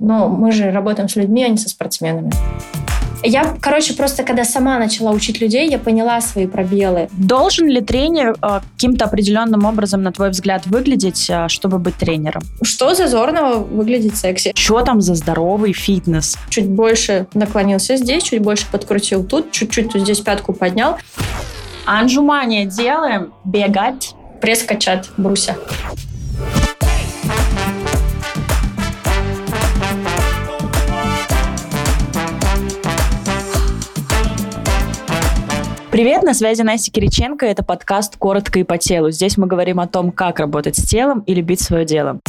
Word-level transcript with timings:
Но 0.00 0.28
мы 0.28 0.52
же 0.52 0.70
работаем 0.70 1.08
с 1.08 1.16
людьми, 1.16 1.44
а 1.44 1.48
не 1.48 1.56
со 1.56 1.68
спортсменами. 1.68 2.32
Я, 3.24 3.56
короче, 3.60 3.94
просто 3.94 4.22
когда 4.22 4.44
сама 4.44 4.78
начала 4.78 5.10
учить 5.10 5.40
людей, 5.40 5.68
я 5.68 5.78
поняла 5.78 6.20
свои 6.20 6.46
пробелы. 6.46 7.08
Должен 7.12 7.66
ли 7.66 7.80
тренер 7.80 8.36
э, 8.40 8.60
каким-то 8.74 9.06
определенным 9.06 9.64
образом, 9.64 10.02
на 10.02 10.12
твой 10.12 10.30
взгляд, 10.30 10.66
выглядеть, 10.66 11.28
э, 11.28 11.48
чтобы 11.48 11.78
быть 11.78 11.96
тренером? 11.96 12.42
Что 12.62 12.94
зазорного 12.94 13.58
выглядеть 13.58 14.16
секси? 14.16 14.52
Что 14.54 14.82
там 14.82 15.00
за 15.00 15.14
здоровый 15.16 15.72
фитнес? 15.72 16.38
Чуть 16.48 16.68
больше 16.68 17.26
наклонился 17.34 17.96
здесь, 17.96 18.22
чуть 18.22 18.40
больше 18.40 18.66
подкрутил 18.70 19.24
тут, 19.24 19.50
чуть-чуть 19.50 19.90
тут 19.92 20.02
здесь 20.02 20.20
пятку 20.20 20.52
поднял. 20.52 20.96
Анжумания 21.86 22.66
делаем, 22.66 23.32
бегать. 23.44 24.14
Пресс 24.40 24.62
качать, 24.62 25.10
бруся. 25.16 25.56
Привет, 35.90 36.22
на 36.22 36.34
связи 36.34 36.60
Настя 36.60 36.92
Кириченко. 36.92 37.46
Это 37.46 37.64
подкаст 37.64 38.18
«Коротко 38.18 38.58
и 38.58 38.62
по 38.62 38.76
телу». 38.76 39.10
Здесь 39.10 39.38
мы 39.38 39.46
говорим 39.46 39.80
о 39.80 39.86
том, 39.86 40.12
как 40.12 40.38
работать 40.38 40.76
с 40.76 40.86
телом 40.86 41.20
и 41.20 41.32
любить 41.32 41.62
свое 41.62 41.86
дело. 41.86 42.20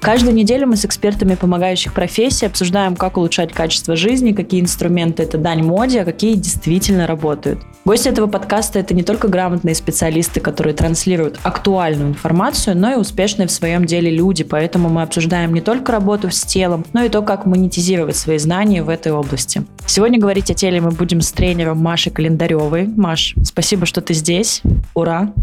Каждую 0.00 0.34
неделю 0.34 0.66
мы 0.66 0.76
с 0.76 0.86
экспертами 0.86 1.34
помогающих 1.34 1.92
профессий 1.92 2.46
обсуждаем, 2.46 2.96
как 2.96 3.18
улучшать 3.18 3.52
качество 3.52 3.96
жизни, 3.96 4.32
какие 4.32 4.62
инструменты 4.62 5.24
это 5.24 5.36
дань 5.36 5.62
моде, 5.62 6.00
а 6.00 6.04
какие 6.06 6.36
действительно 6.36 7.06
работают. 7.06 7.60
Гости 7.84 8.08
этого 8.08 8.26
подкаста– 8.26 8.78
это 8.80 8.94
не 8.94 9.02
только 9.02 9.28
грамотные 9.28 9.74
специалисты, 9.74 10.40
которые 10.40 10.74
транслируют 10.74 11.38
актуальную 11.42 12.08
информацию, 12.08 12.78
но 12.78 12.92
и 12.92 12.96
успешные 12.96 13.46
в 13.46 13.50
своем 13.50 13.84
деле 13.84 14.10
люди, 14.10 14.42
поэтому 14.42 14.88
мы 14.88 15.02
обсуждаем 15.02 15.52
не 15.52 15.60
только 15.60 15.92
работу 15.92 16.30
с 16.30 16.44
телом, 16.44 16.86
но 16.94 17.04
и 17.04 17.10
то, 17.10 17.20
как 17.20 17.44
монетизировать 17.44 18.16
свои 18.16 18.38
знания 18.38 18.82
в 18.82 18.88
этой 18.88 19.12
области. 19.12 19.64
Сегодня 19.86 20.18
говорить 20.18 20.50
о 20.50 20.54
теле 20.54 20.80
мы 20.80 20.92
будем 20.92 21.20
с 21.20 21.30
тренером 21.30 21.76
Машей 21.76 22.10
Календаревой. 22.10 22.86
Маш, 22.86 23.34
спасибо, 23.44 23.84
что 23.84 24.00
ты 24.00 24.14
здесь. 24.14 24.62
Ура! 24.94 25.34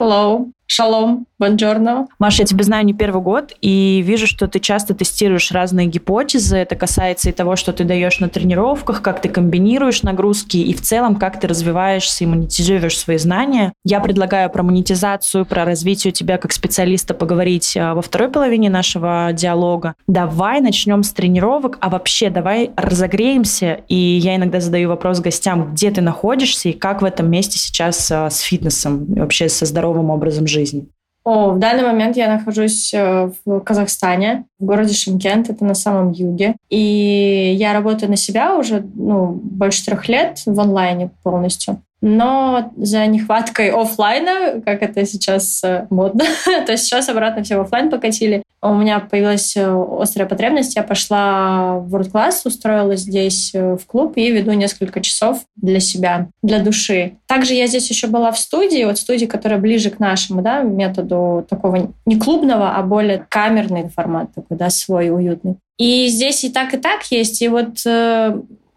Hello. 0.00 0.46
Шалом, 0.66 1.26
бонжорно. 1.38 2.08
Маша, 2.18 2.42
я 2.42 2.46
тебя 2.46 2.64
знаю 2.64 2.84
не 2.84 2.92
первый 2.92 3.22
год, 3.22 3.52
и 3.60 4.02
вижу, 4.04 4.26
что 4.26 4.48
ты 4.48 4.58
часто 4.58 4.94
тестируешь 4.94 5.52
разные 5.52 5.86
гипотезы. 5.86 6.56
Это 6.56 6.74
касается 6.74 7.28
и 7.28 7.32
того, 7.32 7.56
что 7.56 7.72
ты 7.72 7.84
даешь 7.84 8.18
на 8.18 8.28
тренировках, 8.28 9.00
как 9.00 9.20
ты 9.20 9.28
комбинируешь 9.28 10.02
нагрузки, 10.02 10.56
и 10.56 10.74
в 10.74 10.80
целом, 10.80 11.16
как 11.16 11.38
ты 11.38 11.46
развиваешься 11.46 12.24
и 12.24 12.26
монетизируешь 12.26 12.98
свои 12.98 13.18
знания. 13.18 13.72
Я 13.84 14.00
предлагаю 14.00 14.50
про 14.50 14.62
монетизацию, 14.64 15.46
про 15.46 15.64
развитие 15.64 16.12
тебя 16.12 16.36
как 16.36 16.52
специалиста 16.52 17.14
поговорить 17.14 17.76
а, 17.76 17.94
во 17.94 18.02
второй 18.02 18.28
половине 18.28 18.68
нашего 18.68 19.30
диалога. 19.32 19.94
Давай 20.08 20.60
начнем 20.60 21.04
с 21.04 21.12
тренировок, 21.12 21.78
а 21.80 21.90
вообще 21.90 22.28
давай 22.28 22.72
разогреемся, 22.76 23.80
и 23.88 23.94
я 23.94 24.36
иногда 24.36 24.60
задаю 24.60 24.88
вопрос 24.88 25.20
гостям, 25.20 25.74
где 25.74 25.90
ты 25.92 26.00
находишься 26.00 26.70
и 26.70 26.72
как 26.72 27.02
в 27.02 27.04
этом 27.04 27.30
месте 27.30 27.58
сейчас 27.58 28.10
а, 28.10 28.30
с 28.30 28.40
фитнесом, 28.40 29.04
и 29.14 29.20
вообще 29.20 29.48
со 29.48 29.64
здоровым 29.64 30.10
образом 30.10 30.46
жизни 30.46 30.55
жизни? 30.56 30.88
О, 31.26 31.50
в 31.50 31.58
данный 31.58 31.82
момент 31.82 32.16
я 32.16 32.28
нахожусь 32.28 32.94
э, 32.94 33.32
в 33.44 33.60
Казахстане, 33.60 34.44
в 34.60 34.64
городе 34.64 34.94
Шимкент, 34.94 35.50
это 35.50 35.64
на 35.64 35.74
самом 35.74 36.12
юге. 36.12 36.54
И 36.70 37.56
я 37.58 37.72
работаю 37.72 38.10
на 38.10 38.16
себя 38.16 38.56
уже 38.56 38.86
ну, 38.94 39.32
больше 39.32 39.84
трех 39.84 40.08
лет 40.08 40.40
в 40.46 40.60
онлайне 40.60 41.10
полностью. 41.24 41.82
Но 42.00 42.72
за 42.76 43.06
нехваткой 43.06 43.70
офлайна, 43.70 44.62
как 44.64 44.82
это 44.82 45.04
сейчас 45.04 45.64
э, 45.64 45.88
модно, 45.90 46.24
то 46.44 46.70
есть 46.70 46.84
сейчас 46.84 47.08
обратно 47.08 47.42
все 47.42 47.56
в 47.56 47.62
офлайн 47.62 47.90
покатили. 47.90 48.44
У 48.62 48.74
меня 48.74 49.00
появилась 49.00 49.56
э, 49.56 49.84
острая 50.00 50.28
потребность, 50.28 50.76
я 50.76 50.82
пошла 50.82 51.78
в 51.78 51.94
World 51.94 52.10
Class, 52.10 52.40
устроилась 52.44 53.00
здесь 53.00 53.52
э, 53.54 53.76
в 53.76 53.86
клуб 53.86 54.14
и 54.16 54.30
веду 54.30 54.52
несколько 54.52 55.00
часов 55.00 55.40
для 55.56 55.78
себя, 55.78 56.28
для 56.42 56.60
души. 56.60 57.16
Также 57.26 57.54
я 57.54 57.66
здесь 57.66 57.88
еще 57.90 58.06
была 58.06 58.32
в 58.32 58.38
студии, 58.38 58.84
вот 58.84 58.98
студии, 58.98 59.26
которая 59.26 59.60
ближе 59.60 59.90
к 59.90 59.98
нашему 59.98 60.42
да, 60.42 60.62
методу 60.62 61.46
такого 61.48 61.92
не 62.06 62.16
клубного, 62.18 62.76
а 62.76 62.82
более 62.82 63.26
камерный 63.28 63.88
формат 63.88 64.34
такой, 64.34 64.56
да, 64.56 64.70
свой, 64.70 65.10
уютный. 65.10 65.56
И 65.78 66.08
здесь 66.08 66.42
и 66.44 66.50
так, 66.50 66.72
и 66.72 66.78
так 66.78 67.04
есть. 67.10 67.42
И 67.42 67.48
вот 67.48 67.84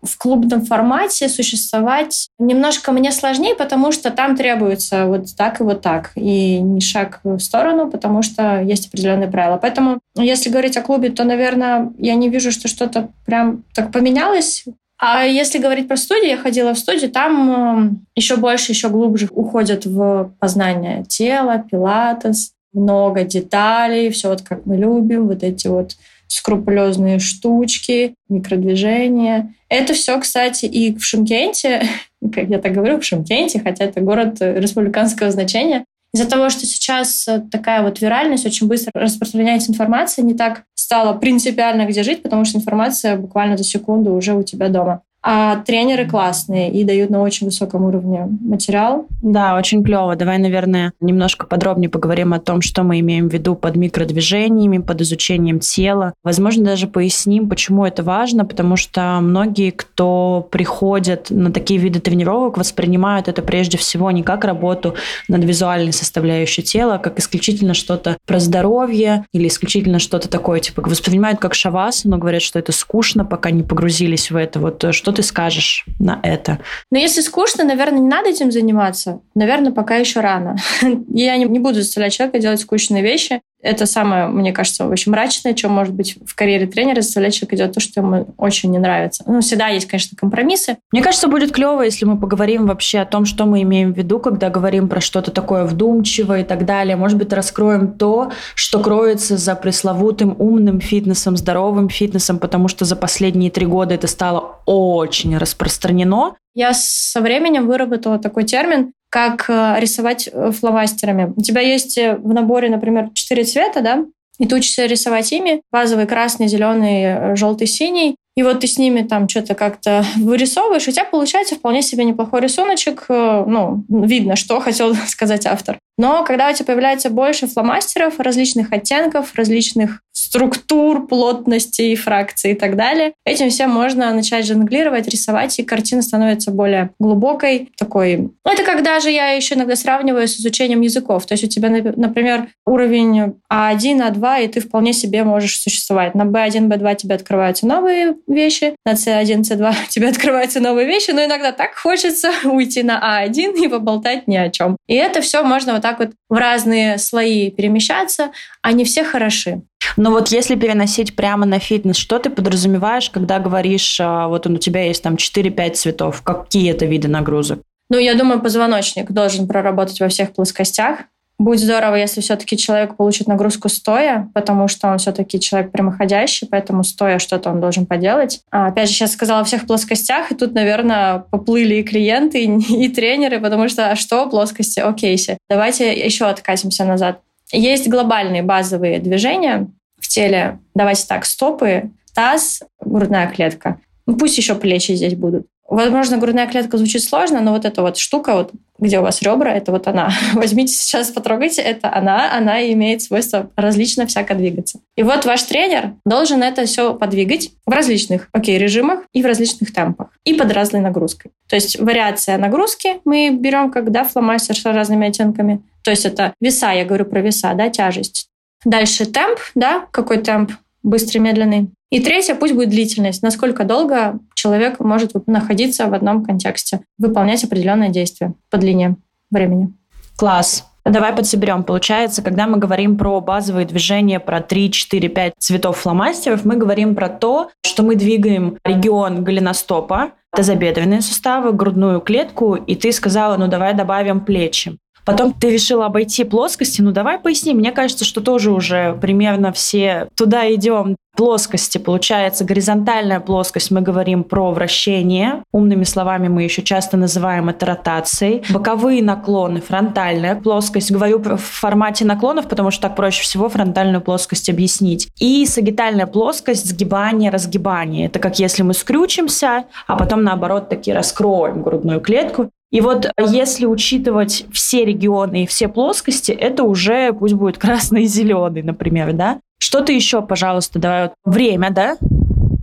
в 0.02 0.18
клубном 0.18 0.66
формате 0.66 1.30
существовать 1.30 2.30
немножко 2.40 2.92
мне 2.92 3.12
сложнее, 3.12 3.56
потому 3.56 3.92
что 3.92 4.12
там 4.12 4.36
требуется 4.36 5.06
вот 5.06 5.36
так 5.36 5.60
и 5.60 5.64
вот 5.64 5.82
так, 5.82 6.12
и 6.16 6.60
не 6.60 6.82
шаг 6.82 7.20
в 7.24 7.40
сторону, 7.40 7.90
потому 7.90 8.22
что 8.22 8.62
есть 8.62 8.88
определенные 8.88 9.30
правила. 9.30 9.58
Поэтому, 9.58 10.00
если 10.16 10.50
говорить 10.50 10.78
о 10.78 10.82
клубе, 10.82 11.10
то, 11.10 11.24
наверное, 11.24 11.92
я 11.98 12.16
не 12.16 12.30
вижу, 12.30 12.52
что 12.52 12.68
что-то 12.68 13.10
прям 13.26 13.64
так 13.74 13.92
поменялось. 13.92 14.66
А 15.02 15.24
если 15.24 15.60
говорить 15.60 15.88
про 15.88 15.96
студию, 15.96 16.31
я 16.31 16.38
ходила 16.38 16.74
в 16.74 16.80
студию, 16.80 17.10
там 17.10 17.96
э, 18.16 18.20
еще 18.20 18.36
больше, 18.36 18.74
еще 18.74 18.90
глубже 18.90 19.30
уходят 19.31 19.86
в 19.86 20.34
познание 20.40 21.06
тела, 21.06 21.64
пилатес, 21.70 22.52
много 22.74 23.24
деталей, 23.24 24.10
все 24.10 24.30
вот 24.30 24.42
как 24.42 24.66
мы 24.66 24.76
любим, 24.76 25.28
вот 25.28 25.44
эти 25.44 25.68
вот 25.68 25.96
скрупулезные 26.30 27.20
штучки, 27.20 28.16
микродвижения. 28.30 29.54
Это 29.68 29.94
все, 29.94 30.18
кстати, 30.20 30.66
и 30.66 30.96
в 30.96 31.04
Шимкенте, 31.04 31.84
как 32.34 32.50
я 32.50 32.60
так 32.60 32.72
говорю, 32.72 33.00
в 33.00 33.04
Шимкенте, 33.04 33.60
хотя 33.60 33.86
это 33.86 34.00
город 34.00 34.38
республиканского 34.40 35.32
значения, 35.32 35.84
из-за 36.14 36.28
того, 36.28 36.50
что 36.50 36.66
сейчас 36.66 37.28
такая 37.52 37.84
вот 37.84 38.02
виральность, 38.02 38.46
очень 38.46 38.68
быстро 38.68 38.92
распространяется 38.96 39.72
информация, 39.72 40.24
не 40.24 40.34
так 40.34 40.64
стало 40.74 41.14
принципиально 41.14 41.86
где 41.86 42.02
жить, 42.02 42.24
потому 42.24 42.46
что 42.46 42.58
информация 42.58 43.16
буквально 43.16 43.58
за 43.58 43.64
секунду 43.64 44.14
уже 44.14 44.34
у 44.34 44.42
тебя 44.42 44.70
дома. 44.70 45.04
А 45.22 45.57
тренеры 45.57 46.07
классные 46.07 46.72
и 46.72 46.84
дают 46.85 47.09
на 47.09 47.22
очень 47.22 47.47
высоком 47.47 47.84
уровне 47.84 48.28
материал. 48.41 49.06
Да, 49.22 49.57
очень 49.57 49.84
клево. 49.84 50.16
Давай, 50.16 50.38
наверное, 50.38 50.94
немножко 51.02 51.46
подробнее 51.46 51.90
поговорим 51.90 52.34
о 52.34 52.40
том, 52.40 52.62
что 52.62 52.84
мы 52.84 53.02
имеем 53.02 53.28
в 53.28 53.34
виду 53.34 53.56
под 53.56 53.75
микродвижениями, 53.75 54.78
под 54.78 55.02
изучением 55.02 55.59
тела. 55.59 56.13
Возможно, 56.24 56.63
даже 56.63 56.88
поясним, 56.88 57.50
почему 57.50 57.85
это 57.85 58.02
важно, 58.02 58.46
потому 58.46 58.78
что 58.78 59.19
многие, 59.22 59.72
кто 59.72 60.47
приходят 60.50 61.30
на 61.30 61.51
такие 61.51 61.80
виды 61.80 62.00
тренировок, 62.00 62.57
воспринимают 62.57 63.28
это 63.28 63.41
прежде 63.41 63.78
всего 63.78 64.12
не 64.12 64.24
как 64.24 64.46
работу 64.46 64.96
над 65.28 65.44
визуальной 65.44 65.91
составляющей 65.91 66.63
тела, 66.63 66.96
а 66.96 67.00
как 67.00 67.19
исключительно 67.19 67.74
что-то 67.74 68.18
про 68.25 68.40
здоровье 68.40 69.25
или 69.34 69.50
исключительно 69.50 70.00
что-то 70.00 70.30
такое, 70.30 70.62
типа 70.62 70.81
воспринимают 70.81 71.40
как 71.40 71.53
шавас, 71.53 72.06
но 72.06 72.18
говорят, 72.18 72.41
что 72.41 72.57
это 72.57 72.72
скучно, 72.72 73.25
пока 73.25 73.51
не 73.51 73.63
погрузились 73.63 74.31
в 74.31 74.38
это. 74.38 74.59
Вот 74.59 74.86
что 74.91 75.09
что 75.09 75.22
ты 75.22 75.24
скажешь 75.24 75.86
на 75.97 76.20
это? 76.22 76.59
Ну, 76.92 77.00
если 77.00 77.22
скучно, 77.22 77.64
наверное, 77.64 78.00
не 78.00 78.08
надо 78.08 78.30
этим 78.30 78.52
заниматься. 78.52 79.22
Наверное, 79.34 79.72
пока 79.72 79.96
еще 79.96 80.20
рано. 80.20 80.56
Я 81.09 81.36
не 81.38 81.59
буду 81.59 81.81
заставлять 81.81 82.14
человека 82.14 82.40
делать 82.40 82.59
скучные 82.59 83.02
вещи. 83.02 83.42
Это 83.62 83.86
самое, 83.86 84.28
мне 84.28 84.53
кажется, 84.53 84.86
очень 84.88 85.12
мрачное, 85.12 85.56
что 85.56 85.68
может 85.68 85.94
быть 85.94 86.18
в 86.25 86.34
карьере 86.36 86.66
тренера, 86.66 87.02
заставлять 87.02 87.34
человека 87.34 87.58
делать 87.58 87.74
то, 87.74 87.81
что 87.81 88.00
ему 88.00 88.34
очень 88.38 88.72
не 88.72 88.78
нравится. 88.78 89.24
Ну, 89.28 89.42
всегда 89.42 89.68
есть, 89.68 89.88
конечно, 89.88 90.18
компромиссы. 90.18 90.78
Мне 90.92 91.02
кажется, 91.02 91.28
будет 91.28 91.52
клево, 91.52 91.81
если 91.81 92.06
мы 92.06 92.18
поговорим 92.18 92.68
вообще 92.68 93.00
о 93.00 93.06
том, 93.06 93.25
что 93.25 93.46
мы 93.46 93.62
имеем 93.64 93.94
в 93.94 93.98
виду, 93.98 94.19
когда 94.19 94.50
говорим 94.50 94.88
про 94.88 95.02
что-то 95.02 95.31
такое 95.31 95.66
вдумчивое 95.66 96.42
и 96.42 96.44
так 96.46 96.66
далее. 96.66 96.96
Может 96.96 97.18
быть, 97.18 97.34
раскроем 97.34 97.98
то, 97.98 98.31
что 98.56 98.80
кроется 98.80 99.36
за 99.36 99.56
пресловутым 99.56 100.36
умным 100.40 100.80
фитнесом, 100.80 101.36
здоровым 101.36 101.90
фитнесом, 101.90 102.40
потому 102.40 102.69
что 102.69 102.86
за 102.86 102.96
последние 102.96 103.52
три 103.52 103.66
года 103.66 103.94
это 103.94 104.08
стало 104.08 104.59
очень 104.66 105.38
распространено. 105.38 106.36
Я 106.56 106.72
со 106.74 107.22
временем 107.22 107.68
выработала 107.68 108.19
такой 108.19 108.44
термин 108.44 108.94
как 109.09 109.50
э, 109.50 109.75
рисовать 109.80 110.30
э, 110.31 110.52
фломастерами. 110.52 111.34
У 111.36 111.42
тебя 111.42 111.62
есть 111.62 111.97
э, 111.97 112.16
в 112.16 112.34
наборе, 112.34 112.70
например, 112.70 113.09
четыре 113.14 113.44
цвета, 113.44 113.81
да, 113.81 114.06
и 114.38 114.46
ты 114.46 114.56
учишься 114.56 114.86
рисовать 114.86 115.31
ими. 115.31 115.62
Базовый 115.72 116.06
красный, 116.06 116.47
зеленый, 116.47 117.36
желтый, 117.36 117.68
синий. 117.68 118.16
И 118.39 118.44
вот 118.44 118.62
ты 118.62 118.68
с 118.68 118.77
ними 118.77 119.01
там 119.01 119.27
что-то 119.27 119.53
как-то 119.53 120.06
вырисовываешь, 120.15 120.88
у 120.88 120.91
тебя 120.91 121.03
получается 121.03 121.56
вполне 121.56 121.81
себе 121.81 122.06
неплохой 122.06 122.39
рисуночек. 122.39 123.03
Ну, 123.09 123.83
видно, 123.89 124.38
что 124.38 124.59
хотел 124.62 124.95
сказать 125.07 125.45
автор. 125.45 125.77
Но 125.97 126.24
когда 126.24 126.50
у 126.50 126.53
тебя 126.53 126.68
появляется 126.68 127.09
больше 127.09 127.47
фломастеров 127.47 128.21
различных 128.21 128.71
оттенков, 128.71 129.36
различных 129.36 130.00
структур, 130.13 131.07
плотностей, 131.07 131.94
фракций 131.95 132.51
и 132.51 132.56
так 132.56 132.77
далее, 132.77 133.13
этим 133.25 133.50
всем 133.50 133.69
можно 133.71 134.13
начать 134.13 134.45
жонглировать, 134.45 135.09
рисовать, 135.09 135.59
и 135.59 135.63
картина 135.63 136.01
становится 136.01 136.51
более 136.51 136.91
глубокой, 137.00 137.71
такой... 137.77 138.18
Ну, 138.18 138.51
это 138.51 138.63
когда 138.63 139.01
же 139.01 139.09
я 139.09 139.31
еще 139.31 139.56
иногда 139.56 139.75
сравниваю 139.75 140.27
с 140.27 140.39
изучением 140.39 140.81
языков. 140.81 141.25
То 141.25 141.33
есть 141.33 141.44
у 141.44 141.47
тебя, 141.47 141.69
например, 141.69 142.47
уровень 142.65 143.33
А1, 143.51 144.13
А2, 144.13 144.45
и 144.45 144.47
ты 144.47 144.62
вполне 144.62 144.94
себе 144.94 145.25
можешь 145.25 145.59
существовать. 145.59 146.15
На 146.15 146.24
B1, 146.24 146.68
B2 146.69 146.95
тебе 146.95 147.15
открываются 147.15 147.68
новые 147.68 148.15
вещи, 148.30 148.76
на 148.86 148.94
C1, 148.94 149.42
C2 149.42 149.74
тебе 149.90 150.10
открываются 150.10 150.60
новые 150.60 150.88
вещи, 150.88 151.12
но 151.12 151.26
иногда 151.26 151.52
так 151.52 151.76
хочется 151.76 152.31
уйти 152.44 152.84
на 152.84 153.26
А1 153.26 153.58
и 153.58 153.68
поболтать 153.68 154.28
ни 154.28 154.38
о 154.38 154.50
чем. 154.50 154.78
И 154.88 154.96
это 154.96 155.22
все 155.22 155.44
можно 155.44 155.74
вот 155.74 155.81
так 155.81 156.00
вот 156.00 156.12
в 156.30 156.36
разные 156.36 156.98
слои 156.98 157.50
перемещаться, 157.50 158.31
они 158.62 158.86
все 158.86 159.04
хороши. 159.04 159.62
Но 159.98 160.12
вот 160.12 160.30
если 160.30 160.56
переносить 160.56 161.16
прямо 161.16 161.46
на 161.46 161.60
фитнес, 161.60 161.98
что 161.98 162.20
ты 162.20 162.30
подразумеваешь, 162.30 163.10
когда 163.10 163.40
говоришь, 163.40 164.00
а, 164.02 164.28
вот 164.28 164.46
у 164.48 164.58
тебя 164.58 164.84
есть 164.84 165.04
там 165.04 165.16
4-5 165.16 165.74
цветов, 165.74 166.22
какие 166.22 166.72
это 166.72 166.86
виды 166.86 167.08
нагрузок? 167.08 167.62
Ну, 167.90 167.98
я 167.98 168.14
думаю, 168.14 168.42
позвоночник 168.42 169.12
должен 169.12 169.48
проработать 169.48 170.00
во 170.00 170.10
всех 170.10 170.34
плоскостях. 170.34 171.00
Будет 171.39 171.62
здорово, 171.62 171.95
если 171.95 172.19
все-таки 172.19 172.57
человек 172.57 172.97
получит 172.97 173.27
нагрузку 173.27 173.69
стоя, 173.69 174.30
потому 174.33 174.68
что 174.68 174.89
он 174.89 174.97
все-таки 174.97 175.39
человек 175.39 175.71
прямоходящий, 175.71 176.45
поэтому 176.45 176.83
стоя 176.83 177.18
что-то 177.18 177.50
он 177.50 177.62
должен 177.62 177.86
поделать. 177.86 178.41
А, 178.51 178.68
опять 178.68 178.89
же, 178.89 178.95
сейчас 178.95 179.13
сказала 179.13 179.39
во 179.39 179.45
всех 179.45 179.65
плоскостях, 179.65 180.33
и 180.33 180.36
тут, 180.36 180.53
наверное, 180.53 181.19
поплыли 181.31 181.75
и 181.75 181.83
клиенты, 181.83 182.44
и, 182.44 182.86
и 182.86 182.89
тренеры, 182.89 183.39
потому 183.39 183.69
что 183.69 183.89
а 183.89 183.95
что 183.95 184.30
плоскости? 184.30 184.81
Окейси. 184.81 185.38
Давайте 185.50 185.94
еще 185.94 186.25
откатимся 186.25 186.83
назад. 186.83 187.21
Есть 187.53 187.88
глобальные 187.88 188.44
базовые 188.44 189.00
движения 189.00 189.68
в 189.97 190.09
теле. 190.09 190.59
Давайте 190.75 191.06
так, 191.07 191.24
стопы, 191.24 191.89
таз, 192.13 192.63
грудная 192.81 193.27
клетка. 193.27 193.80
Ну, 194.06 194.18
пусть 194.18 194.38
еще 194.38 194.56
плечи 194.56 194.91
здесь 194.91 195.15
будут. 195.15 195.47
Возможно, 195.69 196.18
грудная 196.18 196.48
клетка 196.48 196.77
звучит 196.77 197.04
сложно, 197.04 197.42
но 197.42 197.51
вот 197.51 197.63
эта 197.63 197.83
вот 197.83 197.98
штука, 197.98 198.33
вот, 198.33 198.51
где 198.80 199.00
у 199.00 199.04
вас 199.04 199.21
ребра, 199.21 199.54
это 199.54 199.71
вот 199.71 199.88
она. 199.88 200.12
Возьмите 200.33 200.74
сейчас, 200.74 201.12
потрогайте, 201.12 201.62
это 201.62 201.94
она. 201.94 202.36
Она 202.36 202.62
имеет 202.71 203.04
свойство 203.04 203.51
различно 203.56 204.07
всяко 204.07 204.33
двигаться. 204.33 204.80
И 204.95 205.04
вот 205.04 205.25
ваш 205.25 205.44
тренер 205.44 205.94
должен 206.06 206.42
это 206.42 206.66
все 206.66 206.95
подвигать 206.95 207.51
в 207.68 207.71
различных, 207.71 208.30
окей, 208.31 208.57
режимах 208.57 209.01
и 209.13 209.21
в 209.21 209.27
различных 209.27 209.71
темпах. 209.71 210.10
И 210.24 210.33
под 210.33 210.51
разной 210.51 210.81
нагрузкой. 210.81 211.31
То 211.48 211.56
есть 211.56 211.80
вариация 211.80 212.38
нагрузки 212.39 213.00
мы 213.06 213.30
берем, 213.30 213.72
как 213.72 213.92
да, 213.92 214.04
фломастер 214.04 214.57
с 214.57 214.65
разными 214.65 215.07
оттенками. 215.07 215.62
То 215.83 215.92
есть 215.92 216.06
это 216.06 216.33
веса, 216.42 216.72
я 216.72 216.83
говорю 216.83 217.06
про 217.06 217.22
веса, 217.22 217.54
да, 217.54 217.69
тяжесть. 217.69 218.27
Дальше 218.65 219.06
темп, 219.06 219.39
да, 219.56 219.86
какой 219.92 220.18
темп, 220.18 220.51
быстрый, 220.84 221.20
медленный. 221.20 221.70
И 221.90 222.00
третье, 222.00 222.36
пусть 222.36 222.54
будет 222.54 222.70
длительность. 222.70 223.24
Насколько 223.24 223.64
долго 223.64 224.20
человек 224.36 224.80
может 224.80 225.12
находиться 225.28 225.88
в 225.88 225.94
одном 225.94 226.24
контексте, 226.24 226.81
выполнять 226.98 227.44
определенное 227.44 227.90
действие 227.90 228.34
по 228.50 228.58
длине 228.58 228.96
времени. 229.31 229.74
Класс. 230.16 230.66
Давай 230.86 231.14
подсоберем. 231.14 231.64
Получается, 231.64 232.22
когда 232.22 232.48
мы 232.48 232.58
говорим 232.58 232.98
про 232.98 233.20
базовые 233.20 233.66
движения, 233.66 234.20
про 234.20 234.42
3, 234.42 234.72
4, 234.72 235.10
5 235.10 235.34
цветов 235.38 235.78
фломастеров, 235.78 236.46
мы 236.46 236.56
говорим 236.56 236.96
про 236.96 237.10
то, 237.10 237.52
что 237.66 237.84
мы 237.84 237.96
двигаем 237.96 238.58
регион 238.64 239.24
голеностопа, 239.24 240.12
тазобедренные 240.36 241.02
суставы, 241.02 241.54
грудную 241.54 242.02
клетку, 242.02 242.56
и 242.56 242.75
ты 242.75 242.92
сказала, 242.92 243.38
ну 243.38 243.48
давай 243.48 243.74
добавим 243.74 244.22
плечи. 244.22 244.78
Потом 245.10 245.34
ты 245.34 245.50
решила 245.50 245.88
обойти 245.88 246.24
плоскости. 246.24 246.82
Ну, 246.82 246.92
давай 246.92 247.18
поясни. 247.18 247.56
Мне 247.56 247.72
кажется, 247.72 248.06
что 248.06 248.22
тоже 248.22 248.52
уже 248.52 248.96
примерно 249.02 249.52
все 249.52 250.08
туда 250.16 250.54
идем. 250.54 250.96
Плоскости, 251.18 251.80
получается, 251.80 252.46
горизонтальная 252.46 253.20
плоскость, 253.20 253.72
мы 253.72 253.82
говорим 253.82 254.24
про 254.24 254.52
вращение. 254.52 255.44
Умными 255.52 255.84
словами 255.84 256.28
мы 256.28 256.44
еще 256.44 256.62
часто 256.62 256.96
называем 256.96 257.50
это 257.50 257.66
ротацией. 257.66 258.44
Боковые 258.52 259.04
наклоны, 259.04 259.60
фронтальная 259.60 260.36
плоскость. 260.36 260.92
Говорю 260.92 261.20
в 261.20 261.38
формате 261.38 262.06
наклонов, 262.06 262.48
потому 262.48 262.70
что 262.70 262.84
так 262.84 262.96
проще 262.96 263.24
всего 263.24 263.50
фронтальную 263.50 264.02
плоскость 264.02 264.48
объяснить. 264.50 265.10
И 265.20 265.46
сагитальная 265.48 266.06
плоскость, 266.06 266.68
сгибание, 266.68 267.32
разгибание. 267.32 268.06
Это 268.06 268.20
как 268.20 268.38
если 268.38 268.62
мы 268.62 268.76
скрючимся, 268.76 269.66
а 269.88 269.98
потом 269.98 270.24
наоборот 270.24 270.70
таки 270.70 270.94
раскроем 270.94 271.64
грудную 271.64 272.00
клетку. 272.00 272.52
И 272.71 272.81
вот 272.81 273.06
э, 273.06 273.10
если 273.27 273.66
учитывать 273.66 274.45
все 274.51 274.86
регионы 274.86 275.44
и 275.44 275.48
все 275.48 275.68
плоскости, 275.68 276.31
это 276.31 276.63
уже 276.63 277.13
пусть 277.13 277.33
будет 277.33 277.57
красный 277.60 278.04
и 278.04 278.07
зеленый, 278.07 278.62
например, 278.62 279.13
да? 279.13 279.39
Что-то 279.57 279.92
еще, 279.92 280.21
пожалуйста, 280.21 280.80
давай 280.80 281.04
вот 281.04 281.13
время, 281.25 281.71
да? 281.71 281.98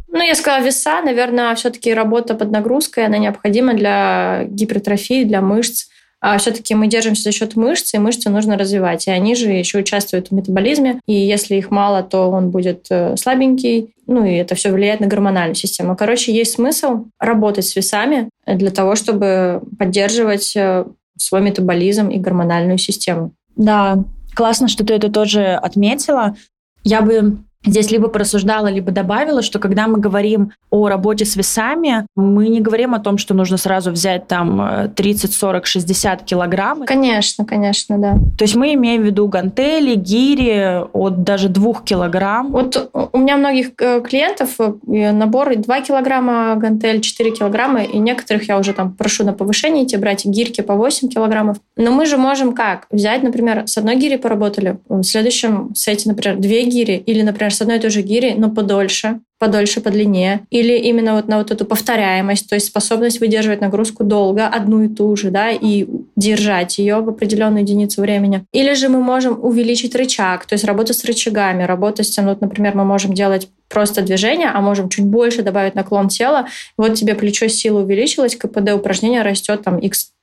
Ну, 0.08 0.23
я 0.23 0.35
сказала 0.35 0.62
веса, 0.62 1.03
наверное, 1.03 1.55
все-таки 1.56 1.93
работа 1.93 2.35
под 2.35 2.50
нагрузкой, 2.50 3.05
она 3.05 3.19
необходима 3.19 3.75
для 3.75 4.44
гипертрофии, 4.44 5.25
для 5.25 5.43
мышц 5.43 5.88
а 6.28 6.38
все-таки 6.38 6.75
мы 6.75 6.88
держимся 6.88 7.23
за 7.23 7.31
счет 7.31 7.55
мышц, 7.55 7.94
и 7.94 7.99
мышцы 7.99 8.28
нужно 8.31 8.58
развивать. 8.58 9.06
И 9.06 9.12
они 9.12 9.37
же 9.37 9.49
еще 9.52 9.78
участвуют 9.78 10.28
в 10.28 10.34
метаболизме. 10.34 11.00
И 11.06 11.12
если 11.12 11.55
их 11.55 11.70
мало, 11.70 12.02
то 12.02 12.28
он 12.32 12.50
будет 12.50 12.87
э, 12.90 13.17
слабенький. 13.17 13.94
Ну 14.08 14.25
и 14.25 14.34
это 14.34 14.56
все 14.56 14.73
влияет 14.73 14.99
на 14.99 15.06
гормональную 15.06 15.55
систему. 15.55 15.94
Короче, 15.94 16.34
есть 16.34 16.55
смысл 16.55 17.05
работать 17.20 17.67
с 17.67 17.76
весами 17.76 18.28
для 18.44 18.73
того, 18.73 18.96
чтобы 18.96 19.62
поддерживать 19.78 20.56
э, 20.56 20.87
свой 21.17 21.43
метаболизм 21.43 22.08
и 22.08 22.19
гормональную 22.19 22.78
систему. 22.78 23.31
Да, 23.55 24.02
классно, 24.34 24.67
что 24.67 24.84
ты 24.84 24.94
это 24.94 25.08
тоже 25.08 25.55
отметила. 25.55 26.34
Я 26.82 27.02
бы 27.02 27.38
Здесь 27.67 27.91
либо 27.91 28.09
порассуждала, 28.09 28.69
либо 28.69 28.93
добавила, 28.93 29.43
что 29.43 29.59
когда 29.59 29.89
мы 29.89 29.99
говорим 29.99 30.53
о 30.71 30.89
работе 30.89 31.25
с 31.25 31.37
весами, 31.37 32.07
мы 32.17 32.49
не 32.49 32.61
говорим 32.61 32.95
о 32.95 33.01
том, 33.01 33.19
что 33.19 33.35
нужно 33.35 33.57
сразу 33.57 33.91
взять 33.91 34.27
там 34.29 34.91
30, 34.95 35.33
40, 35.33 35.67
60 35.67 36.23
килограмм. 36.23 36.85
Конечно, 36.87 37.45
конечно, 37.45 37.99
да. 37.99 38.15
То 38.39 38.45
есть 38.45 38.55
мы 38.55 38.75
имеем 38.75 39.03
в 39.03 39.05
виду 39.05 39.27
гантели, 39.29 39.95
гири 39.95 40.85
от 40.93 41.23
даже 41.23 41.49
2 41.49 41.83
килограмм. 41.85 42.53
Вот 42.53 42.91
у 43.13 43.19
меня 43.19 43.37
многих 43.37 43.71
э, 43.79 44.01
клиентов 44.01 44.57
э, 44.59 45.12
набор 45.12 45.57
2 45.57 45.81
килограмма 45.81 46.55
гантель, 46.57 47.01
4 47.01 47.31
килограмма, 47.33 47.83
и 47.83 47.99
некоторых 47.99 48.49
я 48.49 48.59
уже 48.59 48.73
там 48.73 48.93
прошу 48.93 49.25
на 49.25 49.33
повышение 49.33 49.85
идти 49.85 49.97
брать 49.97 50.25
гирьки 50.25 50.62
по 50.62 50.75
8 50.75 51.09
килограммов. 51.09 51.59
Но 51.77 51.91
мы 51.91 52.07
же 52.07 52.17
можем 52.17 52.55
как? 52.55 52.87
Взять, 52.91 53.23
например, 53.23 53.67
с 53.67 53.77
одной 53.77 53.97
гири 53.97 54.17
поработали, 54.17 54.79
в 54.89 55.03
следующем 55.03 55.75
сете, 55.75 56.09
например, 56.09 56.37
две 56.39 56.65
гири, 56.65 56.97
или, 57.07 57.23
например, 57.23 57.53
с 57.56 57.62
одной 57.62 57.79
и 57.79 57.81
той 57.81 57.91
же 57.91 58.03
гири, 58.03 58.35
но 58.37 58.50
подольше, 58.50 59.20
подольше, 59.38 59.81
подлиннее. 59.81 60.41
Или 60.50 60.76
именно 60.79 61.14
вот 61.14 61.29
на 61.29 61.38
вот 61.38 61.50
эту 61.50 61.64
повторяемость, 61.64 62.49
то 62.49 62.55
есть 62.55 62.67
способность 62.67 63.20
выдерживать 63.20 63.61
нагрузку 63.61 64.05
долго, 64.05 64.47
одну 64.47 64.82
и 64.85 64.88
ту 64.88 65.14
же, 65.17 65.31
да, 65.31 65.50
и 65.50 65.87
держать 66.17 66.79
ее 66.79 67.00
в 67.00 67.08
определенную 67.08 67.62
единицу 67.62 68.00
времени. 68.00 68.44
Или 68.53 68.75
же 68.75 68.88
мы 68.88 69.03
можем 69.03 69.38
увеличить 69.43 69.94
рычаг, 69.94 70.47
то 70.47 70.55
есть 70.55 70.64
работа 70.64 70.93
с 70.93 71.05
рычагами, 71.05 71.64
работа 71.64 72.03
с 72.03 72.11
тем, 72.11 72.26
вот, 72.26 72.41
например, 72.41 72.75
мы 72.75 72.85
можем 72.85 73.12
делать 73.12 73.49
просто 73.69 74.02
движение, 74.02 74.49
а 74.49 74.61
можем 74.61 74.88
чуть 74.88 75.05
больше 75.05 75.43
добавить 75.43 75.75
наклон 75.75 76.09
тела. 76.09 76.47
Вот 76.76 76.94
тебе 76.94 77.14
плечо 77.14 77.49
силы 77.49 77.82
увеличилось, 77.82 78.37
КПД 78.37 78.73
упражнения 78.75 79.23
растет 79.23 79.62
там 79.62 79.79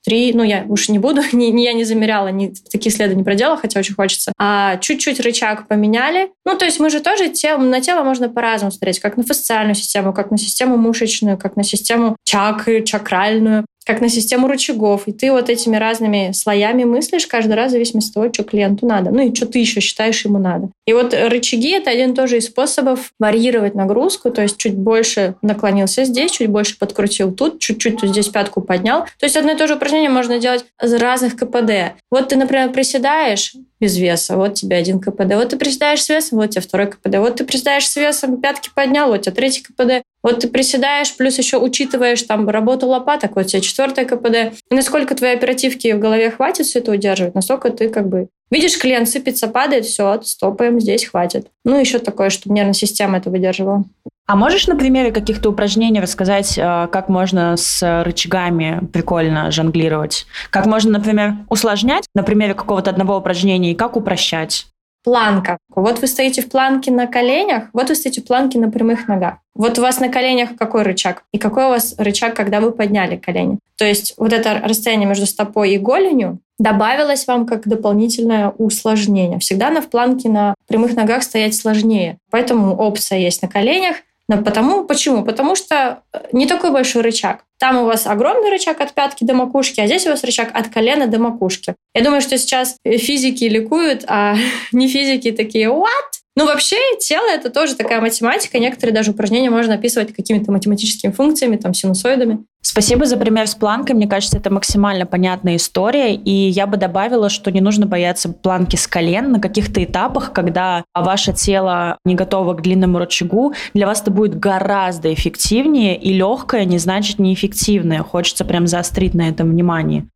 x3, 0.08 0.32
ну 0.34 0.42
я 0.42 0.64
уж 0.68 0.88
не 0.88 0.98
буду, 0.98 1.22
не, 1.32 1.64
я 1.64 1.72
не 1.72 1.84
замеряла, 1.84 2.28
не, 2.28 2.54
такие 2.70 2.92
следы 2.92 3.14
не 3.14 3.22
проделала, 3.22 3.56
хотя 3.56 3.80
очень 3.80 3.94
хочется. 3.94 4.32
А 4.38 4.76
чуть-чуть 4.78 5.20
рычаг 5.20 5.68
поменяли. 5.68 6.30
Ну, 6.44 6.56
то 6.56 6.64
есть 6.64 6.80
мы 6.80 6.90
же 6.90 7.00
тоже 7.00 7.28
тел, 7.28 7.58
на 7.58 7.80
тело 7.80 8.02
можно 8.02 8.28
по-разному 8.28 8.72
смотреть, 8.72 9.00
как 9.00 9.16
на 9.16 9.22
фасциальную 9.22 9.74
систему, 9.74 10.12
как 10.12 10.30
на 10.30 10.38
систему 10.38 10.76
мышечную, 10.76 11.38
как 11.38 11.56
на 11.56 11.62
систему 11.62 12.16
чакры, 12.24 12.82
чакральную 12.82 13.64
как 13.84 14.00
на 14.00 14.08
систему 14.08 14.48
рычагов. 14.48 15.06
И 15.06 15.12
ты 15.12 15.30
вот 15.30 15.50
этими 15.50 15.76
разными 15.76 16.32
слоями 16.32 16.84
мыслишь 16.84 17.26
каждый 17.26 17.54
раз 17.54 17.68
в 17.68 17.72
зависимости 17.72 18.10
от 18.10 18.14
того, 18.14 18.32
что 18.32 18.44
клиенту 18.44 18.86
надо. 18.86 19.10
Ну 19.10 19.28
и 19.28 19.34
что 19.34 19.46
ты 19.46 19.58
еще 19.58 19.80
считаешь 19.80 20.24
ему 20.24 20.38
надо. 20.38 20.70
И 20.86 20.92
вот 20.92 21.14
рычаги— 21.14 21.70
это 21.72 21.90
один 21.90 22.14
тоже 22.14 22.38
из 22.38 22.46
способов 22.46 23.12
варьировать 23.18 23.74
нагрузку, 23.74 24.30
то 24.30 24.42
есть 24.42 24.56
чуть 24.56 24.74
больше 24.74 25.34
наклонился 25.42 26.04
здесь, 26.04 26.32
чуть 26.32 26.48
больше 26.48 26.78
подкрутил 26.78 27.32
тут, 27.32 27.58
чуть-чуть 27.58 28.00
здесь 28.02 28.28
пятку 28.28 28.60
поднял. 28.60 29.04
То 29.18 29.26
есть 29.26 29.36
одно 29.36 29.52
и 29.52 29.56
то 29.56 29.66
же 29.66 29.74
упражнение 29.74 30.10
можно 30.10 30.38
делать 30.38 30.64
с 30.80 30.92
разных 30.94 31.36
КПД. 31.36 31.96
Вот 32.10 32.28
ты, 32.28 32.36
например, 32.36 32.70
приседаешь, 32.72 33.54
без 33.80 33.98
веса, 33.98 34.36
вот 34.36 34.54
тебе 34.54 34.76
один 34.76 34.98
КПД. 34.98 35.34
Вот 35.34 35.50
ты 35.50 35.56
приседаешь 35.56 36.02
с 36.02 36.08
весом, 36.08 36.38
вот 36.38 36.50
тебе 36.50 36.62
второй 36.62 36.86
КПД. 36.86 37.16
Вот 37.18 37.36
ты 37.36 37.44
приседаешь 37.44 37.86
с 37.86 37.96
весом, 37.96 38.40
пятки 38.40 38.70
поднял, 38.74 39.08
вот 39.08 39.22
тебе 39.22 39.34
третий 39.34 39.62
КПД. 39.62 40.02
Вот 40.24 40.40
ты 40.40 40.48
приседаешь, 40.48 41.14
плюс 41.16 41.38
еще 41.38 41.58
учитываешь 41.58 42.22
там 42.22 42.48
работу 42.48 42.88
лопаток, 42.88 43.36
вот 43.36 43.46
тебе 43.46 43.62
четвертое 43.62 44.06
КПД. 44.06 44.58
И 44.70 44.74
насколько 44.74 45.14
твоей 45.14 45.36
оперативки 45.36 45.92
в 45.92 46.00
голове 46.00 46.30
хватит 46.30 46.66
все 46.66 46.80
это 46.80 46.90
удерживать, 46.90 47.36
настолько 47.36 47.70
ты 47.70 47.88
как 47.88 48.08
бы 48.08 48.28
Видишь, 48.50 48.78
клиент 48.78 49.08
сыпется, 49.08 49.48
падает, 49.48 49.84
все, 49.84 50.20
стопаем, 50.22 50.78
здесь 50.78 51.06
хватит. 51.06 51.48
Ну, 51.64 51.80
еще 51.80 51.98
такое, 51.98 52.30
чтобы 52.30 52.54
нервная 52.54 52.74
система 52.74 53.18
это 53.18 53.28
выдерживала. 53.28 53.84
А 54.26 54.36
можешь 54.36 54.68
на 54.68 54.76
примере 54.76 55.10
каких-то 55.10 55.50
упражнений 55.50 56.00
рассказать, 56.00 56.56
э, 56.56 56.88
как 56.92 57.08
можно 57.08 57.56
с 57.56 58.02
рычагами 58.04 58.80
прикольно 58.92 59.50
жонглировать? 59.50 60.26
Как 60.50 60.66
можно, 60.66 60.92
например, 60.92 61.34
усложнять 61.48 62.06
на 62.14 62.22
примере 62.22 62.54
какого-то 62.54 62.90
одного 62.90 63.16
упражнения 63.16 63.72
и 63.72 63.74
как 63.74 63.96
упрощать? 63.96 64.66
Планка. 65.04 65.58
Вот 65.68 66.00
вы 66.00 66.06
стоите 66.06 66.40
в 66.40 66.48
планке 66.48 66.90
на 66.90 67.06
коленях, 67.06 67.64
вот 67.74 67.90
вы 67.90 67.94
стоите 67.94 68.22
в 68.22 68.24
планке 68.24 68.58
на 68.58 68.70
прямых 68.70 69.06
ногах. 69.06 69.34
Вот 69.54 69.78
у 69.78 69.82
вас 69.82 70.00
на 70.00 70.08
коленях 70.08 70.56
какой 70.56 70.82
рычаг? 70.82 71.24
И 71.30 71.38
какой 71.38 71.66
у 71.66 71.68
вас 71.68 71.94
рычаг, 71.98 72.34
когда 72.34 72.60
вы 72.60 72.72
подняли 72.72 73.16
колени? 73.16 73.58
То 73.76 73.84
есть 73.84 74.14
вот 74.16 74.32
это 74.32 74.62
расстояние 74.64 75.06
между 75.06 75.26
стопой 75.26 75.74
и 75.74 75.78
голенью 75.78 76.38
добавилось 76.58 77.26
вам 77.26 77.46
как 77.46 77.68
дополнительное 77.68 78.48
усложнение. 78.56 79.38
Всегда 79.40 79.70
на 79.70 79.82
в 79.82 79.88
планке 79.88 80.28
на 80.28 80.54
прямых 80.66 80.96
ногах 80.96 81.22
стоять 81.22 81.54
сложнее. 81.54 82.18
Поэтому 82.30 82.74
опция 82.74 83.18
есть 83.18 83.42
на 83.42 83.48
коленях, 83.48 83.96
Но 84.28 84.42
потому, 84.42 84.84
почему? 84.84 85.22
Потому 85.22 85.54
что 85.54 86.02
э, 86.12 86.18
не 86.32 86.46
такой 86.46 86.70
большой 86.70 87.02
рычаг. 87.02 87.44
Там 87.58 87.76
у 87.76 87.84
вас 87.84 88.06
огромный 88.06 88.50
рычаг 88.50 88.80
от 88.80 88.94
пятки 88.94 89.24
до 89.24 89.34
макушки, 89.34 89.80
а 89.80 89.86
здесь 89.86 90.06
у 90.06 90.10
вас 90.10 90.24
рычаг 90.24 90.50
от 90.54 90.68
колена 90.68 91.06
до 91.06 91.18
макушки. 91.18 91.74
Я 91.94 92.02
думаю, 92.02 92.22
что 92.22 92.38
сейчас 92.38 92.76
физики 92.84 93.44
ликуют, 93.44 94.04
а 94.06 94.36
не 94.72 94.88
физики 94.88 95.30
такие 95.30 95.68
«What?» 95.68 96.13
Ну, 96.36 96.46
вообще, 96.46 96.76
тело— 96.98 97.28
это 97.32 97.48
тоже 97.48 97.76
такая 97.76 98.00
математика. 98.00 98.58
Некоторые 98.58 98.92
даже 98.92 99.12
упражнения 99.12 99.50
можно 99.50 99.74
описывать 99.74 100.12
какими-то 100.12 100.50
математическими 100.50 101.12
функциями, 101.12 101.56
там, 101.56 101.74
синусоидами. 101.74 102.44
Спасибо 102.60 103.06
за 103.06 103.16
пример 103.16 103.46
с 103.46 103.54
планкой. 103.54 103.94
Мне 103.94 104.08
кажется, 104.08 104.38
это 104.38 104.50
максимально 104.50 105.06
понятная 105.06 105.56
история. 105.56 106.16
И 106.16 106.30
я 106.30 106.66
бы 106.66 106.76
добавила, 106.76 107.28
что 107.28 107.52
не 107.52 107.60
нужно 107.60 107.86
бояться 107.86 108.30
планки 108.30 108.74
с 108.74 108.88
колен 108.88 109.30
на 109.30 109.38
каких-то 109.38 109.84
этапах, 109.84 110.32
когда 110.32 110.82
ваше 110.92 111.32
тело 111.34 111.98
не 112.04 112.16
готово 112.16 112.54
к 112.54 112.62
длинному 112.62 112.98
рычагу. 112.98 113.54
Для 113.74 113.86
вас 113.86 114.02
это 114.02 114.10
будет 114.10 114.36
гораздо 114.36 115.14
эффективнее, 115.14 115.96
и 115.96 116.12
легкое 116.12 116.64
не 116.64 116.78
значит 116.78 117.20
неэффективное. 117.20 118.02
Хочется 118.02 118.44
прям 118.44 118.66
заострить 118.66 119.14
на 119.14 119.28
этом 119.28 119.50
внимание. 119.50 120.08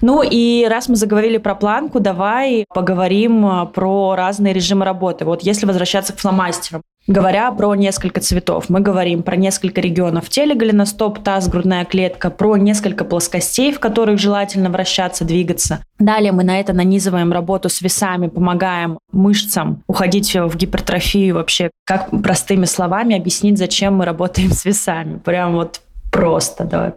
Ну 0.00 0.22
и 0.22 0.66
раз 0.68 0.88
мы 0.88 0.96
заговорили 0.96 1.36
про 1.36 1.54
планку, 1.54 2.00
давай 2.00 2.64
поговорим 2.72 3.44
а, 3.44 3.66
про 3.66 4.14
разные 4.16 4.54
режимы 4.54 4.84
работы. 4.84 5.24
Вот 5.24 5.42
если 5.42 5.66
возвращаться 5.66 6.12
к 6.12 6.18
фломастерам. 6.18 6.82
Говоря 7.06 7.50
про 7.50 7.74
несколько 7.74 8.20
цветов, 8.20 8.66
мы 8.68 8.80
говорим 8.80 9.22
про 9.22 9.34
несколько 9.34 9.80
регионов 9.80 10.28
тела, 10.28 10.54
голеностоп, 10.54 11.18
таз, 11.18 11.48
грудная 11.48 11.84
клетка, 11.84 12.30
про 12.30 12.56
несколько 12.56 13.04
плоскостей, 13.04 13.72
в 13.72 13.80
которых 13.80 14.18
желательно 14.18 14.70
вращаться, 14.70 15.24
двигаться. 15.24 15.82
Далее 15.98 16.30
мы 16.30 16.44
на 16.44 16.60
это 16.60 16.72
нанизываем 16.72 17.32
работу 17.32 17.68
с 17.68 17.80
весами, 17.80 18.28
помогаем 18.28 18.98
мышцам 19.12 19.82
уходить 19.86 20.34
в 20.34 20.56
гипертрофию 20.56 21.34
вообще. 21.34 21.70
Как 21.84 22.10
простыми 22.10 22.66
словами 22.66 23.16
объяснить, 23.16 23.58
зачем 23.58 23.96
мы 23.96 24.04
работаем 24.04 24.52
с 24.52 24.64
весами? 24.64 25.18
Прям 25.18 25.54
вот 25.54 25.80
просто, 26.12 26.64
давай 26.64 26.92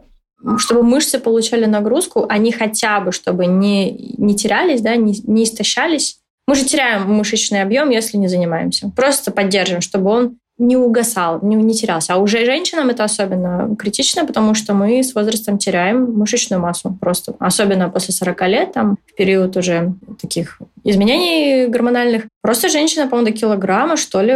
чтобы 0.57 0.83
мышцы 0.83 1.19
получали 1.19 1.65
нагрузку, 1.65 2.25
они 2.29 2.51
хотя 2.51 2.99
бы, 2.99 3.11
чтобы 3.11 3.45
не, 3.45 4.13
не 4.17 4.35
терялись, 4.35 4.81
да, 4.81 4.95
не, 4.95 5.19
не 5.25 5.43
истощались. 5.43 6.19
Мы 6.47 6.55
же 6.55 6.65
теряем 6.65 7.11
мышечный 7.13 7.61
объем, 7.61 7.89
если 7.89 8.17
не 8.17 8.27
занимаемся. 8.27 8.91
Просто 8.95 9.31
поддерживаем, 9.31 9.81
чтобы 9.81 10.09
он 10.09 10.37
не 10.57 10.77
угасал, 10.77 11.39
не, 11.41 11.55
не 11.55 11.73
терялся. 11.73 12.13
А 12.13 12.17
уже 12.17 12.45
женщинам 12.45 12.89
это 12.89 13.03
особенно 13.03 13.75
критично, 13.75 14.25
потому 14.25 14.53
что 14.53 14.73
мы 14.73 15.01
с 15.03 15.15
возрастом 15.15 15.57
теряем 15.57 16.13
мышечную 16.13 16.61
массу 16.61 16.95
просто. 16.99 17.35
Особенно 17.39 17.89
после 17.89 18.13
40 18.13 18.47
лет, 18.47 18.73
там, 18.73 18.97
в 19.07 19.15
период 19.15 19.57
уже 19.57 19.93
таких 20.21 20.59
изменений 20.83 21.67
гормональных. 21.67 22.23
Просто 22.41 22.69
женщина, 22.69 23.07
по-моему, 23.07 23.31
до 23.31 23.37
килограмма, 23.37 23.97
что 23.97 24.21
ли. 24.21 24.33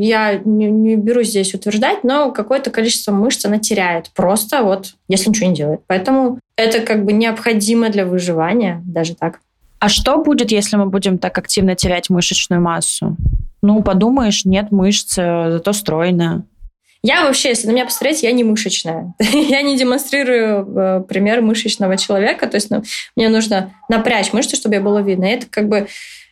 Я 0.00 0.40
не, 0.44 0.70
не 0.70 0.96
берусь 0.96 1.30
здесь 1.30 1.54
утверждать, 1.54 2.04
но 2.04 2.30
какое-то 2.30 2.70
количество 2.70 3.12
мышц 3.12 3.44
она 3.44 3.58
теряет. 3.58 4.10
Просто 4.14 4.62
вот, 4.62 4.94
если 5.08 5.30
ничего 5.30 5.48
не 5.48 5.56
делает. 5.56 5.80
Поэтому 5.86 6.38
это 6.56 6.80
как 6.80 7.04
бы 7.04 7.12
необходимо 7.12 7.88
для 7.88 8.06
выживания, 8.06 8.80
даже 8.86 9.14
так. 9.16 9.40
А 9.80 9.88
что 9.88 10.18
будет, 10.18 10.52
если 10.52 10.76
мы 10.76 10.86
будем 10.86 11.18
так 11.18 11.36
активно 11.36 11.74
терять 11.74 12.08
мышечную 12.08 12.62
массу? 12.62 13.16
Ну, 13.62 13.82
подумаешь, 13.82 14.44
нет 14.44 14.72
мышц, 14.72 15.14
зато 15.14 15.72
стройная. 15.72 16.44
Я 17.04 17.24
вообще, 17.24 17.48
если 17.48 17.66
на 17.66 17.72
меня 17.72 17.84
посмотреть, 17.84 18.22
я 18.22 18.30
не 18.30 18.44
мышечная. 18.44 19.14
я 19.18 19.62
не 19.62 19.76
демонстрирую 19.76 20.76
э, 20.76 21.00
пример 21.08 21.42
мышечного 21.42 21.96
человека. 21.96 22.46
То 22.46 22.56
есть 22.56 22.70
ну, 22.70 22.84
мне 23.16 23.28
нужно 23.28 23.74
напрячь 23.88 24.32
мышцы, 24.32 24.54
чтобы 24.54 24.76
я 24.76 24.80
было 24.80 24.98
видно. 24.98 25.24
И 25.24 25.34
это 25.34 25.46
как 25.50 25.68
бы... 25.68 25.88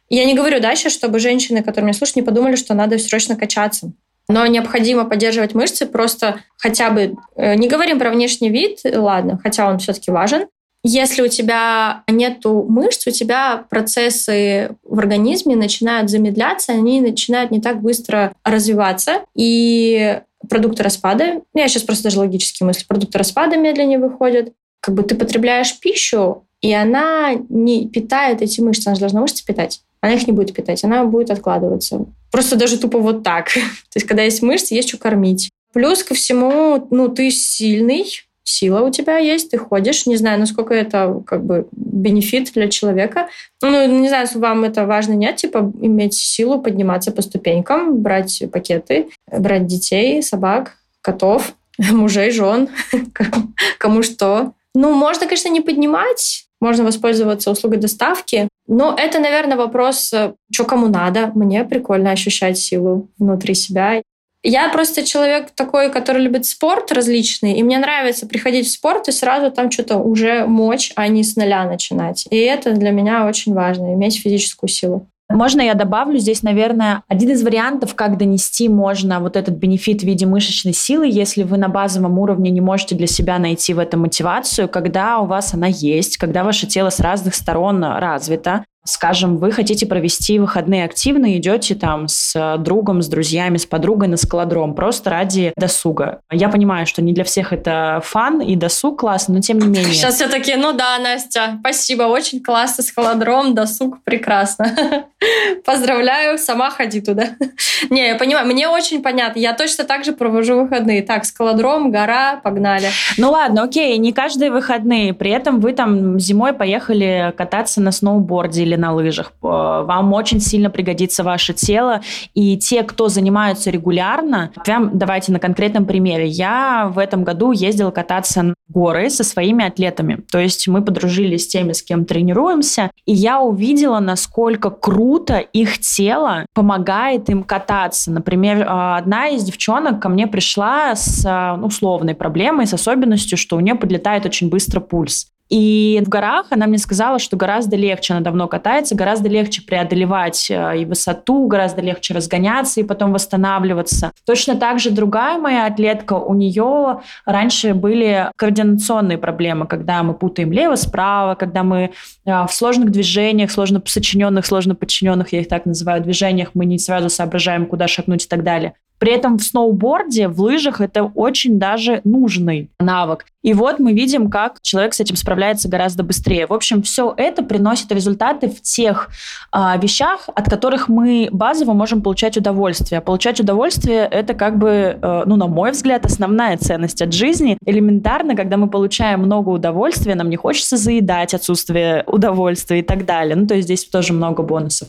Я 0.08 0.24
не 0.24 0.34
говорю 0.34 0.60
дальше, 0.60 0.88
чтобы 0.90 1.18
женщины, 1.18 1.62
которые 1.62 1.86
меня 1.86 1.94
слушают, 1.94 2.16
не 2.16 2.22
подумали, 2.22 2.54
что 2.54 2.74
надо 2.74 2.98
срочно 2.98 3.34
качаться. 3.34 3.92
Но 4.28 4.46
необходимо 4.46 5.04
поддерживать 5.04 5.54
мышцы, 5.54 5.86
просто 5.86 6.40
хотя 6.56 6.90
бы... 6.90 7.16
Э, 7.34 7.56
не 7.56 7.68
говорим 7.68 7.98
про 7.98 8.10
внешний 8.10 8.48
вид, 8.48 8.78
ладно, 8.84 9.40
хотя 9.42 9.68
он 9.68 9.80
все-таки 9.80 10.12
важен, 10.12 10.46
если 10.82 11.22
у 11.22 11.28
тебя 11.28 12.04
нет 12.08 12.44
мышц, 12.44 13.06
у 13.06 13.10
тебя 13.10 13.64
процессы 13.68 14.76
в 14.82 14.98
организме 14.98 15.56
начинают 15.56 16.10
замедляться, 16.10 16.72
они 16.72 17.00
начинают 17.00 17.50
не 17.50 17.60
так 17.60 17.82
быстро 17.82 18.32
развиваться, 18.44 19.24
и 19.34 20.20
продукты 20.48 20.82
распада, 20.82 21.42
я 21.54 21.68
сейчас 21.68 21.82
просто 21.82 22.04
даже 22.04 22.18
логически 22.18 22.62
мыслю, 22.62 22.84
продукты 22.88 23.18
распада 23.18 23.56
медленнее 23.56 23.98
выходят. 23.98 24.52
Как 24.80 24.94
бы 24.94 25.02
ты 25.02 25.14
потребляешь 25.14 25.78
пищу, 25.78 26.44
и 26.62 26.72
она 26.72 27.34
не 27.48 27.88
питает 27.88 28.40
эти 28.40 28.60
мышцы, 28.60 28.88
она 28.88 28.94
же 28.94 29.00
должна 29.00 29.20
мышцы 29.20 29.44
питать. 29.44 29.82
Она 30.00 30.14
их 30.14 30.26
не 30.26 30.32
будет 30.32 30.54
питать, 30.54 30.82
она 30.84 31.04
будет 31.04 31.30
откладываться. 31.30 32.06
Просто 32.30 32.56
даже 32.56 32.78
тупо 32.78 32.98
вот 32.98 33.22
так. 33.22 33.48
То 33.52 33.96
есть, 33.96 34.06
когда 34.06 34.22
есть 34.22 34.42
мышцы, 34.42 34.74
есть 34.74 34.88
что 34.88 34.98
кормить. 34.98 35.50
Плюс 35.72 36.02
ко 36.02 36.14
всему, 36.14 36.86
ну, 36.90 37.08
ты 37.08 37.30
сильный, 37.30 38.06
сила 38.44 38.80
у 38.80 38.90
тебя 38.90 39.18
есть, 39.18 39.50
ты 39.50 39.58
ходишь. 39.58 40.06
Не 40.06 40.16
знаю, 40.16 40.38
насколько 40.40 40.74
это 40.74 41.22
как 41.26 41.44
бы 41.44 41.68
бенефит 41.72 42.52
для 42.52 42.68
человека. 42.68 43.28
Ну, 43.62 44.00
не 44.00 44.08
знаю, 44.08 44.26
вам 44.34 44.64
это 44.64 44.86
важно, 44.86 45.12
нет, 45.12 45.36
типа 45.36 45.72
иметь 45.80 46.14
силу 46.14 46.60
подниматься 46.60 47.12
по 47.12 47.22
ступенькам, 47.22 47.98
брать 47.98 48.42
пакеты, 48.52 49.10
брать 49.30 49.66
детей, 49.66 50.22
собак, 50.22 50.76
котов, 51.02 51.54
мужей, 51.78 52.30
жен, 52.30 52.68
кому 53.78 54.02
что. 54.02 54.52
Ну, 54.74 54.94
можно, 54.94 55.26
конечно, 55.26 55.48
не 55.48 55.60
поднимать, 55.60 56.46
можно 56.60 56.84
воспользоваться 56.84 57.50
услугой 57.50 57.78
доставки, 57.78 58.48
но 58.70 58.94
это, 58.96 59.18
наверное, 59.18 59.56
вопрос, 59.56 60.12
э, 60.12 60.34
что 60.52 60.64
кому 60.64 60.86
надо. 60.86 61.32
Мне 61.34 61.64
прикольно 61.64 62.12
ощущать 62.12 62.56
силу 62.56 63.08
внутри 63.18 63.54
себя. 63.54 64.00
Я 64.42 64.70
просто 64.70 65.04
человек 65.04 65.50
такой, 65.50 65.90
который 65.90 66.22
любит 66.22 66.46
спорт 66.46 66.92
различный, 66.92 67.58
и 67.58 67.62
мне 67.62 67.78
нравится 67.78 68.26
приходить 68.26 68.66
в 68.66 68.70
спорт 68.70 69.08
и 69.08 69.12
сразу 69.12 69.50
там 69.50 69.70
что-то 69.70 69.98
уже 69.98 70.46
мочь, 70.46 70.92
а 70.96 71.08
не 71.08 71.22
с 71.22 71.36
нуля 71.36 71.64
начинать. 71.64 72.26
И 72.30 72.36
это 72.36 72.72
для 72.72 72.90
меня 72.90 73.26
очень 73.26 73.52
важно, 73.52 73.92
иметь 73.92 74.20
физическую 74.20 74.70
силу. 74.70 75.06
Можно 75.30 75.60
я 75.60 75.74
добавлю 75.74 76.18
здесь, 76.18 76.42
наверное, 76.42 77.04
один 77.06 77.30
из 77.30 77.44
вариантов, 77.44 77.94
как 77.94 78.18
донести 78.18 78.68
можно 78.68 79.20
вот 79.20 79.36
этот 79.36 79.54
бенефит 79.54 80.00
в 80.00 80.04
виде 80.04 80.26
мышечной 80.26 80.74
силы, 80.74 81.08
если 81.08 81.44
вы 81.44 81.56
на 81.56 81.68
базовом 81.68 82.18
уровне 82.18 82.50
не 82.50 82.60
можете 82.60 82.96
для 82.96 83.06
себя 83.06 83.38
найти 83.38 83.72
в 83.72 83.78
этом 83.78 84.00
мотивацию, 84.00 84.68
когда 84.68 85.20
у 85.20 85.26
вас 85.26 85.54
она 85.54 85.68
есть, 85.68 86.16
когда 86.16 86.42
ваше 86.42 86.66
тело 86.66 86.90
с 86.90 86.98
разных 86.98 87.36
сторон 87.36 87.84
развито, 87.84 88.64
Скажем, 88.84 89.36
вы 89.36 89.52
хотите 89.52 89.86
провести 89.86 90.38
выходные 90.38 90.84
активно, 90.84 91.36
идете 91.36 91.74
там 91.74 92.08
с 92.08 92.56
другом, 92.58 93.02
с 93.02 93.08
друзьями, 93.08 93.58
с 93.58 93.66
подругой 93.66 94.08
на 94.08 94.16
скалодром, 94.16 94.74
просто 94.74 95.10
ради 95.10 95.52
досуга. 95.56 96.20
Я 96.30 96.48
понимаю, 96.48 96.86
что 96.86 97.02
не 97.02 97.12
для 97.12 97.24
всех 97.24 97.52
это 97.52 98.00
фан 98.02 98.40
и 98.40 98.56
досуг 98.56 99.00
классно, 99.00 99.34
но 99.34 99.40
тем 99.40 99.58
не 99.58 99.66
менее. 99.66 99.92
Сейчас 99.92 100.14
все 100.14 100.28
таки 100.28 100.56
ну 100.56 100.72
да, 100.72 100.98
Настя, 100.98 101.58
спасибо, 101.60 102.04
очень 102.04 102.42
классно, 102.42 102.82
скалодром, 102.82 103.54
досуг, 103.54 104.02
прекрасно. 104.02 104.74
Поздравляю, 105.66 106.38
сама 106.38 106.70
ходи 106.70 107.02
туда. 107.02 107.30
Не, 107.90 108.08
я 108.08 108.14
понимаю, 108.16 108.46
мне 108.46 108.68
очень 108.68 109.02
понятно, 109.02 109.38
я 109.38 109.52
точно 109.52 109.84
так 109.84 110.04
же 110.04 110.12
провожу 110.12 110.62
выходные. 110.62 111.02
Так, 111.02 111.24
скалодром, 111.26 111.90
гора, 111.90 112.36
погнали. 112.36 112.88
Ну 113.18 113.30
ладно, 113.30 113.64
окей, 113.64 113.96
не 113.98 114.12
каждые 114.12 114.50
выходные, 114.50 115.12
при 115.12 115.30
этом 115.30 115.60
вы 115.60 115.72
там 115.72 116.18
зимой 116.18 116.52
поехали 116.54 117.34
кататься 117.36 117.80
на 117.80 117.92
сноуборде 117.92 118.69
или 118.70 118.76
на 118.76 118.92
лыжах. 118.92 119.32
Э, 119.42 119.82
вам 119.84 120.12
очень 120.12 120.40
сильно 120.40 120.70
пригодится 120.70 121.24
ваше 121.24 121.52
тело. 121.52 122.00
И 122.34 122.56
те, 122.56 122.82
кто 122.82 123.08
занимаются 123.08 123.70
регулярно, 123.70 124.52
прям 124.64 124.96
давайте 124.96 125.32
на 125.32 125.38
конкретном 125.38 125.86
примере. 125.86 126.26
Я 126.26 126.90
в 126.92 126.98
этом 126.98 127.24
году 127.24 127.52
ездила 127.52 127.90
кататься 127.90 128.54
в 128.68 128.72
горы 128.72 129.10
со 129.10 129.24
своими 129.24 129.64
атлетами. 129.64 130.22
То 130.30 130.38
есть 130.38 130.68
мы 130.68 130.82
подружились 130.82 131.44
с 131.44 131.48
теми, 131.48 131.72
с 131.72 131.82
кем 131.82 132.04
тренируемся. 132.04 132.90
И 133.06 133.12
я 133.12 133.40
увидела, 133.40 133.98
насколько 133.98 134.70
круто 134.70 135.38
их 135.38 135.78
тело 135.80 136.46
помогает 136.54 137.28
им 137.28 137.42
кататься. 137.42 138.10
Например, 138.10 138.58
э, 138.58 138.96
одна 138.98 139.28
из 139.28 139.42
девчонок 139.42 140.00
ко 140.00 140.08
мне 140.08 140.26
пришла 140.26 140.94
с 140.94 141.24
э, 141.24 141.60
условной 141.60 142.14
проблемой, 142.14 142.66
с 142.66 142.74
особенностью, 142.74 143.36
что 143.36 143.56
у 143.56 143.60
нее 143.60 143.74
подлетает 143.74 144.24
очень 144.26 144.48
быстро 144.48 144.80
пульс. 144.80 145.26
И 145.50 146.00
в 146.04 146.08
горах 146.08 146.46
она 146.50 146.68
мне 146.68 146.78
сказала, 146.78 147.18
что 147.18 147.36
гораздо 147.36 147.74
легче, 147.74 148.14
она 148.14 148.22
давно 148.22 148.46
катается, 148.46 148.94
гораздо 148.94 149.28
легче 149.28 149.62
преодолевать 149.62 150.48
э, 150.48 150.78
и 150.78 150.84
высоту, 150.84 151.48
гораздо 151.48 151.82
легче 151.82 152.14
разгоняться 152.14 152.80
и 152.80 152.84
потом 152.84 153.12
восстанавливаться. 153.12 154.12
Точно 154.24 154.54
так 154.54 154.78
же 154.78 154.90
другая 154.90 155.38
моя 155.38 155.66
атлетка, 155.66 156.14
у 156.14 156.34
нее 156.34 157.00
раньше 157.26 157.74
были 157.74 158.30
координационные 158.36 159.18
проблемы, 159.18 159.66
когда 159.66 160.04
мы 160.04 160.14
путаем 160.14 160.52
лево-справа, 160.52 161.34
когда 161.34 161.64
мы 161.64 161.90
э, 162.24 162.46
в 162.46 162.50
сложных 162.52 162.92
движениях, 162.92 163.50
сложно 163.50 163.82
сочиненных, 163.84 164.46
сложно 164.46 164.76
подчиненных, 164.76 165.32
я 165.32 165.40
их 165.40 165.48
так 165.48 165.66
называю, 165.66 166.00
движениях, 166.00 166.50
мы 166.54 166.64
не 166.64 166.78
сразу 166.78 167.10
соображаем, 167.10 167.66
куда 167.66 167.88
шагнуть 167.88 168.24
и 168.24 168.28
так 168.28 168.44
далее. 168.44 168.74
При 169.00 169.12
этом 169.12 169.38
в 169.38 169.42
сноуборде, 169.42 170.28
в 170.28 170.40
лыжах 170.42 170.82
это 170.82 171.04
очень 171.04 171.58
даже 171.58 172.02
нужный 172.04 172.70
навык. 172.78 173.24
И 173.42 173.54
вот 173.54 173.78
мы 173.78 173.94
видим, 173.94 174.28
как 174.28 174.60
человек 174.60 174.92
с 174.92 175.00
этим 175.00 175.16
справляется 175.16 175.68
гораздо 175.68 176.02
быстрее. 176.02 176.46
В 176.46 176.52
общем, 176.52 176.82
все 176.82 177.14
это 177.16 177.42
приносит 177.42 177.90
результаты 177.90 178.50
в 178.50 178.60
тех 178.60 179.08
а, 179.50 179.78
вещах, 179.78 180.28
от 180.34 180.50
которых 180.50 180.88
мы 180.88 181.30
базово 181.32 181.72
можем 181.72 182.02
получать 182.02 182.36
удовольствие. 182.36 183.00
Получать 183.00 183.40
удовольствие– 183.40 184.06
это 184.10 184.34
как 184.34 184.58
бы, 184.58 184.98
э, 185.00 185.22
ну, 185.24 185.36
на 185.36 185.46
мой 185.46 185.70
взгляд, 185.70 186.04
основная 186.04 186.58
ценность 186.58 187.00
от 187.00 187.14
жизни. 187.14 187.56
Элементарно, 187.64 188.36
когда 188.36 188.58
мы 188.58 188.68
получаем 188.68 189.20
много 189.20 189.48
удовольствия, 189.48 190.14
нам 190.14 190.28
не 190.28 190.36
хочется 190.36 190.76
заедать 190.76 191.32
отсутствие 191.32 192.04
удовольствия 192.06 192.80
и 192.80 192.82
так 192.82 193.06
далее. 193.06 193.36
Ну, 193.36 193.46
то 193.46 193.54
есть 193.54 193.66
здесь 193.66 193.86
тоже 193.86 194.12
много 194.12 194.42
бонусов. 194.42 194.88